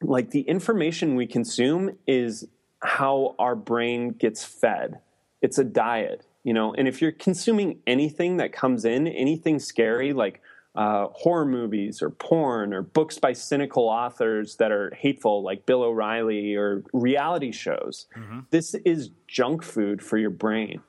like 0.00 0.30
the 0.30 0.40
information 0.40 1.14
we 1.14 1.26
consume 1.26 1.96
is 2.06 2.46
how 2.80 3.34
our 3.38 3.54
brain 3.54 4.10
gets 4.10 4.44
fed. 4.44 4.98
It's 5.40 5.58
a 5.58 5.64
diet, 5.64 6.26
you 6.42 6.52
know. 6.52 6.74
And 6.74 6.88
if 6.88 7.00
you're 7.00 7.12
consuming 7.12 7.78
anything 7.86 8.38
that 8.38 8.52
comes 8.52 8.84
in, 8.84 9.06
anything 9.06 9.58
scary 9.58 10.12
like 10.12 10.40
uh, 10.74 11.08
horror 11.12 11.44
movies 11.44 12.00
or 12.00 12.10
porn 12.10 12.72
or 12.72 12.82
books 12.82 13.18
by 13.18 13.32
cynical 13.32 13.88
authors 13.88 14.56
that 14.56 14.72
are 14.72 14.92
hateful, 14.96 15.42
like 15.42 15.66
Bill 15.66 15.82
O'Reilly, 15.82 16.54
or 16.54 16.82
reality 16.92 17.52
shows. 17.52 18.06
Mm-hmm. 18.16 18.40
This 18.50 18.74
is 18.86 19.10
junk 19.28 19.62
food 19.62 20.02
for 20.02 20.16
your 20.16 20.30
brain. 20.30 20.80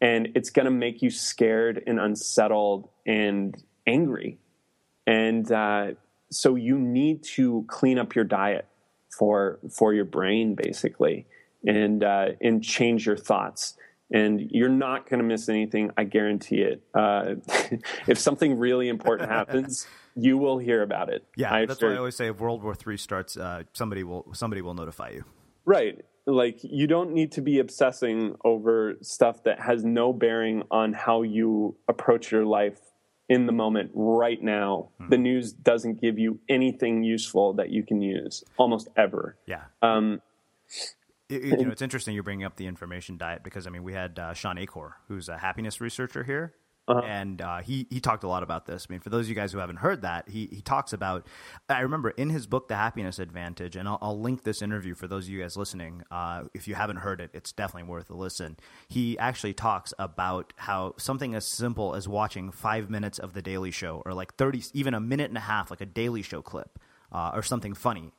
And 0.00 0.28
it's 0.34 0.50
going 0.50 0.64
to 0.64 0.72
make 0.72 1.02
you 1.02 1.10
scared 1.10 1.82
and 1.86 2.00
unsettled 2.00 2.88
and 3.06 3.60
angry. 3.86 4.38
And 5.06 5.50
uh, 5.50 5.92
so 6.30 6.54
you 6.54 6.78
need 6.78 7.22
to 7.34 7.64
clean 7.68 7.98
up 7.98 8.14
your 8.14 8.24
diet 8.24 8.66
for 9.10 9.58
for 9.70 9.92
your 9.92 10.04
brain, 10.04 10.54
basically, 10.54 11.26
and 11.66 12.02
uh, 12.02 12.30
and 12.40 12.62
change 12.64 13.06
your 13.06 13.16
thoughts 13.16 13.74
and 14.12 14.50
you're 14.50 14.68
not 14.68 15.08
going 15.08 15.18
to 15.18 15.26
miss 15.26 15.48
anything. 15.48 15.90
I 15.96 16.04
guarantee 16.04 16.60
it. 16.60 16.82
Uh, 16.94 17.36
if 18.06 18.18
something 18.18 18.58
really 18.58 18.88
important 18.88 19.30
happens, 19.30 19.86
you 20.16 20.38
will 20.38 20.58
hear 20.58 20.82
about 20.82 21.08
it. 21.08 21.24
Yeah, 21.36 21.52
I 21.52 21.66
that's 21.66 21.82
why 21.82 21.94
I 21.94 21.96
always 21.96 22.16
say 22.16 22.28
if 22.28 22.38
World 22.38 22.62
War 22.62 22.76
III 22.86 22.96
starts, 22.96 23.36
uh, 23.36 23.64
somebody 23.72 24.04
will 24.04 24.26
somebody 24.32 24.62
will 24.62 24.74
notify 24.74 25.10
you. 25.10 25.24
Right. 25.64 26.04
Like 26.26 26.60
you 26.62 26.86
don't 26.86 27.12
need 27.12 27.32
to 27.32 27.40
be 27.40 27.58
obsessing 27.58 28.36
over 28.44 28.94
stuff 29.00 29.42
that 29.44 29.60
has 29.60 29.84
no 29.84 30.12
bearing 30.12 30.62
on 30.70 30.92
how 30.92 31.22
you 31.22 31.76
approach 31.88 32.30
your 32.30 32.44
life 32.44 32.78
in 33.28 33.46
the 33.46 33.52
moment 33.52 33.90
right 33.94 34.42
now. 34.42 34.90
Hmm. 34.98 35.08
The 35.08 35.18
news 35.18 35.52
doesn't 35.52 36.00
give 36.00 36.18
you 36.18 36.38
anything 36.48 37.02
useful 37.02 37.54
that 37.54 37.70
you 37.70 37.82
can 37.82 38.02
use 38.02 38.44
almost 38.56 38.88
ever. 38.96 39.36
Yeah. 39.46 39.62
Um, 39.80 40.20
it, 41.32 41.58
you 41.60 41.64
know, 41.64 41.72
it's 41.72 41.82
interesting 41.82 42.14
you're 42.14 42.22
bringing 42.22 42.44
up 42.44 42.56
the 42.56 42.66
information 42.66 43.16
diet 43.16 43.42
because 43.42 43.66
I 43.66 43.70
mean, 43.70 43.82
we 43.82 43.92
had 43.92 44.18
uh, 44.18 44.34
Shawn 44.34 44.58
Achor, 44.58 44.96
who's 45.08 45.28
a 45.28 45.38
happiness 45.38 45.80
researcher 45.80 46.24
here, 46.24 46.54
uh-huh. 46.88 47.00
and 47.06 47.40
uh, 47.40 47.58
he 47.58 47.86
he 47.90 48.00
talked 48.00 48.24
a 48.24 48.28
lot 48.28 48.42
about 48.42 48.66
this. 48.66 48.86
I 48.88 48.92
mean, 48.92 49.00
for 49.00 49.10
those 49.10 49.26
of 49.26 49.28
you 49.28 49.34
guys 49.34 49.52
who 49.52 49.58
haven't 49.58 49.76
heard 49.76 50.02
that, 50.02 50.28
he 50.28 50.48
he 50.50 50.60
talks 50.60 50.92
about. 50.92 51.26
I 51.68 51.80
remember 51.80 52.10
in 52.10 52.30
his 52.30 52.46
book, 52.46 52.68
The 52.68 52.76
Happiness 52.76 53.18
Advantage, 53.18 53.76
and 53.76 53.88
I'll, 53.88 53.98
I'll 54.02 54.20
link 54.20 54.42
this 54.42 54.62
interview 54.62 54.94
for 54.94 55.06
those 55.06 55.26
of 55.26 55.30
you 55.30 55.40
guys 55.40 55.56
listening. 55.56 56.02
Uh, 56.10 56.44
if 56.54 56.66
you 56.66 56.74
haven't 56.74 56.96
heard 56.96 57.20
it, 57.20 57.30
it's 57.32 57.52
definitely 57.52 57.88
worth 57.88 58.10
a 58.10 58.14
listen. 58.14 58.56
He 58.88 59.18
actually 59.18 59.54
talks 59.54 59.94
about 59.98 60.52
how 60.56 60.94
something 60.98 61.34
as 61.34 61.46
simple 61.46 61.94
as 61.94 62.08
watching 62.08 62.50
five 62.50 62.90
minutes 62.90 63.18
of 63.18 63.32
the 63.32 63.42
Daily 63.42 63.70
Show, 63.70 64.02
or 64.04 64.12
like 64.12 64.34
thirty, 64.34 64.62
even 64.72 64.94
a 64.94 65.00
minute 65.00 65.30
and 65.30 65.38
a 65.38 65.42
half, 65.42 65.70
like 65.70 65.80
a 65.80 65.86
Daily 65.86 66.22
Show 66.22 66.42
clip, 66.42 66.78
uh, 67.12 67.30
or 67.32 67.42
something 67.42 67.74
funny, 67.74 68.12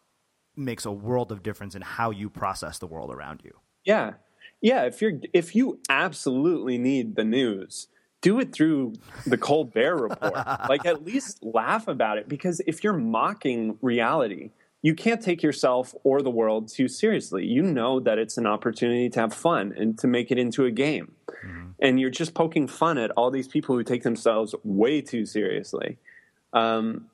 makes 0.56 0.86
a 0.86 0.92
world 0.92 1.32
of 1.32 1.44
difference 1.44 1.76
in 1.76 1.82
how 1.82 2.12
you 2.12 2.30
process 2.30 2.80
the 2.80 2.88
world 2.88 3.12
around 3.12 3.42
you. 3.44 3.58
Yeah. 3.84 4.14
Yeah, 4.62 4.84
if 4.84 5.02
you're 5.02 5.20
if 5.34 5.56
you 5.56 5.80
absolutely 5.90 6.78
need 6.78 7.16
the 7.16 7.26
news, 7.26 7.88
do 8.22 8.40
it 8.40 8.54
through 8.54 8.94
the 9.28 9.38
Colbert 9.38 9.98
report. 9.98 10.34
like 10.70 10.86
at 10.86 11.04
least 11.04 11.44
laugh 11.44 11.88
about 11.88 12.18
it 12.18 12.30
because 12.30 12.62
if 12.66 12.84
you're 12.84 12.94
mocking 12.94 13.78
reality, 13.82 14.52
you 14.82 14.96
can't 14.96 15.22
take 15.22 15.44
yourself 15.44 15.94
or 16.04 16.22
the 16.22 16.30
world 16.30 16.70
too 16.70 16.88
seriously. 16.88 17.46
You 17.46 17.62
know 17.62 18.00
that 18.00 18.18
it's 18.18 18.38
an 18.38 18.48
opportunity 18.48 19.10
to 19.10 19.20
have 19.20 19.34
fun 19.34 19.74
and 19.78 19.98
to 20.00 20.08
make 20.08 20.32
it 20.32 20.38
into 20.38 20.66
a 20.66 20.72
game. 20.72 21.12
Mm-hmm. 21.46 21.70
And 21.80 22.00
you're 22.00 22.10
just 22.10 22.34
poking 22.34 22.68
fun 22.68 22.98
at 22.98 23.12
all 23.12 23.32
these 23.32 23.48
people 23.48 23.76
who 23.76 23.84
take 23.84 24.04
themselves 24.04 24.56
way 24.64 25.02
too 25.02 25.26
seriously. 25.26 25.98
Um, 26.54 27.08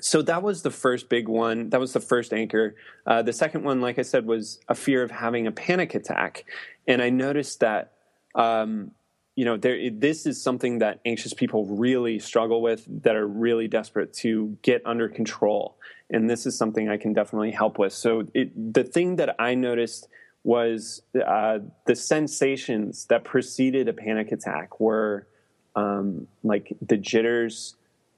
so 0.00 0.22
that 0.22 0.42
was 0.42 0.62
the 0.62 0.70
first 0.70 1.08
big 1.08 1.28
one. 1.28 1.70
That 1.70 1.80
was 1.80 1.92
the 1.92 2.00
first 2.00 2.32
anchor. 2.32 2.74
Uh, 3.06 3.22
the 3.22 3.32
second 3.32 3.64
one, 3.64 3.80
like 3.80 3.98
I 3.98 4.02
said, 4.02 4.26
was 4.26 4.60
a 4.68 4.74
fear 4.74 5.02
of 5.02 5.10
having 5.10 5.46
a 5.46 5.52
panic 5.52 5.94
attack. 5.94 6.44
And 6.86 7.00
I 7.00 7.08
noticed 7.10 7.60
that, 7.60 7.92
um, 8.34 8.90
you 9.36 9.44
know, 9.44 9.56
there, 9.56 9.90
this 9.90 10.26
is 10.26 10.42
something 10.42 10.78
that 10.78 11.00
anxious 11.04 11.32
people 11.32 11.64
really 11.66 12.18
struggle 12.18 12.60
with, 12.60 12.84
that 13.02 13.16
are 13.16 13.26
really 13.26 13.68
desperate 13.68 14.12
to 14.14 14.56
get 14.62 14.82
under 14.84 15.08
control. 15.08 15.78
And 16.10 16.28
this 16.28 16.46
is 16.46 16.56
something 16.56 16.88
I 16.88 16.98
can 16.98 17.12
definitely 17.12 17.50
help 17.50 17.78
with. 17.78 17.92
So 17.92 18.24
it, 18.34 18.74
the 18.74 18.84
thing 18.84 19.16
that 19.16 19.34
I 19.38 19.54
noticed 19.54 20.08
was 20.44 21.02
uh, 21.26 21.58
the 21.86 21.96
sensations 21.96 23.06
that 23.06 23.24
preceded 23.24 23.88
a 23.88 23.92
panic 23.92 24.30
attack 24.30 24.78
were 24.78 25.26
um, 25.74 26.28
like 26.44 26.76
the 26.80 26.96
jitters, 26.96 27.74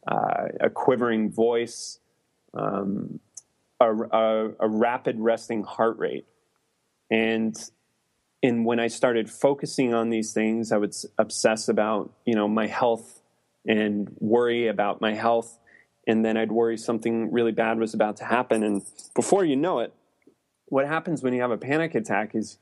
uh, 0.08 0.48
a 0.60 0.70
quivering 0.70 1.30
voice, 1.30 1.98
um, 2.54 3.20
a, 3.80 3.92
a, 3.92 4.50
a, 4.60 4.68
rapid 4.68 5.20
resting 5.20 5.62
heart 5.62 5.98
rate. 5.98 6.26
And, 7.10 7.54
and 8.42 8.64
when 8.64 8.80
I 8.80 8.86
started 8.86 9.30
focusing 9.30 9.92
on 9.92 10.08
these 10.08 10.32
things, 10.32 10.72
I 10.72 10.78
would 10.78 10.94
obsess 11.18 11.68
about, 11.68 12.12
you 12.24 12.34
know, 12.34 12.48
my 12.48 12.66
health 12.66 13.20
and 13.66 14.08
worry 14.18 14.66
about 14.66 15.00
my 15.02 15.14
health. 15.14 15.58
And 16.06 16.24
then 16.24 16.38
I'd 16.38 16.52
worry 16.52 16.78
something 16.78 17.30
really 17.30 17.52
bad 17.52 17.78
was 17.78 17.92
about 17.92 18.16
to 18.16 18.24
happen. 18.24 18.62
And 18.62 18.82
before 19.14 19.44
you 19.44 19.56
know 19.56 19.80
it, 19.80 19.92
what 20.66 20.86
happens 20.86 21.22
when 21.22 21.34
you 21.34 21.42
have 21.42 21.50
a 21.50 21.58
panic 21.58 21.94
attack 21.94 22.34
is 22.34 22.58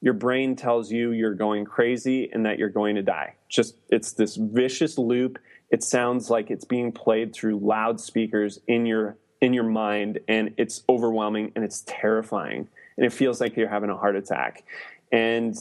your 0.00 0.14
brain 0.14 0.56
tells 0.56 0.90
you 0.90 1.12
you're 1.12 1.34
going 1.34 1.64
crazy 1.64 2.30
and 2.32 2.46
that 2.46 2.58
you're 2.58 2.68
going 2.68 2.96
to 2.96 3.02
die. 3.02 3.34
Just 3.48 3.76
it's 3.90 4.12
this 4.12 4.36
vicious 4.36 4.98
loop. 4.98 5.38
It 5.70 5.82
sounds 5.82 6.30
like 6.30 6.50
it's 6.50 6.64
being 6.64 6.92
played 6.92 7.34
through 7.34 7.58
loudspeakers 7.58 8.60
in 8.66 8.86
your 8.86 9.16
in 9.40 9.52
your 9.52 9.64
mind 9.64 10.18
and 10.28 10.54
it's 10.56 10.82
overwhelming 10.88 11.52
and 11.54 11.64
it's 11.64 11.84
terrifying 11.86 12.68
and 12.96 13.04
it 13.04 13.12
feels 13.12 13.40
like 13.40 13.56
you're 13.56 13.68
having 13.68 13.90
a 13.90 13.96
heart 13.96 14.16
attack. 14.16 14.64
And 15.12 15.54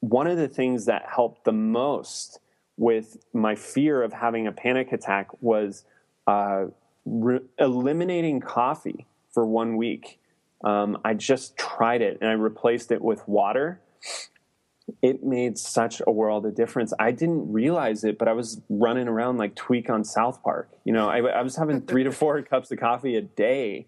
one 0.00 0.26
of 0.26 0.36
the 0.36 0.48
things 0.48 0.86
that 0.86 1.04
helped 1.14 1.44
the 1.44 1.52
most 1.52 2.40
with 2.76 3.18
my 3.32 3.54
fear 3.54 4.02
of 4.02 4.12
having 4.12 4.48
a 4.48 4.52
panic 4.52 4.92
attack 4.92 5.28
was 5.40 5.84
uh, 6.26 6.66
re- 7.04 7.40
eliminating 7.58 8.40
coffee 8.40 9.06
for 9.32 9.46
one 9.46 9.76
week 9.76 10.18
um, 10.64 10.98
I 11.04 11.14
just 11.14 11.56
tried 11.56 12.02
it 12.02 12.18
and 12.20 12.30
I 12.30 12.34
replaced 12.34 12.92
it 12.92 13.02
with 13.02 13.26
water. 13.26 13.80
It 15.00 15.22
made 15.22 15.58
such 15.58 16.02
a 16.06 16.10
world 16.10 16.44
of 16.46 16.54
difference. 16.54 16.92
I 16.98 17.12
didn't 17.12 17.52
realize 17.52 18.04
it, 18.04 18.18
but 18.18 18.28
I 18.28 18.32
was 18.32 18.60
running 18.68 19.08
around 19.08 19.38
like 19.38 19.54
Tweek 19.54 19.88
on 19.88 20.04
South 20.04 20.42
Park. 20.42 20.70
You 20.84 20.92
know, 20.92 21.08
I, 21.08 21.18
I 21.18 21.42
was 21.42 21.56
having 21.56 21.80
three 21.86 22.04
to 22.04 22.12
four 22.12 22.40
cups 22.42 22.70
of 22.70 22.78
coffee 22.78 23.16
a 23.16 23.22
day 23.22 23.86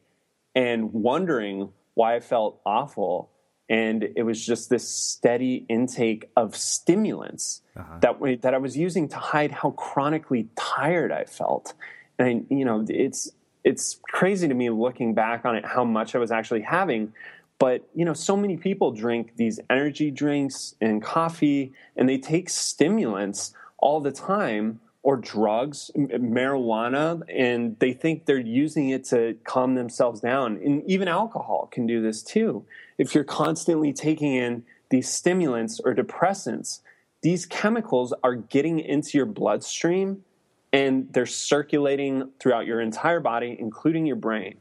and 0.54 0.92
wondering 0.92 1.70
why 1.94 2.16
I 2.16 2.20
felt 2.20 2.60
awful. 2.64 3.30
And 3.68 4.06
it 4.16 4.24
was 4.24 4.44
just 4.44 4.68
this 4.68 4.88
steady 4.88 5.64
intake 5.68 6.30
of 6.36 6.54
stimulants 6.54 7.62
uh-huh. 7.76 7.98
that 8.00 8.42
that 8.42 8.54
I 8.54 8.58
was 8.58 8.76
using 8.76 9.08
to 9.08 9.16
hide 9.16 9.52
how 9.52 9.70
chronically 9.70 10.48
tired 10.54 11.10
I 11.10 11.24
felt. 11.24 11.72
And 12.18 12.28
I, 12.28 12.54
you 12.54 12.64
know, 12.64 12.84
it's 12.88 13.30
it's 13.64 13.98
crazy 14.02 14.46
to 14.46 14.54
me 14.54 14.68
looking 14.68 15.14
back 15.14 15.46
on 15.46 15.56
it 15.56 15.64
how 15.64 15.84
much 15.84 16.14
I 16.14 16.18
was 16.18 16.30
actually 16.30 16.60
having. 16.60 17.14
But 17.58 17.88
you 17.94 18.04
know, 18.04 18.14
so 18.14 18.36
many 18.36 18.56
people 18.56 18.92
drink 18.92 19.32
these 19.36 19.60
energy 19.70 20.10
drinks 20.10 20.74
and 20.80 21.02
coffee, 21.02 21.72
and 21.96 22.08
they 22.08 22.18
take 22.18 22.48
stimulants 22.50 23.52
all 23.78 24.00
the 24.00 24.12
time 24.12 24.80
or 25.04 25.18
drugs, 25.18 25.90
marijuana, 25.94 27.22
and 27.28 27.78
they 27.78 27.92
think 27.92 28.24
they're 28.24 28.38
using 28.38 28.88
it 28.88 29.04
to 29.04 29.36
calm 29.44 29.74
themselves 29.74 30.20
down. 30.20 30.56
And 30.64 30.82
even 30.90 31.08
alcohol 31.08 31.68
can 31.70 31.86
do 31.86 32.00
this 32.00 32.22
too. 32.22 32.64
If 32.96 33.14
you're 33.14 33.22
constantly 33.22 33.92
taking 33.92 34.34
in 34.34 34.64
these 34.88 35.10
stimulants 35.10 35.78
or 35.84 35.94
depressants, 35.94 36.80
these 37.20 37.44
chemicals 37.44 38.14
are 38.22 38.34
getting 38.34 38.80
into 38.80 39.18
your 39.18 39.26
bloodstream 39.26 40.24
and 40.72 41.12
they're 41.12 41.26
circulating 41.26 42.30
throughout 42.40 42.64
your 42.64 42.80
entire 42.80 43.20
body, 43.20 43.56
including 43.58 44.06
your 44.06 44.16
brain. 44.16 44.56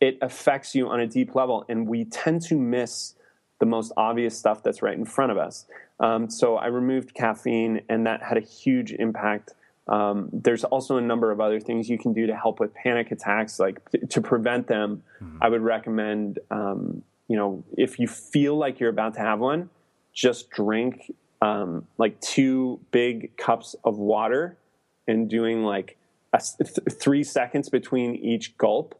It 0.00 0.18
affects 0.20 0.74
you 0.74 0.88
on 0.88 1.00
a 1.00 1.06
deep 1.06 1.34
level, 1.34 1.64
and 1.68 1.86
we 1.86 2.04
tend 2.04 2.42
to 2.42 2.56
miss 2.56 3.14
the 3.58 3.66
most 3.66 3.92
obvious 3.96 4.38
stuff 4.38 4.62
that's 4.62 4.82
right 4.82 4.96
in 4.96 5.04
front 5.04 5.32
of 5.32 5.38
us. 5.38 5.66
Um, 5.98 6.28
so 6.28 6.56
I 6.56 6.66
removed 6.66 7.14
caffeine, 7.14 7.80
and 7.88 8.06
that 8.06 8.22
had 8.22 8.36
a 8.36 8.42
huge 8.42 8.92
impact. 8.92 9.54
Um, 9.88 10.28
there's 10.32 10.64
also 10.64 10.96
a 10.96 11.00
number 11.00 11.30
of 11.30 11.40
other 11.40 11.60
things 11.60 11.88
you 11.88 11.98
can 11.98 12.12
do 12.12 12.26
to 12.26 12.36
help 12.36 12.60
with 12.60 12.74
panic 12.74 13.10
attacks, 13.12 13.58
like 13.58 13.80
to 14.10 14.20
prevent 14.20 14.66
them. 14.66 15.02
Mm-hmm. 15.22 15.38
I 15.40 15.48
would 15.48 15.62
recommend, 15.62 16.40
um, 16.50 17.02
you 17.28 17.36
know, 17.36 17.64
if 17.76 17.98
you 17.98 18.08
feel 18.08 18.56
like 18.56 18.80
you're 18.80 18.90
about 18.90 19.14
to 19.14 19.20
have 19.20 19.38
one, 19.38 19.70
just 20.12 20.50
drink 20.50 21.12
um, 21.40 21.86
like 21.98 22.20
two 22.20 22.80
big 22.90 23.36
cups 23.36 23.76
of 23.84 23.96
water 23.96 24.58
and 25.06 25.30
doing 25.30 25.62
like 25.62 25.96
a, 26.32 26.40
th- 26.40 26.78
three 27.00 27.22
seconds 27.22 27.68
between 27.68 28.16
each 28.16 28.58
gulp 28.58 28.98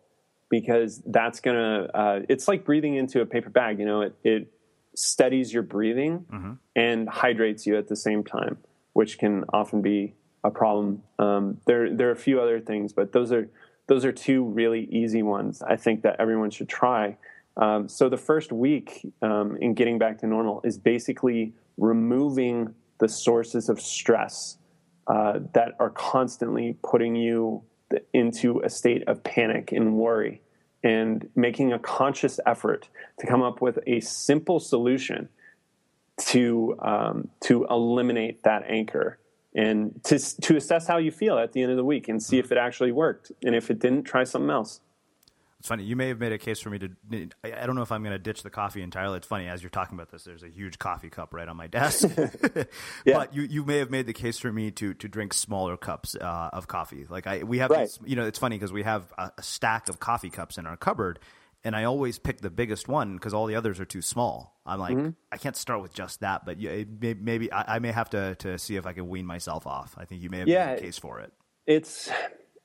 because 0.49 1.03
that's 1.07 1.41
gonna 1.41 1.89
uh, 1.95 2.21
it's 2.29 2.49
like 2.49 2.65
breathing 2.65 2.95
into 2.95 3.21
a 3.21 3.27
paper 3.27 3.51
bag 3.51 3.79
you 3.79 3.87
know 3.87 4.03
it, 4.03 4.17
it 4.23 4.53
steadies 4.95 5.53
your 5.53 5.63
breathing 5.63 6.25
mm-hmm. 6.33 6.53
and 6.75 7.09
hydrates 7.09 7.67
you 7.67 7.77
at 7.77 7.89
the 7.89 7.97
same 7.97 8.25
time 8.25 8.59
which 8.93 9.19
can 9.19 9.45
often 9.53 9.83
be 9.83 10.15
a 10.45 10.51
problem 10.51 11.03
um, 11.19 11.59
there 11.67 11.95
there 11.95 12.09
are 12.09 12.13
a 12.13 12.17
few 12.17 12.41
other 12.41 12.61
things 12.61 12.93
but 12.93 13.13
those 13.13 13.33
are 13.33 13.49
those 13.89 14.05
are 14.05 14.13
two 14.13 14.45
really 14.45 14.85
easy 14.91 15.23
ones 15.23 15.63
i 15.63 15.77
think 15.77 16.03
that 16.03 16.17
everyone 16.19 16.51
should 16.51 16.69
try 16.69 17.17
um, 17.59 17.89
so 17.89 18.09
the 18.09 18.19
first 18.19 18.53
week 18.53 19.07
um, 19.23 19.57
in 19.61 19.75
getting 19.75 19.99
back 19.99 20.19
to 20.19 20.27
normal 20.27 20.61
is 20.63 20.79
basically 20.79 21.55
removing 21.79 22.75
the 22.99 23.09
sources 23.09 23.69
of 23.69 23.81
stress 23.81 24.59
uh, 25.07 25.41
that 25.55 25.73
are 25.79 25.91
constantly 25.91 26.77
putting 26.83 27.15
you 27.15 27.63
into 28.13 28.61
a 28.61 28.71
state 28.71 29.03
of 29.07 29.23
panic 29.23 29.73
and 29.73 29.95
worry 29.95 30.41
and 30.83 31.29
making 31.35 31.73
a 31.73 31.79
conscious 31.79 32.39
effort 32.47 32.89
to 33.19 33.27
come 33.27 33.43
up 33.43 33.61
with 33.61 33.79
a 33.87 34.01
simple 34.01 34.61
solution 34.61 35.29
to 36.19 36.77
um, 36.81 37.29
to 37.41 37.67
eliminate 37.69 38.43
that 38.45 38.65
anchor 38.69 39.19
and 39.55 40.01
to 40.05 40.19
to 40.41 40.57
assess 40.57 40.87
how 40.87 40.99
you 40.99 41.11
feel 41.11 41.39
at 41.39 41.53
the 41.53 41.63
end 41.63 41.71
of 41.71 41.77
the 41.77 41.85
week 41.85 42.09
and 42.09 42.23
see 42.23 42.39
if 42.39 42.53
it 42.53 42.59
actually 42.59 42.93
worked 42.93 43.33
and 43.43 43.55
if 43.55 43.71
it 43.71 43.79
didn't 43.79 44.05
try 44.05 44.25
something 44.25 44.51
else 44.51 44.81
it's 45.67 45.69
funny. 45.69 45.83
You 45.83 45.97
may 45.97 46.07
have 46.09 46.21
made 46.21 46.31
a 46.31 46.39
case 46.39 46.61
for 46.61 46.71
me 46.71 46.79
to. 46.79 47.29
I 47.43 47.67
don't 47.67 47.75
know 47.75 47.83
if 47.83 47.91
I'm 47.91 48.05
going 48.05 48.13
to 48.13 48.21
ditch 48.21 48.45
the 48.45 48.51
coffee 48.51 48.83
entirely. 48.83 49.17
It's 49.17 49.27
funny 49.27 49.49
as 49.49 49.65
you're 49.65 49.71
talking 49.71 49.99
about 49.99 50.13
this. 50.13 50.23
There's 50.23 50.45
a 50.45 50.49
huge 50.49 50.79
coffee 50.79 51.11
cup 51.11 51.35
right 51.35 51.49
on 51.49 51.57
my 51.57 51.67
desk, 51.67 52.09
yeah. 53.05 53.19
but 53.19 53.35
you, 53.35 53.43
you 53.43 53.65
may 53.65 53.79
have 53.79 53.91
made 53.91 54.07
the 54.07 54.13
case 54.13 54.39
for 54.39 54.53
me 54.53 54.71
to 54.71 54.95
to 54.95 55.09
drink 55.09 55.35
smaller 55.35 55.77
cups 55.77 56.15
uh, 56.15 56.51
of 56.53 56.69
coffee. 56.69 57.05
Like 57.11 57.27
I 57.27 57.43
we 57.43 57.59
have, 57.59 57.71
right. 57.71 57.81
this, 57.81 57.99
you 58.07 58.15
know, 58.15 58.27
it's 58.27 58.39
funny 58.39 58.55
because 58.55 58.73
we 58.73 58.85
have 58.85 59.13
a, 59.19 59.33
a, 59.37 59.43
stack 59.43 59.89
of 59.89 59.99
coffee 59.99 60.31
cups 60.31 60.57
in 60.57 60.67
our 60.67 60.77
cupboard, 60.77 61.19
and 61.65 61.75
I 61.75 61.83
always 61.83 62.21
pick 62.21 62.43
the 62.43 62.51
biggest 62.51 62.87
one 62.87 63.15
because 63.15 63.35
all 63.35 63.47
the 63.47 63.57
others 63.57 63.81
are 63.81 63.85
too 63.85 64.03
small. 64.03 64.61
I'm 64.65 64.79
like, 64.79 64.97
mm-hmm. 64.97 65.11
I 65.33 65.37
can't 65.37 65.57
start 65.57 65.83
with 65.83 65.93
just 65.93 66.21
that, 66.21 66.47
but 66.47 66.61
may, 66.61 67.15
maybe 67.15 67.51
I, 67.51 67.75
I, 67.75 67.79
may 67.81 67.91
have 67.91 68.11
to 68.11 68.37
to 68.37 68.57
see 68.57 68.77
if 68.77 68.87
I 68.87 68.93
can 68.93 69.09
wean 69.09 69.27
myself 69.27 69.67
off. 69.67 69.97
I 69.99 70.05
think 70.05 70.23
you 70.23 70.31
may 70.31 70.39
have 70.39 70.49
yeah, 70.49 70.67
made 70.67 70.79
a 70.79 70.83
case 70.83 70.99
for 70.99 71.19
it. 71.19 71.33
It's 71.67 72.09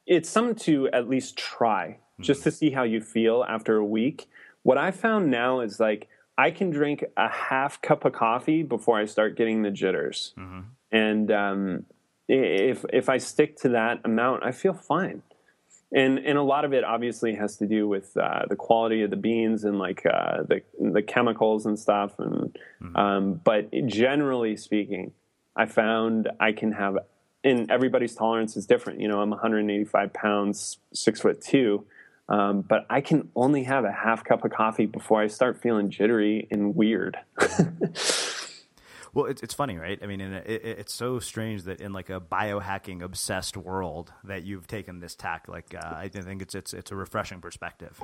it's 0.06 0.30
something 0.30 0.56
to 0.56 0.90
at 0.90 1.10
least 1.10 1.38
try 1.38 1.98
just 2.22 2.44
to 2.44 2.52
see 2.52 2.72
how 2.72 2.84
you 2.84 3.02
feel 3.02 3.44
after 3.48 3.78
a 3.78 3.86
week. 3.86 4.28
What 4.64 4.78
I 4.78 4.92
found 4.92 5.32
now 5.32 5.62
is 5.62 5.80
like 5.80 6.08
I 6.38 6.52
can 6.52 6.70
drink 6.70 7.04
a 7.18 7.30
half 7.30 7.82
cup 7.82 8.06
of 8.06 8.14
coffee 8.14 8.64
before 8.64 9.00
I 9.00 9.06
start 9.06 9.36
getting 9.36 9.64
the 9.64 9.72
jitters, 9.72 10.34
mm-hmm. 10.38 10.62
and 10.92 11.32
um, 11.32 11.86
if 12.28 12.86
if 12.94 13.10
I 13.10 13.18
stick 13.18 13.58
to 13.58 13.70
that 13.70 14.02
amount, 14.06 14.44
I 14.44 14.52
feel 14.52 14.74
fine. 14.74 15.24
And 15.94 16.20
and 16.20 16.38
a 16.38 16.44
lot 16.44 16.64
of 16.64 16.74
it 16.74 16.84
obviously 16.84 17.36
has 17.36 17.58
to 17.58 17.68
do 17.68 17.88
with 17.88 18.16
uh, 18.16 18.44
the 18.50 18.56
quality 18.56 19.02
of 19.02 19.10
the 19.10 19.18
beans 19.18 19.66
and 19.66 19.78
like 19.78 20.06
uh, 20.06 20.44
the 20.44 20.62
the 20.80 21.02
chemicals 21.02 21.66
and 21.66 21.78
stuff. 21.78 22.18
And 22.18 22.58
mm-hmm. 22.82 22.96
um, 22.96 23.42
but 23.44 23.70
generally 23.88 24.56
speaking, 24.56 25.12
I 25.56 25.66
found 25.66 26.30
I 26.40 26.54
can 26.54 26.72
have 26.72 26.98
and 27.44 27.72
everybody's 27.72 28.16
tolerance 28.16 28.56
is 28.56 28.66
different. 28.66 29.00
You 29.00 29.08
know, 29.08 29.22
I'm 29.22 29.30
185 29.30 30.14
pounds, 30.14 30.78
six 30.94 31.22
foot 31.22 31.42
two. 31.42 31.86
Um, 32.30 32.62
but 32.62 32.86
I 32.90 33.02
can 33.02 33.30
only 33.36 33.64
have 33.64 33.84
a 33.84 33.92
half 33.92 34.24
cup 34.24 34.46
of 34.46 34.52
coffee 34.52 34.86
before 34.86 35.22
I 35.22 35.28
start 35.28 35.62
feeling 35.62 35.90
jittery 35.90 36.48
and 36.50 36.76
weird. 36.76 37.18
well, 39.14 39.26
it's, 39.26 39.44
it's 39.44 39.54
funny, 39.54 39.78
right? 39.78 40.00
I 40.02 40.06
mean, 40.06 40.22
it, 40.22 40.48
it, 40.48 40.64
it's 40.64 40.94
so 40.94 41.20
strange 41.20 41.64
that 41.64 41.82
in 41.82 41.92
like 41.92 42.10
a 42.10 42.22
biohacking 42.22 43.02
obsessed 43.02 43.58
world 43.58 44.14
that 44.24 44.44
you've 44.44 44.66
taken 44.66 45.02
this 45.02 45.14
tack. 45.14 45.50
Like, 45.50 45.76
uh, 45.76 45.94
I 45.94 46.08
think 46.08 46.42
it's 46.42 46.56
it's 46.56 46.74
it's 46.74 46.92
a 46.92 46.96
refreshing 46.96 47.42
perspective. 47.42 48.02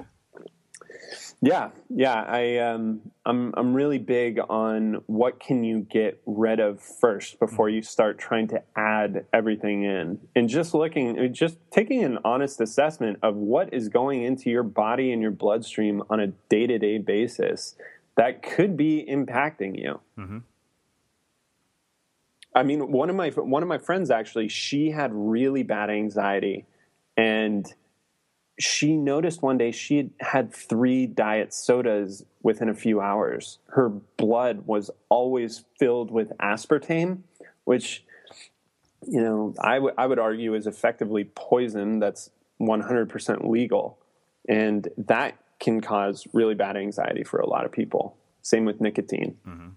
Yeah, 1.41 1.69
yeah. 1.89 2.23
I 2.27 2.57
um, 2.57 3.01
I'm 3.25 3.53
I'm 3.55 3.73
really 3.73 3.99
big 3.99 4.39
on 4.49 5.03
what 5.05 5.39
can 5.39 5.63
you 5.63 5.79
get 5.89 6.21
rid 6.25 6.59
of 6.59 6.81
first 6.81 7.39
before 7.39 7.69
you 7.69 7.81
start 7.81 8.17
trying 8.17 8.47
to 8.49 8.63
add 8.75 9.25
everything 9.33 9.83
in, 9.83 10.19
and 10.35 10.49
just 10.49 10.73
looking, 10.73 11.33
just 11.33 11.57
taking 11.71 12.03
an 12.03 12.17
honest 12.25 12.59
assessment 12.59 13.19
of 13.21 13.35
what 13.35 13.73
is 13.73 13.89
going 13.89 14.23
into 14.23 14.49
your 14.49 14.63
body 14.63 15.11
and 15.11 15.21
your 15.21 15.31
bloodstream 15.31 16.01
on 16.09 16.19
a 16.19 16.27
day 16.27 16.65
to 16.67 16.79
day 16.79 16.97
basis 16.97 17.75
that 18.17 18.41
could 18.41 18.75
be 18.75 19.05
impacting 19.07 19.79
you. 19.79 19.99
Mm-hmm. 20.17 20.39
I 22.53 22.63
mean, 22.63 22.91
one 22.91 23.09
of 23.09 23.15
my 23.15 23.29
one 23.29 23.61
of 23.61 23.69
my 23.69 23.77
friends 23.77 24.09
actually, 24.09 24.49
she 24.49 24.89
had 24.89 25.11
really 25.13 25.61
bad 25.63 25.91
anxiety, 25.91 26.65
and 27.15 27.71
she 28.59 28.95
noticed 28.95 29.41
one 29.41 29.57
day 29.57 29.71
she 29.71 29.97
had 29.97 30.11
had 30.19 30.53
three 30.53 31.05
diet 31.05 31.53
sodas 31.53 32.25
within 32.41 32.69
a 32.69 32.73
few 32.73 32.99
hours. 32.99 33.59
Her 33.67 33.89
blood 33.89 34.65
was 34.65 34.89
always 35.09 35.63
filled 35.79 36.09
with 36.09 36.35
aspartame, 36.39 37.19
which, 37.65 38.03
you 39.07 39.21
know, 39.21 39.53
I, 39.59 39.75
w- 39.75 39.93
I 39.97 40.07
would 40.07 40.17
argue 40.19 40.55
is 40.55 40.65
effectively 40.65 41.25
poison 41.35 41.99
that's 41.99 42.31
100% 42.59 43.47
legal. 43.47 43.99
And 44.49 44.87
that 44.97 45.37
can 45.59 45.81
cause 45.81 46.27
really 46.33 46.55
bad 46.55 46.77
anxiety 46.77 47.23
for 47.23 47.39
a 47.39 47.47
lot 47.47 47.65
of 47.65 47.71
people. 47.71 48.17
Same 48.41 48.65
with 48.65 48.81
nicotine. 48.81 49.37
Mm-hmm. 49.47 49.67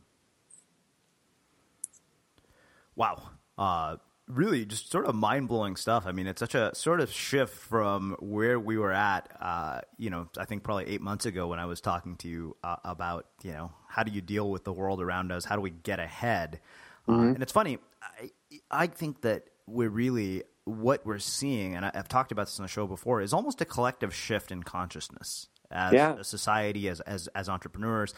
Wow. 2.97 3.31
Uh, 3.59 3.97
really 4.33 4.65
just 4.65 4.91
sort 4.91 5.07
of 5.07 5.15
mind 5.15 5.49
blowing 5.49 5.77
stuff. 5.77 6.07
I 6.07 6.13
mean, 6.13 6.27
it's 6.27 6.41
such 6.41 6.55
a 6.55 6.75
sort 6.75 7.01
of 7.01 7.11
shift 7.11 7.55
from 7.55 8.17
where 8.21 8.59
we 8.59 8.79
were 8.79 8.93
at, 8.93 9.31
uh, 9.41 9.81
you 9.99 10.11
know, 10.11 10.29
I 10.39 10.45
think 10.45 10.63
probably 10.63 10.87
eight 10.87 11.01
months 11.01 11.27
ago 11.27 11.49
when 11.49 11.59
I 11.59 11.67
was 11.67 11.81
talking 11.81 12.17
to 12.17 12.29
you 12.29 12.57
uh, 12.65 12.77
about, 12.85 13.27
you 13.43 13.53
know, 13.53 13.73
how 13.89 14.03
do 14.03 14.13
you 14.13 14.21
deal 14.21 14.51
with 14.51 14.65
the 14.65 14.73
world 14.73 15.01
around 15.01 15.33
us? 15.33 15.45
How 15.45 15.57
do 15.57 15.63
we 15.63 15.71
get 15.71 16.01
ahead? 16.01 16.61
Uh, 17.09 17.13
mm-hmm. 17.13 17.21
Uh, 17.21 17.33
and 17.35 17.43
it's 17.43 17.53
funny, 17.53 17.79
I, 18.03 18.31
I 18.71 18.87
think 18.87 19.23
that 19.23 19.45
we're 19.67 19.91
really, 19.91 20.45
what 20.65 21.05
we're 21.05 21.19
seeing, 21.19 21.75
and 21.75 21.85
I, 21.85 21.91
have 21.95 22.09
talked 22.09 22.33
about 22.33 22.47
this 22.47 22.59
on 22.59 22.65
the 22.65 22.69
show 22.69 22.87
before, 22.87 23.21
is 23.21 23.33
almost 23.33 23.61
a 23.61 23.65
collective 23.65 24.15
shift 24.15 24.53
in 24.53 24.63
consciousness 24.63 25.49
as 25.71 25.93
yeah. 25.93 26.19
a 26.19 26.25
society, 26.25 26.89
as, 26.89 27.01
as, 27.01 27.29
as 27.29 27.49
entrepreneurs. 27.49 28.15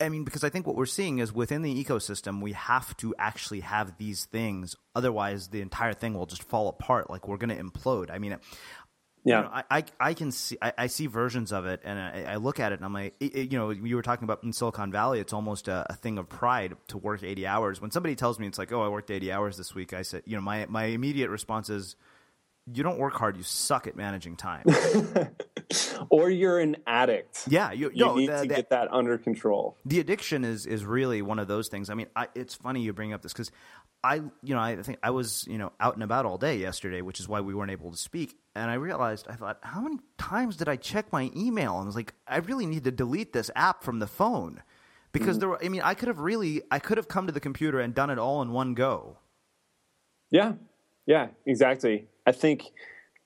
I 0.00 0.10
mean, 0.10 0.24
because 0.24 0.44
I 0.44 0.50
think 0.50 0.66
what 0.66 0.76
we're 0.76 0.84
seeing 0.84 1.20
is 1.20 1.32
within 1.32 1.62
the 1.62 1.84
ecosystem, 1.84 2.42
we 2.42 2.52
have 2.52 2.94
to 2.98 3.14
actually 3.18 3.60
have 3.60 3.96
these 3.96 4.26
things. 4.26 4.76
Otherwise, 4.94 5.48
the 5.48 5.62
entire 5.62 5.94
thing 5.94 6.12
will 6.14 6.26
just 6.26 6.42
fall 6.42 6.68
apart. 6.68 7.08
Like 7.08 7.26
we're 7.26 7.38
going 7.38 7.56
to 7.56 7.62
implode. 7.62 8.10
I 8.10 8.18
mean, 8.18 8.36
yeah, 9.24 9.38
you 9.38 9.44
know, 9.44 9.50
I, 9.52 9.64
I, 9.70 9.84
I 10.00 10.14
can 10.14 10.32
see 10.32 10.56
I, 10.60 10.72
I, 10.78 10.86
see 10.86 11.06
versions 11.06 11.52
of 11.52 11.66
it, 11.66 11.80
and 11.84 11.98
I, 11.98 12.32
I, 12.32 12.36
look 12.36 12.58
at 12.58 12.72
it, 12.72 12.76
and 12.76 12.84
I'm 12.84 12.92
like, 12.92 13.14
it, 13.20 13.34
it, 13.36 13.52
you 13.52 13.58
know, 13.58 13.70
you 13.70 13.96
were 13.96 14.02
talking 14.02 14.24
about 14.24 14.42
in 14.44 14.52
Silicon 14.52 14.90
Valley, 14.90 15.20
it's 15.20 15.34
almost 15.34 15.68
a, 15.68 15.86
a, 15.90 15.94
thing 15.94 16.16
of 16.16 16.28
pride 16.28 16.74
to 16.88 16.96
work 16.96 17.22
80 17.22 17.46
hours. 17.46 17.80
When 17.82 17.90
somebody 17.90 18.16
tells 18.16 18.38
me 18.38 18.46
it's 18.46 18.58
like, 18.58 18.72
oh, 18.72 18.82
I 18.82 18.88
worked 18.88 19.10
80 19.10 19.30
hours 19.30 19.58
this 19.58 19.74
week, 19.74 19.92
I 19.92 20.02
said, 20.02 20.22
you 20.24 20.36
know, 20.36 20.42
my 20.42 20.66
my 20.70 20.84
immediate 20.84 21.28
response 21.28 21.68
is, 21.68 21.96
you 22.72 22.82
don't 22.82 22.98
work 22.98 23.14
hard, 23.14 23.36
you 23.36 23.42
suck 23.42 23.86
at 23.86 23.96
managing 23.96 24.36
time. 24.36 24.64
or 26.10 26.30
you're 26.30 26.58
an 26.58 26.76
addict. 26.86 27.44
Yeah, 27.48 27.72
you, 27.72 27.90
you 27.92 28.04
no, 28.04 28.14
need 28.14 28.28
the, 28.28 28.42
to 28.42 28.48
the, 28.48 28.54
get 28.54 28.70
that 28.70 28.92
under 28.92 29.18
control. 29.18 29.76
The 29.84 30.00
addiction 30.00 30.44
is 30.44 30.66
is 30.66 30.84
really 30.84 31.22
one 31.22 31.38
of 31.38 31.48
those 31.48 31.68
things. 31.68 31.90
I 31.90 31.94
mean, 31.94 32.06
I, 32.14 32.28
it's 32.34 32.54
funny 32.54 32.82
you 32.82 32.92
bring 32.92 33.12
up 33.12 33.22
this 33.22 33.32
because 33.32 33.50
I, 34.02 34.16
you 34.42 34.54
know, 34.54 34.58
I 34.58 34.76
think 34.82 34.98
I 35.02 35.10
was 35.10 35.46
you 35.48 35.58
know 35.58 35.72
out 35.80 35.94
and 35.94 36.02
about 36.02 36.26
all 36.26 36.38
day 36.38 36.56
yesterday, 36.56 37.02
which 37.02 37.20
is 37.20 37.28
why 37.28 37.40
we 37.40 37.54
weren't 37.54 37.70
able 37.70 37.90
to 37.90 37.96
speak. 37.96 38.36
And 38.54 38.70
I 38.70 38.74
realized, 38.74 39.26
I 39.28 39.34
thought, 39.34 39.58
how 39.62 39.80
many 39.80 39.98
times 40.18 40.56
did 40.56 40.68
I 40.68 40.76
check 40.76 41.12
my 41.12 41.30
email? 41.36 41.76
And 41.76 41.84
I 41.84 41.86
was 41.86 41.96
like, 41.96 42.14
I 42.26 42.38
really 42.38 42.66
need 42.66 42.84
to 42.84 42.90
delete 42.90 43.32
this 43.32 43.50
app 43.54 43.84
from 43.84 43.98
the 43.98 44.06
phone 44.06 44.62
because 45.12 45.36
mm-hmm. 45.36 45.40
there. 45.40 45.48
Were, 45.50 45.64
I 45.64 45.68
mean, 45.68 45.82
I 45.82 45.94
could 45.94 46.08
have 46.08 46.20
really, 46.20 46.62
I 46.70 46.78
could 46.78 46.96
have 46.96 47.08
come 47.08 47.26
to 47.26 47.32
the 47.32 47.40
computer 47.40 47.80
and 47.80 47.94
done 47.94 48.10
it 48.10 48.18
all 48.18 48.42
in 48.42 48.52
one 48.52 48.74
go. 48.74 49.18
Yeah, 50.30 50.54
yeah, 51.06 51.28
exactly. 51.44 52.06
I 52.30 52.32
think 52.32 52.70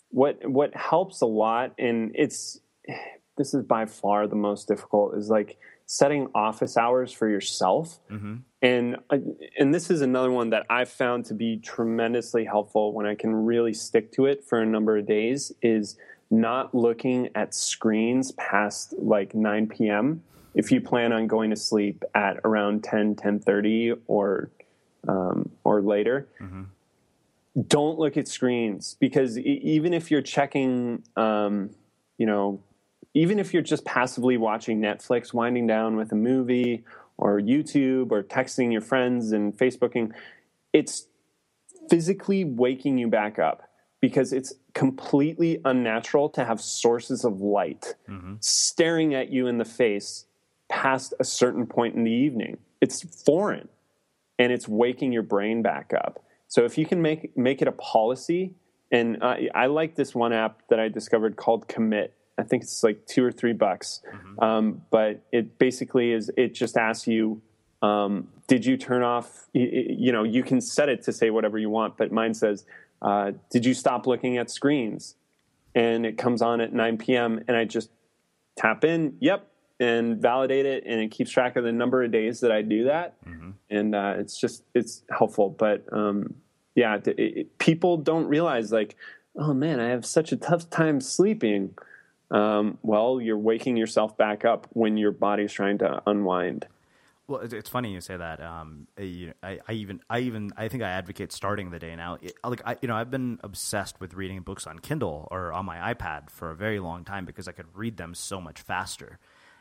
what 0.09 0.39
what 0.49 0.75
helps 0.75 1.21
a 1.21 1.27
lot, 1.27 1.75
and 1.79 2.11
it's 2.15 2.59
this 3.37 3.53
is 3.53 3.63
by 3.65 3.85
far 3.85 4.27
the 4.27 4.35
most 4.35 4.67
difficult, 4.67 5.15
is 5.15 5.29
like 5.29 5.59
setting 5.85 6.29
office 6.35 6.79
hours 6.79 7.13
for 7.13 7.29
yourself. 7.29 8.01
Mm-hmm. 8.11 8.37
And 8.63 8.97
uh, 9.11 9.19
and 9.59 9.75
this 9.75 9.91
is 9.91 10.01
another 10.01 10.31
one 10.31 10.49
that 10.51 10.65
I've 10.71 10.89
found 10.89 11.27
to 11.27 11.35
be 11.35 11.59
tremendously 11.59 12.47
helpful 12.47 12.95
when 12.95 13.05
I 13.05 13.15
can 13.15 13.35
really 13.35 13.75
stick 13.75 14.11
to 14.13 14.25
it 14.25 14.43
for 14.43 14.63
a 14.63 14.65
number 14.65 14.97
of 14.97 15.07
days. 15.07 15.53
Is 15.61 15.99
not 16.31 16.75
looking 16.75 17.29
at 17.35 17.55
screens 17.55 18.33
past 18.33 18.95
like 18.97 19.35
9 19.35 19.69
p.m. 19.69 20.23
If 20.55 20.73
you 20.73 20.81
plan 20.81 21.13
on 21.13 21.27
going 21.27 21.51
to 21.51 21.57
sleep 21.57 22.05
at 22.15 22.39
around 22.43 22.83
10, 22.83 23.17
10.30 23.17 24.01
or 24.07 24.51
um, 25.07 25.51
or 25.63 25.83
later, 25.83 26.27
mm-hmm 26.41 26.63
don't 27.69 27.99
look 27.99 28.17
at 28.17 28.27
screens 28.27 28.97
because 28.99 29.39
even 29.39 29.95
if 29.95 30.11
you're 30.11 30.23
checking, 30.23 31.03
um, 31.17 31.71
you 32.19 32.27
know, 32.27 32.61
even 33.15 33.39
if 33.39 33.53
you're 33.53 33.63
just 33.63 33.85
passively 33.85 34.37
watching 34.37 34.81
Netflix, 34.81 35.33
winding 35.33 35.67
down 35.67 35.97
with 35.97 36.11
a 36.11 36.17
movie 36.17 36.85
or 37.17 37.41
YouTube 37.41 38.11
or 38.11 38.25
texting 38.25 38.73
your 38.73 38.81
friends 38.81 39.31
and 39.31 39.57
Facebooking, 39.57 40.13
it's 40.73 41.07
physically 41.89 42.45
waking 42.45 42.99
you 42.99 43.07
back 43.09 43.39
up 43.39 43.71
because 44.01 44.33
it's 44.33 44.53
completely 44.75 45.61
unnatural 45.65 46.29
to 46.29 46.45
have 46.45 46.61
sources 46.61 47.25
of 47.25 47.41
light 47.41 47.95
mm-hmm. 48.09 48.35
staring 48.41 49.15
at 49.15 49.31
you 49.31 49.47
in 49.47 49.59
the 49.59 49.65
face 49.65 50.27
past 50.69 51.15
a 51.21 51.25
certain 51.25 51.67
point 51.67 51.95
in 51.95 52.05
the 52.05 52.11
evening. 52.11 52.59
It's 52.81 53.03
foreign 53.25 53.69
and 54.39 54.53
it's 54.53 54.67
waking 54.67 55.13
your 55.13 55.23
brain 55.23 55.63
back 55.63 55.93
up. 55.95 56.23
So 56.55 56.65
if 56.65 56.79
you 56.79 56.87
can 56.87 57.03
make 57.03 57.37
make 57.37 57.63
it 57.63 57.67
a 57.67 57.73
policy, 57.73 58.55
and 58.93 59.25
I, 59.25 59.49
I 59.57 59.67
like 59.67 59.97
this 59.97 60.15
one 60.15 60.33
app 60.33 60.63
that 60.69 60.79
I 60.79 60.87
discovered 60.87 61.35
called 61.35 61.67
Commit. 61.67 62.15
I 62.39 62.45
think 62.45 62.63
it's 62.63 62.85
like 62.85 63.07
two 63.07 63.25
or 63.25 63.33
three 63.33 63.55
bucks, 63.55 64.03
mm-hmm. 64.07 64.39
um, 64.39 64.83
but 64.89 65.25
it 65.33 65.59
basically 65.59 66.13
is. 66.13 66.31
It 66.37 66.55
just 66.55 66.77
asks 66.77 67.09
you, 67.09 67.43
um, 67.83 68.29
did 68.47 68.65
you 68.65 68.77
turn 68.77 69.03
off? 69.03 69.49
You, 69.53 69.69
you, 69.99 70.13
know, 70.13 70.23
you 70.23 70.45
can 70.45 70.61
set 70.61 70.89
it 70.89 71.03
to 71.03 71.13
say 71.13 71.31
whatever 71.31 71.59
you 71.59 71.71
want, 71.71 71.97
but 71.97 72.13
mine 72.13 72.35
says, 72.35 72.65
uh, 73.03 73.33
did 73.51 73.67
you 73.67 73.75
stop 73.75 74.07
looking 74.07 74.39
at 74.39 74.49
screens? 74.49 75.17
And 75.75 76.07
it 76.07 76.17
comes 76.17 76.41
on 76.41 76.61
at 76.61 76.73
9 76.73 76.99
p.m. 76.99 77.43
and 77.49 77.57
I 77.57 77.65
just 77.65 77.91
tap 78.57 78.85
in. 78.85 79.17
Yep, 79.19 79.45
and 79.81 80.23
validate 80.23 80.67
it 80.67 80.85
and 80.87 81.01
it 81.01 81.11
keeps 81.11 81.33
track 81.33 81.57
of 81.57 81.65
the 81.65 81.73
number 81.73 82.05
of 82.05 82.13
days 82.13 82.39
that 82.41 82.53
i 82.53 82.63
do 82.63 82.85
that 82.85 83.17
mm-hmm. 83.27 83.51
and 83.71 83.95
uh, 83.95 84.15
it's 84.17 84.39
just 84.39 84.63
it's 84.73 85.03
helpful 85.11 85.51
but 85.51 85.85
um, 85.93 86.33
yeah, 86.75 86.97
it, 86.97 87.19
it, 87.19 87.59
people 87.59 87.97
don't 87.97 88.27
realize 88.27 88.73
like, 88.73 88.97
oh 89.37 89.55
man, 89.55 89.81
I 89.81 89.89
have 89.89 90.05
such 90.07 90.33
a 90.33 90.37
tough 90.37 90.71
time 90.71 91.01
sleeping. 91.01 91.75
Um, 92.31 92.79
well, 92.83 93.21
you're 93.21 93.39
waking 93.39 93.77
yourself 93.77 94.17
back 94.17 94.45
up 94.45 94.67
when 94.71 94.97
your 94.97 95.13
body's 95.13 95.53
trying 95.53 95.79
to 95.79 96.03
unwind. 96.07 96.67
Well, 97.27 97.41
it's 97.41 97.71
funny 97.71 97.93
you 97.93 98.03
say 98.03 98.19
that. 98.19 98.43
Um, 98.43 98.87
I, 98.99 99.33
I, 99.67 99.73
even, 99.73 100.01
I 100.11 100.19
even, 100.21 100.51
I 100.59 100.69
think 100.69 100.83
I 100.83 100.91
advocate 100.91 101.33
starting 101.33 101.71
the 101.71 101.79
day 101.79 101.97
now. 101.97 102.19
It, 102.21 102.35
like, 102.45 102.61
I, 102.67 102.77
you 102.83 102.89
know, 102.89 102.97
I've 102.97 103.11
been 103.11 103.39
obsessed 103.43 103.99
with 103.99 104.13
reading 104.13 104.43
books 104.43 104.67
on 104.67 104.79
Kindle 104.79 105.27
or 105.31 105.53
on 105.53 105.65
my 105.65 105.95
iPad 105.95 106.29
for 106.29 106.51
a 106.51 106.55
very 106.55 106.81
long 106.81 107.03
time 107.03 107.25
because 107.25 107.49
I 107.49 107.53
could 107.53 107.67
read 107.75 107.97
them 107.97 108.15
so 108.15 108.43
much 108.43 108.61
faster. 108.61 109.19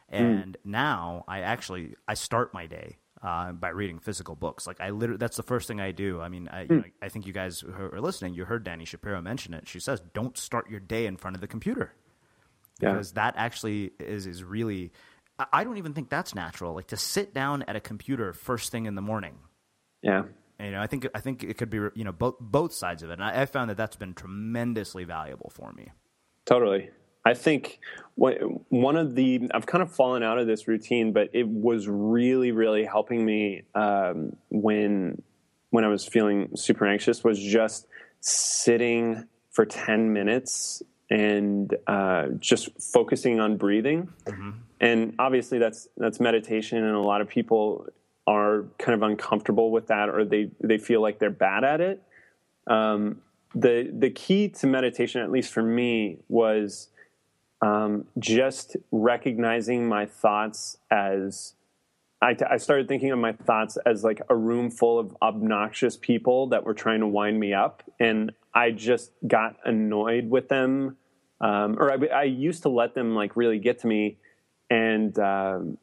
Hmm. 0.09 0.15
And 0.15 0.57
mm. 0.57 0.71
now 0.71 1.23
I 1.25 1.39
actually, 1.39 1.95
I 2.05 2.15
start 2.15 2.53
my 2.53 2.65
day 2.65 2.97
uh, 3.23 3.53
by 3.53 3.69
reading 3.69 3.99
physical 3.99 4.35
books. 4.35 4.67
Like 4.67 4.81
I 4.81 4.89
literally, 4.89 5.17
that's 5.17 5.37
the 5.37 5.43
first 5.43 5.67
thing 5.67 5.79
I 5.79 5.91
do. 5.91 6.19
I 6.19 6.27
mean, 6.27 6.49
I, 6.49 6.65
mm. 6.65 6.69
know, 6.69 6.83
I 7.01 7.09
think 7.09 7.25
you 7.25 7.33
guys 7.33 7.61
who 7.61 7.71
are 7.71 8.01
listening, 8.01 8.33
you 8.33 8.45
heard 8.45 8.65
Dani 8.65 8.85
Shapiro 8.85 9.21
mention 9.21 9.53
it. 9.53 9.67
She 9.67 9.79
says, 9.79 10.01
"Don't 10.13 10.37
start 10.37 10.69
your 10.69 10.81
day 10.81 11.05
in 11.05 11.15
front 11.17 11.37
of 11.37 11.41
the 11.41 11.47
computer," 11.47 11.93
because 12.79 13.11
yeah. 13.11 13.23
that 13.23 13.35
actually 13.37 13.91
is 13.99 14.27
is 14.27 14.43
really. 14.43 14.91
I 15.51 15.63
don't 15.63 15.77
even 15.77 15.93
think 15.93 16.09
that's 16.09 16.35
natural. 16.35 16.75
Like 16.75 16.87
to 16.87 16.97
sit 16.97 17.33
down 17.33 17.63
at 17.63 17.75
a 17.75 17.79
computer 17.79 18.33
first 18.33 18.71
thing 18.71 18.85
in 18.85 18.93
the 18.93 19.01
morning. 19.01 19.39
Yeah. 20.03 20.25
And, 20.59 20.67
you 20.67 20.71
know, 20.73 20.81
I 20.81 20.85
think 20.85 21.07
I 21.15 21.21
think 21.21 21.43
it 21.43 21.57
could 21.57 21.71
be 21.71 21.77
you 21.95 22.03
know 22.03 22.11
both 22.11 22.35
both 22.39 22.73
sides 22.73 23.03
of 23.03 23.09
it, 23.09 23.13
and 23.13 23.23
I, 23.23 23.41
I 23.41 23.45
found 23.45 23.69
that 23.69 23.77
that's 23.77 23.95
been 23.95 24.13
tremendously 24.13 25.05
valuable 25.05 25.49
for 25.49 25.71
me. 25.71 25.89
Totally. 26.45 26.89
I 27.25 27.33
think 27.33 27.79
one 28.15 28.95
of 28.95 29.15
the 29.15 29.49
I've 29.53 29.65
kind 29.65 29.81
of 29.81 29.91
fallen 29.91 30.23
out 30.23 30.37
of 30.37 30.47
this 30.47 30.67
routine, 30.67 31.13
but 31.13 31.29
it 31.33 31.47
was 31.47 31.87
really, 31.87 32.51
really 32.51 32.85
helping 32.85 33.25
me 33.25 33.63
um, 33.73 34.35
when 34.49 35.21
when 35.69 35.83
I 35.83 35.87
was 35.87 36.05
feeling 36.05 36.49
super 36.55 36.85
anxious. 36.85 37.23
Was 37.23 37.39
just 37.39 37.87
sitting 38.19 39.27
for 39.51 39.65
ten 39.65 40.13
minutes 40.13 40.83
and 41.09 41.75
uh, 41.87 42.27
just 42.39 42.69
focusing 42.81 43.39
on 43.39 43.57
breathing. 43.57 44.09
Mm-hmm. 44.25 44.51
And 44.79 45.15
obviously, 45.17 45.57
that's 45.59 45.87
that's 45.97 46.19
meditation, 46.19 46.83
and 46.83 46.95
a 46.95 47.01
lot 47.01 47.21
of 47.21 47.27
people 47.27 47.87
are 48.27 48.65
kind 48.77 48.95
of 48.95 49.01
uncomfortable 49.01 49.71
with 49.71 49.87
that, 49.87 50.09
or 50.09 50.23
they 50.23 50.51
they 50.59 50.77
feel 50.77 51.01
like 51.01 51.19
they're 51.19 51.29
bad 51.29 51.63
at 51.63 51.81
it. 51.81 52.03
Um, 52.67 53.21
the 53.55 53.89
the 53.91 54.09
key 54.09 54.49
to 54.49 54.67
meditation, 54.67 55.21
at 55.21 55.31
least 55.31 55.51
for 55.51 55.63
me, 55.63 56.19
was 56.27 56.89
um, 57.63 58.05
just 58.19 58.75
recognizing 58.91 59.87
my 59.87 60.05
thoughts 60.05 60.77
as 60.91 61.53
I, 62.21 62.33
t- 62.33 62.45
I 62.49 62.57
started 62.57 62.89
thinking 62.89 63.11
of 63.11 63.19
my 63.19 63.31
thoughts 63.31 63.77
as 63.85 64.03
like 64.03 64.21
a 64.29 64.35
room 64.35 64.69
full 64.69 64.99
of 64.99 65.15
obnoxious 65.21 65.95
people 65.95 66.47
that 66.47 66.65
were 66.65 66.73
trying 66.73 66.99
to 66.99 67.07
wind 67.07 67.39
me 67.39 67.53
up, 67.53 67.81
and 67.99 68.33
I 68.53 68.71
just 68.71 69.11
got 69.25 69.55
annoyed 69.63 70.29
with 70.29 70.49
them, 70.49 70.97
um, 71.39 71.77
or 71.79 71.91
I, 71.91 72.05
I, 72.07 72.23
used 72.23 72.63
to 72.63 72.69
let 72.69 72.95
them 72.95 73.15
like 73.15 73.35
really 73.37 73.59
get 73.59 73.79
to 73.79 73.87
me, 73.87 74.17
and 74.69 75.17
um, 75.19 75.77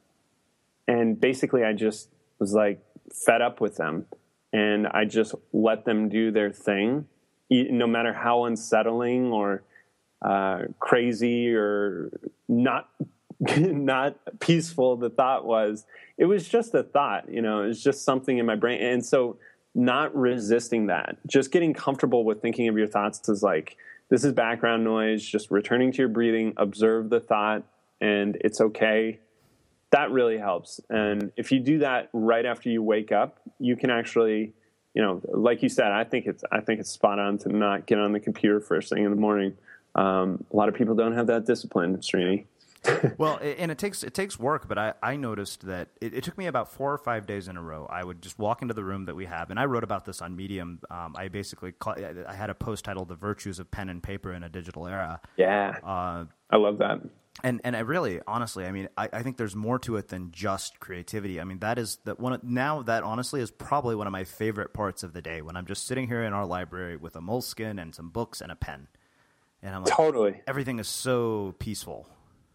and 0.86 1.18
basically 1.18 1.64
I 1.64 1.72
just 1.72 2.10
was 2.38 2.52
like 2.52 2.82
fed 3.10 3.40
up 3.40 3.60
with 3.60 3.76
them, 3.76 4.06
and 4.52 4.86
I 4.86 5.06
just 5.06 5.34
let 5.52 5.86
them 5.86 6.10
do 6.10 6.30
their 6.30 6.50
thing, 6.50 7.06
no 7.50 7.86
matter 7.86 8.12
how 8.12 8.44
unsettling 8.44 9.32
or 9.32 9.62
uh, 10.22 10.62
crazy 10.78 11.54
or 11.54 12.10
not 12.48 12.88
not 13.56 14.16
peaceful 14.40 14.96
the 14.96 15.10
thought 15.10 15.46
was. 15.46 15.86
It 16.18 16.26
was 16.26 16.48
just 16.48 16.74
a 16.74 16.82
thought 16.82 17.32
you 17.32 17.42
know 17.42 17.62
it 17.62 17.68
was 17.68 17.82
just 17.82 18.04
something 18.04 18.38
in 18.38 18.46
my 18.46 18.56
brain. 18.56 18.82
And 18.82 19.04
so 19.04 19.38
not 19.74 20.14
resisting 20.16 20.86
that 20.86 21.16
just 21.26 21.52
getting 21.52 21.72
comfortable 21.72 22.24
with 22.24 22.42
thinking 22.42 22.68
of 22.68 22.76
your 22.76 22.88
thoughts 22.88 23.28
as 23.28 23.42
like 23.42 23.76
this 24.08 24.24
is 24.24 24.32
background 24.32 24.82
noise 24.82 25.24
just 25.24 25.50
returning 25.50 25.92
to 25.92 25.98
your 25.98 26.08
breathing 26.08 26.52
observe 26.56 27.08
the 27.08 27.20
thought 27.20 27.62
and 28.00 28.36
it's 28.40 28.60
okay. 28.60 29.20
That 29.90 30.10
really 30.10 30.38
helps. 30.38 30.80
And 30.88 31.32
if 31.36 31.52
you 31.52 31.60
do 31.60 31.78
that 31.80 32.08
right 32.12 32.44
after 32.44 32.68
you 32.68 32.82
wake 32.82 33.12
up 33.12 33.40
you 33.60 33.76
can 33.76 33.90
actually 33.90 34.52
you 34.94 35.02
know 35.02 35.20
like 35.28 35.62
you 35.62 35.68
said 35.68 35.92
i 35.92 36.02
think 36.02 36.26
it's 36.26 36.42
i 36.50 36.60
think 36.60 36.80
it's 36.80 36.90
spot 36.90 37.18
on 37.18 37.38
to 37.38 37.48
not 37.48 37.86
get 37.86 37.98
on 37.98 38.12
the 38.12 38.20
computer 38.20 38.60
first 38.60 38.92
thing 38.92 39.04
in 39.04 39.10
the 39.10 39.16
morning 39.16 39.56
um, 39.94 40.44
a 40.52 40.56
lot 40.56 40.68
of 40.68 40.74
people 40.74 40.94
don't 40.94 41.14
have 41.14 41.26
that 41.26 41.46
discipline 41.46 41.96
Srini 41.98 42.46
well, 43.18 43.38
and 43.42 43.70
it 43.70 43.76
takes 43.76 44.02
it 44.02 44.14
takes 44.14 44.38
work, 44.38 44.66
but 44.66 44.78
I, 44.78 44.94
I 45.02 45.16
noticed 45.16 45.66
that 45.66 45.88
it, 46.00 46.14
it, 46.14 46.24
took 46.24 46.38
me 46.38 46.46
about 46.46 46.72
four 46.72 46.92
or 46.92 46.98
five 46.98 47.26
days 47.26 47.46
in 47.46 47.58
a 47.58 47.62
row. 47.62 47.86
I 47.90 48.02
would 48.02 48.22
just 48.22 48.38
walk 48.38 48.62
into 48.62 48.72
the 48.72 48.84
room 48.84 49.04
that 49.04 49.14
we 49.14 49.26
have, 49.26 49.50
and 49.50 49.60
I 49.60 49.66
wrote 49.66 49.84
about 49.84 50.06
this 50.06 50.22
on 50.22 50.34
Medium. 50.34 50.80
Um, 50.90 51.14
I 51.16 51.28
basically 51.28 51.72
call, 51.72 51.94
I 52.26 52.32
had 52.32 52.48
a 52.48 52.54
post 52.54 52.86
titled 52.86 53.08
"The 53.08 53.16
Virtues 53.16 53.58
of 53.58 53.70
Pen 53.70 53.90
and 53.90 54.02
Paper 54.02 54.32
in 54.32 54.42
a 54.42 54.48
Digital 54.48 54.86
Era." 54.86 55.20
Yeah, 55.36 55.76
uh, 55.84 56.24
I 56.48 56.56
love 56.56 56.78
that. 56.78 57.00
And 57.44 57.60
and 57.64 57.76
I 57.76 57.80
really, 57.80 58.20
honestly, 58.26 58.64
I 58.64 58.72
mean, 58.72 58.88
I, 58.96 59.10
I 59.12 59.22
think 59.22 59.36
there's 59.36 59.54
more 59.54 59.78
to 59.80 59.96
it 59.96 60.08
than 60.08 60.30
just 60.32 60.80
creativity. 60.80 61.38
I 61.38 61.44
mean, 61.44 61.58
that 61.58 61.78
is 61.78 61.98
that 62.06 62.18
one 62.18 62.40
now 62.42 62.80
that 62.82 63.02
honestly 63.02 63.42
is 63.42 63.50
probably 63.50 63.94
one 63.94 64.06
of 64.06 64.12
my 64.12 64.24
favorite 64.24 64.72
parts 64.72 65.02
of 65.02 65.12
the 65.12 65.20
day 65.20 65.42
when 65.42 65.54
I'm 65.54 65.66
just 65.66 65.86
sitting 65.86 66.06
here 66.06 66.22
in 66.22 66.32
our 66.32 66.46
library 66.46 66.96
with 66.96 67.14
a 67.14 67.20
moleskin 67.20 67.78
and 67.78 67.94
some 67.94 68.08
books 68.08 68.40
and 68.40 68.50
a 68.50 68.56
pen, 68.56 68.88
and 69.62 69.74
I'm 69.74 69.84
like, 69.84 69.94
totally, 69.94 70.40
everything 70.46 70.78
is 70.78 70.88
so 70.88 71.54
peaceful. 71.58 72.08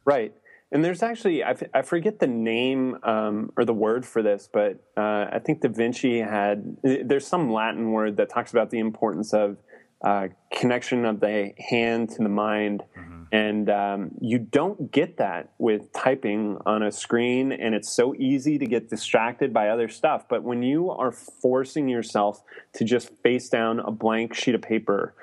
Right. 0.05 0.33
And 0.71 0.83
there's 0.83 1.03
actually, 1.03 1.43
I, 1.43 1.51
f- 1.51 1.69
I 1.73 1.81
forget 1.83 2.19
the 2.19 2.27
name 2.27 2.97
um, 3.03 3.51
or 3.55 3.65
the 3.65 3.73
word 3.73 4.05
for 4.05 4.21
this, 4.21 4.49
but 4.51 4.83
uh, 4.97 5.27
I 5.31 5.39
think 5.43 5.61
Da 5.61 5.69
Vinci 5.69 6.19
had, 6.19 6.77
there's 6.83 7.27
some 7.27 7.51
Latin 7.51 7.91
word 7.91 8.17
that 8.17 8.29
talks 8.29 8.51
about 8.51 8.71
the 8.71 8.79
importance 8.79 9.33
of 9.33 9.57
uh, 10.03 10.27
connection 10.51 11.05
of 11.05 11.19
the 11.19 11.53
hand 11.57 12.09
to 12.09 12.23
the 12.23 12.29
mind. 12.29 12.83
Mm-hmm. 12.97 13.23
And 13.31 13.69
um, 13.69 14.11
you 14.21 14.39
don't 14.39 14.91
get 14.91 15.17
that 15.17 15.51
with 15.57 15.91
typing 15.93 16.57
on 16.65 16.83
a 16.83 16.91
screen, 16.91 17.51
and 17.51 17.73
it's 17.75 17.91
so 17.91 18.15
easy 18.15 18.57
to 18.57 18.65
get 18.65 18.89
distracted 18.89 19.51
by 19.51 19.69
other 19.69 19.89
stuff. 19.89 20.25
But 20.29 20.43
when 20.43 20.61
you 20.61 20.91
are 20.91 21.11
forcing 21.11 21.89
yourself 21.89 22.41
to 22.73 22.85
just 22.85 23.09
face 23.23 23.49
down 23.49 23.79
a 23.79 23.91
blank 23.91 24.35
sheet 24.35 24.55
of 24.55 24.61
paper 24.61 25.15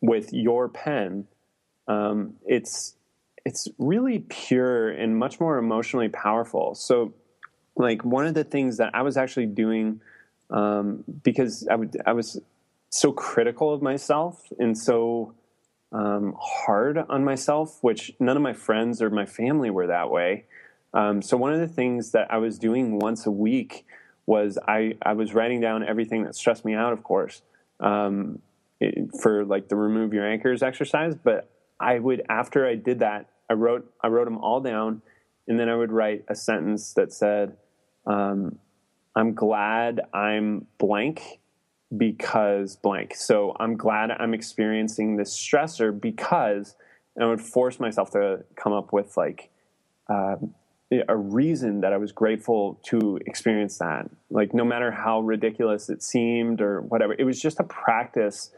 with 0.00 0.32
your 0.32 0.68
pen, 0.68 1.26
um, 1.88 2.34
it's 2.46 2.94
it's 3.44 3.68
really 3.78 4.20
pure 4.28 4.90
and 4.90 5.16
much 5.16 5.40
more 5.40 5.58
emotionally 5.58 6.08
powerful. 6.08 6.74
So, 6.74 7.14
like 7.76 8.04
one 8.04 8.26
of 8.26 8.34
the 8.34 8.44
things 8.44 8.76
that 8.78 8.94
I 8.94 9.02
was 9.02 9.16
actually 9.16 9.46
doing 9.46 10.00
um, 10.50 11.04
because 11.22 11.66
I 11.70 11.76
would 11.76 11.96
I 12.06 12.12
was 12.12 12.40
so 12.90 13.12
critical 13.12 13.72
of 13.72 13.82
myself 13.82 14.52
and 14.58 14.76
so 14.76 15.34
um, 15.92 16.36
hard 16.38 16.98
on 16.98 17.24
myself, 17.24 17.78
which 17.82 18.12
none 18.20 18.36
of 18.36 18.42
my 18.42 18.52
friends 18.52 19.02
or 19.02 19.10
my 19.10 19.26
family 19.26 19.70
were 19.70 19.88
that 19.88 20.10
way. 20.10 20.44
Um, 20.92 21.22
so 21.22 21.36
one 21.36 21.52
of 21.52 21.60
the 21.60 21.68
things 21.68 22.12
that 22.12 22.32
I 22.32 22.38
was 22.38 22.58
doing 22.58 22.98
once 22.98 23.26
a 23.26 23.30
week 23.30 23.86
was 24.26 24.58
I, 24.66 24.96
I 25.02 25.14
was 25.14 25.34
writing 25.34 25.60
down 25.60 25.82
everything 25.86 26.24
that 26.24 26.34
stressed 26.34 26.64
me 26.64 26.74
out, 26.74 26.92
of 26.92 27.02
course, 27.02 27.42
um, 27.80 28.40
for 29.20 29.44
like 29.44 29.68
the 29.68 29.76
remove 29.76 30.12
your 30.12 30.26
anchors 30.26 30.62
exercise. 30.62 31.14
But 31.14 31.50
I 31.78 31.98
would 31.98 32.22
after 32.28 32.66
I 32.66 32.74
did 32.74 33.00
that, 33.00 33.28
I 33.48 33.54
wrote 33.54 33.92
I 34.02 34.08
wrote 34.08 34.24
them 34.24 34.38
all 34.38 34.60
down, 34.60 35.02
and 35.48 35.58
then 35.58 35.68
I 35.68 35.76
would 35.76 35.92
write 35.92 36.24
a 36.28 36.34
sentence 36.34 36.94
that 36.94 37.12
said, 37.12 37.56
um, 38.06 38.58
"I'm 39.14 39.34
glad 39.34 40.00
I'm 40.12 40.66
blank 40.78 41.40
because 41.96 42.76
blank." 42.76 43.14
So 43.14 43.56
I'm 43.58 43.76
glad 43.76 44.10
I'm 44.10 44.34
experiencing 44.34 45.16
this 45.16 45.36
stressor 45.36 45.98
because, 45.98 46.76
I 47.20 47.26
would 47.26 47.40
force 47.40 47.78
myself 47.78 48.10
to 48.12 48.44
come 48.56 48.72
up 48.72 48.92
with 48.92 49.16
like. 49.16 49.50
Uh, 50.08 50.36
a 51.08 51.16
reason 51.16 51.82
that 51.82 51.92
I 51.92 51.96
was 51.98 52.10
grateful 52.10 52.80
to 52.86 53.20
experience 53.24 53.78
that. 53.78 54.10
Like, 54.28 54.52
no 54.52 54.64
matter 54.64 54.90
how 54.90 55.20
ridiculous 55.20 55.88
it 55.88 56.02
seemed 56.02 56.60
or 56.60 56.80
whatever, 56.80 57.14
it 57.16 57.22
was 57.22 57.40
just 57.40 57.60
a 57.60 57.62
practice 57.62 58.50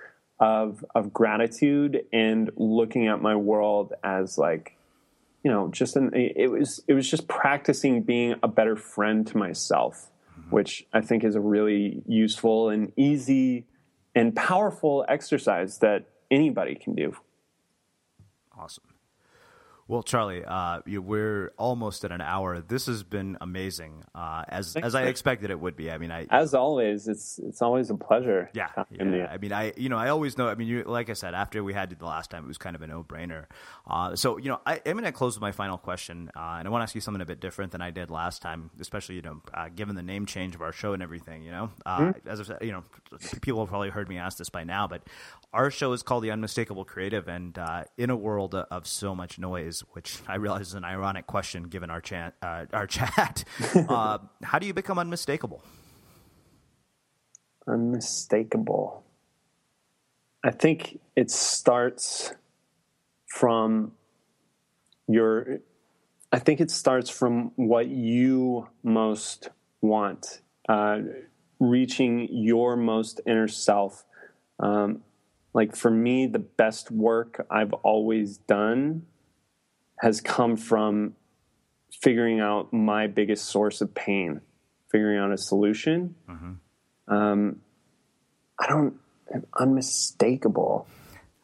of 0.43 0.85
of 0.97 1.13
gratitude 1.13 2.05
and 2.13 2.51
looking 2.57 3.07
at 3.07 3.23
my 3.23 3.37
world 3.37 3.93
as 4.03 4.37
like 4.37 4.77
you 5.45 5.51
know 5.51 5.69
just 5.69 5.95
an, 5.95 6.11
it 6.13 6.51
was 6.51 6.83
it 6.89 6.95
was 6.95 7.09
just 7.09 7.29
practicing 7.29 8.03
being 8.03 8.35
a 8.43 8.49
better 8.49 8.75
friend 8.75 9.25
to 9.25 9.37
myself 9.37 10.11
mm-hmm. 10.37 10.51
which 10.51 10.85
i 10.93 11.01
think 11.01 11.23
is 11.23 11.37
a 11.37 11.41
really 11.41 12.03
useful 12.09 12.71
and 12.71 12.93
easy 12.97 13.65
and 14.17 14.35
powerful 14.35 15.05
exercise 15.09 15.79
that 15.79 16.07
anybody 16.29 16.75
can 16.75 16.97
do 16.97 17.15
awesome 18.59 18.92
well, 19.93 20.03
Charlie, 20.03 20.43
uh, 20.43 20.81
you, 20.87 21.03
we're 21.03 21.53
almost 21.59 22.03
at 22.07 22.13
an 22.13 22.23
hour. 22.23 22.63
This 22.63 22.87
has 22.87 23.03
been 23.03 23.37
amazing, 23.43 24.05
uh, 24.15 24.43
as 24.49 24.75
as 24.75 24.95
I 24.95 25.03
expected 25.03 25.51
it 25.51 25.61
would 25.61 25.77
be. 25.77 25.91
I 25.91 25.99
mean, 25.99 26.11
I 26.11 26.27
as 26.31 26.55
always, 26.55 27.09
it's 27.09 27.39
it's 27.39 27.61
always 27.61 27.91
a 27.91 27.95
pleasure. 27.95 28.49
Yeah, 28.55 28.71
yeah. 28.91 29.29
I 29.31 29.37
mean, 29.37 29.53
I 29.53 29.75
you 29.77 29.91
know, 29.91 29.99
I 29.99 30.09
always 30.09 30.39
know. 30.39 30.49
I 30.49 30.55
mean, 30.55 30.67
you, 30.67 30.85
like 30.85 31.11
I 31.11 31.13
said, 31.13 31.35
after 31.35 31.63
we 31.63 31.75
had 31.75 31.91
you 31.91 31.99
the 31.99 32.07
last 32.07 32.31
time, 32.31 32.45
it 32.45 32.49
was 32.49 32.57
kind 32.57 32.75
of 32.75 32.81
a 32.81 32.87
no 32.87 33.05
brainer. 33.05 33.45
Uh, 33.87 34.17
so 34.17 34.39
you 34.39 34.49
know, 34.49 34.63
I, 34.65 34.77
am 34.87 34.97
going 34.97 35.05
to 35.05 35.13
close 35.13 35.37
with 35.37 35.43
my 35.43 35.53
final 35.53 35.77
question, 35.77 36.31
uh, 36.35 36.57
and 36.59 36.67
I 36.67 36.71
want 36.71 36.81
to 36.81 36.85
ask 36.85 36.95
you 36.95 37.03
something 37.03 37.21
a 37.21 37.27
bit 37.27 37.41
different 37.41 37.73
than 37.73 37.83
I 37.83 37.91
did 37.91 38.11
last 38.11 38.41
time, 38.41 38.71
especially 38.81 39.17
you 39.17 39.23
know, 39.23 39.43
uh, 39.53 39.69
given 39.69 39.95
the 39.95 40.03
name 40.03 40.25
change 40.25 40.55
of 40.55 40.63
our 40.63 40.73
show 40.73 40.95
and 40.95 41.03
everything. 41.03 41.43
You 41.43 41.51
know, 41.51 41.71
uh, 41.85 41.99
mm-hmm. 41.99 42.29
as 42.31 42.41
I 42.41 42.45
said, 42.45 42.59
you 42.63 42.73
know, 42.73 42.85
people 43.43 43.61
have 43.61 43.69
probably 43.69 43.91
heard 43.91 44.09
me 44.09 44.17
ask 44.17 44.39
this 44.39 44.49
by 44.49 44.65
now, 44.65 44.89
but 44.89 45.03
our 45.53 45.71
show 45.71 45.93
is 45.93 46.03
called 46.03 46.25
the 46.25 46.31
Unmistakable 46.31 46.87
Creative, 46.87 47.29
and 47.29 47.59
in 47.99 48.09
a 48.09 48.17
world 48.17 48.55
of 48.55 48.87
so 48.87 49.15
much 49.15 49.39
noise 49.39 49.82
which 49.93 50.19
I 50.27 50.37
realize 50.37 50.69
is 50.69 50.75
an 50.75 50.85
ironic 50.85 51.27
question 51.27 51.65
given 51.65 51.91
our 51.91 52.01
chat. 52.01 52.35
Uh, 52.43 52.67
our 52.73 52.87
chat. 52.99 53.45
uh, 53.75 54.19
how 54.43 54.59
do 54.59 54.67
you 54.67 54.75
become 54.75 54.99
unmistakable? 54.99 55.63
Unmistakable. 57.67 59.05
I 60.45 60.51
think 60.51 60.99
it 61.15 61.31
starts 61.31 62.35
from 63.27 63.93
your. 65.07 65.59
I 66.33 66.39
think 66.39 66.61
it 66.61 66.71
starts 66.71 67.11
from 67.11 67.53
what 67.57 67.89
you 67.89 68.69
most 68.83 69.51
want, 69.83 70.41
uh, 70.69 70.99
reaching 71.61 72.29
your 72.31 72.77
most 72.77 73.21
inner 73.27 73.49
self. 73.49 74.05
Um, 74.59 75.03
like 75.55 75.77
for 75.77 75.91
me, 75.91 76.27
the 76.27 76.39
best 76.39 76.91
work 76.91 77.47
I've 77.51 77.75
always 77.75 78.39
done 78.39 79.03
has 80.03 80.21
come 80.21 80.57
from 80.57 81.15
figuring 81.93 82.41
out 82.41 82.73
my 82.73 83.07
biggest 83.07 83.45
source 83.45 83.81
of 83.81 83.95
pain, 83.95 84.41
figuring 84.91 85.17
out 85.17 85.31
a 85.31 85.39
solution. 85.39 86.17
Mm-hmm. 86.29 87.15
Um, 87.15 87.61
I 88.61 88.67
don't 88.67 88.97
unmistakable. 89.59 90.89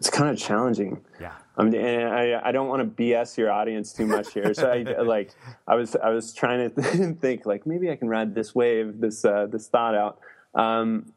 It's 0.00 0.10
kind 0.10 0.30
of 0.30 0.38
challenging. 0.38 1.04
Yeah. 1.20 1.34
Um, 1.56 1.72
I, 1.72 2.40
I 2.44 2.50
don't 2.50 2.66
want 2.66 2.82
to 2.82 3.02
BS 3.02 3.36
your 3.36 3.52
audience 3.52 3.92
too 3.92 4.06
much 4.06 4.32
here. 4.32 4.52
So 4.54 4.68
I 4.68 4.82
like 5.02 5.30
I 5.68 5.76
was 5.76 5.94
I 5.94 6.10
was 6.10 6.34
trying 6.34 6.74
to 6.74 7.14
think 7.20 7.46
like 7.46 7.64
maybe 7.64 7.90
I 7.90 7.96
can 7.96 8.08
ride 8.08 8.34
this 8.34 8.56
wave 8.56 9.00
this 9.00 9.24
uh, 9.24 9.46
this 9.46 9.68
thought 9.68 9.94
out. 9.94 10.18
Um, 10.52 11.12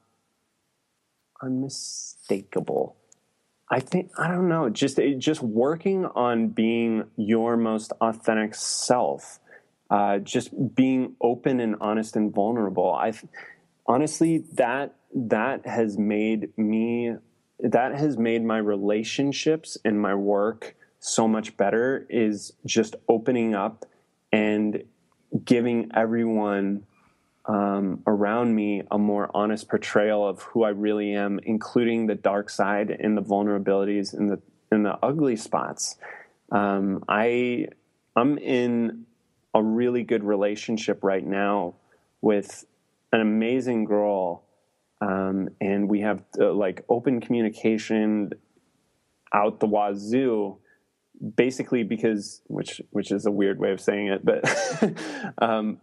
unmistakable. 1.42 2.98
I 3.72 3.80
think 3.80 4.12
I 4.18 4.28
don't 4.28 4.50
know. 4.50 4.70
Just 4.70 5.00
just 5.18 5.42
working 5.42 6.06
on 6.06 6.50
being 6.50 7.06
your 7.16 7.56
most 7.56 7.94
authentic 8.02 8.54
self, 8.54 9.40
uh, 9.90 10.20
just 10.20 10.76
being 10.76 11.16
open 11.22 11.62
and 11.62 11.78
honest 11.80 12.18
and 12.18 12.34
vulnerable. 12.34 12.94
I 12.94 13.14
honestly 13.88 14.40
that 14.56 14.96
that 15.16 15.66
has 15.66 15.98
made 15.98 16.56
me 16.58 17.16
that 17.60 17.98
has 17.98 18.18
made 18.18 18.44
my 18.44 18.58
relationships 18.58 19.78
and 19.86 20.02
my 20.02 20.16
work 20.16 20.76
so 21.00 21.26
much 21.26 21.56
better. 21.56 22.06
Is 22.10 22.52
just 22.66 22.98
opening 23.08 23.56
up 23.56 23.86
and 24.34 24.84
giving 25.46 25.90
everyone 25.96 26.84
um, 27.46 28.04
around 28.06 28.56
me 28.56 28.84
a 28.92 28.98
more 28.98 29.30
honest 29.34 29.68
portrayal 29.68 30.28
of 30.28 30.42
who 30.44 30.64
I 30.64 30.70
really 30.70 31.14
am, 31.14 31.40
including 31.44 32.08
the 32.08 32.16
dark 32.16 32.50
side 32.50 32.90
and 32.92 33.18
the 33.18 33.22
vulnerabilities 33.22 34.14
and 34.14 34.30
the 34.30 34.42
and 34.72 34.86
the 34.86 34.98
ugly 35.04 35.36
spots. 35.36 35.98
Um, 36.52 37.04
I 37.08 37.68
I'm 38.16 38.38
in 38.38 39.06
a 39.54 39.62
really 39.62 40.04
good 40.04 40.24
relationship 40.24 41.04
right 41.04 41.26
now 41.26 41.76
with 42.22 42.66
an 43.12 43.22
amazing 43.22 43.86
girl, 43.86 44.44
um, 45.02 45.50
and 45.60 45.90
we 45.90 46.02
have 46.02 46.24
uh, 46.40 46.54
like 46.54 46.86
open 46.90 47.20
communication 47.20 48.32
out 49.34 49.60
the 49.60 49.68
wazoo. 49.68 50.58
basically 51.36 51.84
because 51.84 52.42
which 52.48 52.82
which 52.92 53.12
is 53.12 53.26
a 53.26 53.32
weird 53.32 53.60
way 53.60 53.72
of 53.72 53.82
saying 53.82 54.08
it, 54.08 54.24
but 54.24 54.44
um, 55.40 55.80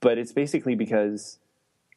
but 0.00 0.18
it's 0.18 0.32
basically 0.32 0.74
because 0.74 1.38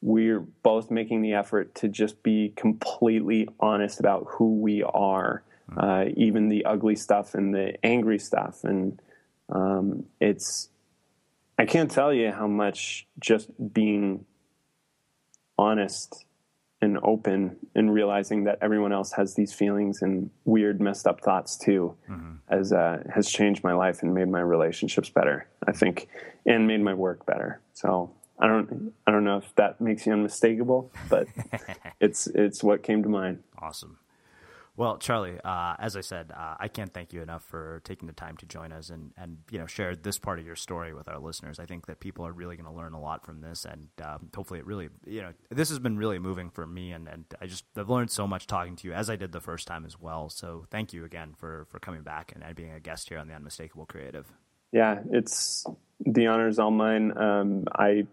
we're 0.02 0.40
both 0.40 0.90
making 0.90 1.22
the 1.22 1.34
effort 1.34 1.74
to 1.76 1.88
just 1.88 2.22
be 2.22 2.52
completely 2.56 3.48
honest 3.58 4.00
about 4.00 4.26
who 4.28 4.58
we 4.60 4.82
are, 4.82 5.42
uh, 5.76 6.06
even 6.16 6.48
the 6.48 6.64
ugly 6.64 6.96
stuff 6.96 7.34
and 7.34 7.54
the 7.54 7.74
angry 7.84 8.18
stuff, 8.18 8.64
and 8.64 9.00
um, 9.50 10.04
it's 10.20 10.68
I 11.58 11.66
can't 11.66 11.90
tell 11.90 12.12
you 12.12 12.32
how 12.32 12.46
much 12.46 13.06
just 13.18 13.50
being 13.74 14.24
honest 15.58 16.24
and 16.82 16.98
open 17.02 17.56
and 17.74 17.92
realizing 17.92 18.44
that 18.44 18.58
everyone 18.62 18.92
else 18.92 19.12
has 19.12 19.34
these 19.34 19.52
feelings 19.52 20.00
and 20.02 20.30
weird 20.44 20.80
messed 20.80 21.06
up 21.06 21.20
thoughts 21.20 21.56
too 21.56 21.94
mm-hmm. 22.08 22.32
has 22.48 22.72
uh, 22.72 23.02
has 23.14 23.30
changed 23.30 23.62
my 23.62 23.72
life 23.72 24.02
and 24.02 24.14
made 24.14 24.28
my 24.28 24.40
relationships 24.40 25.10
better 25.10 25.46
i 25.66 25.72
think 25.72 26.08
and 26.46 26.66
made 26.66 26.80
my 26.80 26.94
work 26.94 27.26
better. 27.26 27.60
So 27.74 28.10
i 28.38 28.46
don't 28.46 28.92
i 29.06 29.10
don't 29.10 29.24
know 29.24 29.36
if 29.36 29.54
that 29.56 29.80
makes 29.80 30.06
you 30.06 30.12
unmistakable 30.12 30.90
but 31.08 31.26
it's 32.00 32.26
it's 32.28 32.62
what 32.62 32.82
came 32.82 33.02
to 33.02 33.08
mind. 33.08 33.42
Awesome 33.58 33.98
well, 34.80 34.96
Charlie, 34.96 35.38
uh, 35.44 35.74
as 35.78 35.94
I 35.94 36.00
said, 36.00 36.32
uh, 36.34 36.54
I 36.58 36.68
can't 36.68 36.90
thank 36.90 37.12
you 37.12 37.20
enough 37.20 37.44
for 37.44 37.82
taking 37.84 38.06
the 38.06 38.14
time 38.14 38.38
to 38.38 38.46
join 38.46 38.72
us 38.72 38.88
and, 38.88 39.12
and 39.18 39.36
you 39.50 39.58
know 39.58 39.66
share 39.66 39.94
this 39.94 40.18
part 40.18 40.38
of 40.38 40.46
your 40.46 40.56
story 40.56 40.94
with 40.94 41.06
our 41.06 41.18
listeners. 41.18 41.58
I 41.58 41.66
think 41.66 41.84
that 41.84 42.00
people 42.00 42.26
are 42.26 42.32
really 42.32 42.56
going 42.56 42.64
to 42.64 42.74
learn 42.74 42.94
a 42.94 42.98
lot 42.98 43.26
from 43.26 43.42
this, 43.42 43.66
and 43.66 43.88
um, 44.02 44.30
hopefully, 44.34 44.58
it 44.58 44.64
really 44.64 44.88
you 45.06 45.20
know 45.20 45.34
this 45.50 45.68
has 45.68 45.78
been 45.78 45.98
really 45.98 46.18
moving 46.18 46.48
for 46.48 46.66
me, 46.66 46.92
and, 46.92 47.08
and 47.08 47.26
I 47.42 47.46
just 47.46 47.66
I've 47.76 47.90
learned 47.90 48.10
so 48.10 48.26
much 48.26 48.46
talking 48.46 48.74
to 48.76 48.88
you 48.88 48.94
as 48.94 49.10
I 49.10 49.16
did 49.16 49.32
the 49.32 49.40
first 49.42 49.68
time 49.68 49.84
as 49.84 50.00
well. 50.00 50.30
So 50.30 50.64
thank 50.70 50.94
you 50.94 51.04
again 51.04 51.34
for 51.36 51.66
for 51.68 51.78
coming 51.78 52.00
back 52.00 52.32
and, 52.34 52.42
and 52.42 52.56
being 52.56 52.72
a 52.72 52.80
guest 52.80 53.10
here 53.10 53.18
on 53.18 53.28
the 53.28 53.34
Unmistakable 53.34 53.84
Creative. 53.84 54.32
Yeah, 54.72 55.00
it's 55.10 55.66
the 56.06 56.26
honor 56.26 56.48
is 56.48 56.58
all 56.58 56.70
mine. 56.70 57.18
Um, 57.18 57.64
I 57.74 58.06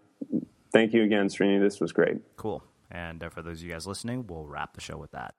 thank 0.70 0.92
you 0.92 1.02
again, 1.02 1.28
Srini. 1.28 1.58
This 1.58 1.80
was 1.80 1.92
great. 1.92 2.18
Cool. 2.36 2.62
And 2.90 3.24
uh, 3.24 3.30
for 3.30 3.40
those 3.40 3.60
of 3.60 3.64
you 3.64 3.72
guys 3.72 3.86
listening, 3.86 4.26
we'll 4.26 4.46
wrap 4.46 4.74
the 4.74 4.82
show 4.82 4.98
with 4.98 5.12
that. 5.12 5.34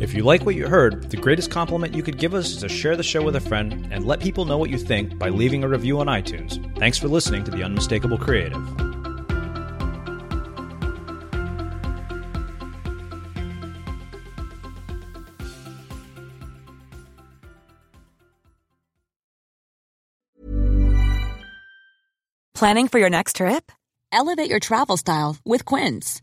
If 0.00 0.12
you 0.12 0.22
like 0.22 0.44
what 0.44 0.54
you 0.54 0.68
heard, 0.68 1.10
the 1.10 1.16
greatest 1.16 1.50
compliment 1.50 1.94
you 1.94 2.02
could 2.02 2.18
give 2.18 2.34
us 2.34 2.50
is 2.50 2.56
to 2.58 2.68
share 2.68 2.96
the 2.96 3.02
show 3.02 3.22
with 3.22 3.36
a 3.36 3.40
friend 3.40 3.88
and 3.90 4.06
let 4.06 4.20
people 4.20 4.44
know 4.44 4.58
what 4.58 4.70
you 4.70 4.78
think 4.78 5.18
by 5.18 5.28
leaving 5.28 5.64
a 5.64 5.68
review 5.68 6.00
on 6.00 6.08
iTunes. 6.08 6.58
Thanks 6.78 6.98
for 6.98 7.08
listening 7.08 7.44
to 7.44 7.50
The 7.50 7.62
Unmistakable 7.62 8.18
Creative. 8.18 8.60
Planning 22.54 22.88
for 22.88 22.98
your 22.98 23.10
next 23.10 23.36
trip? 23.36 23.70
Elevate 24.10 24.48
your 24.48 24.60
travel 24.60 24.96
style 24.96 25.36
with 25.44 25.64
Quince. 25.64 26.22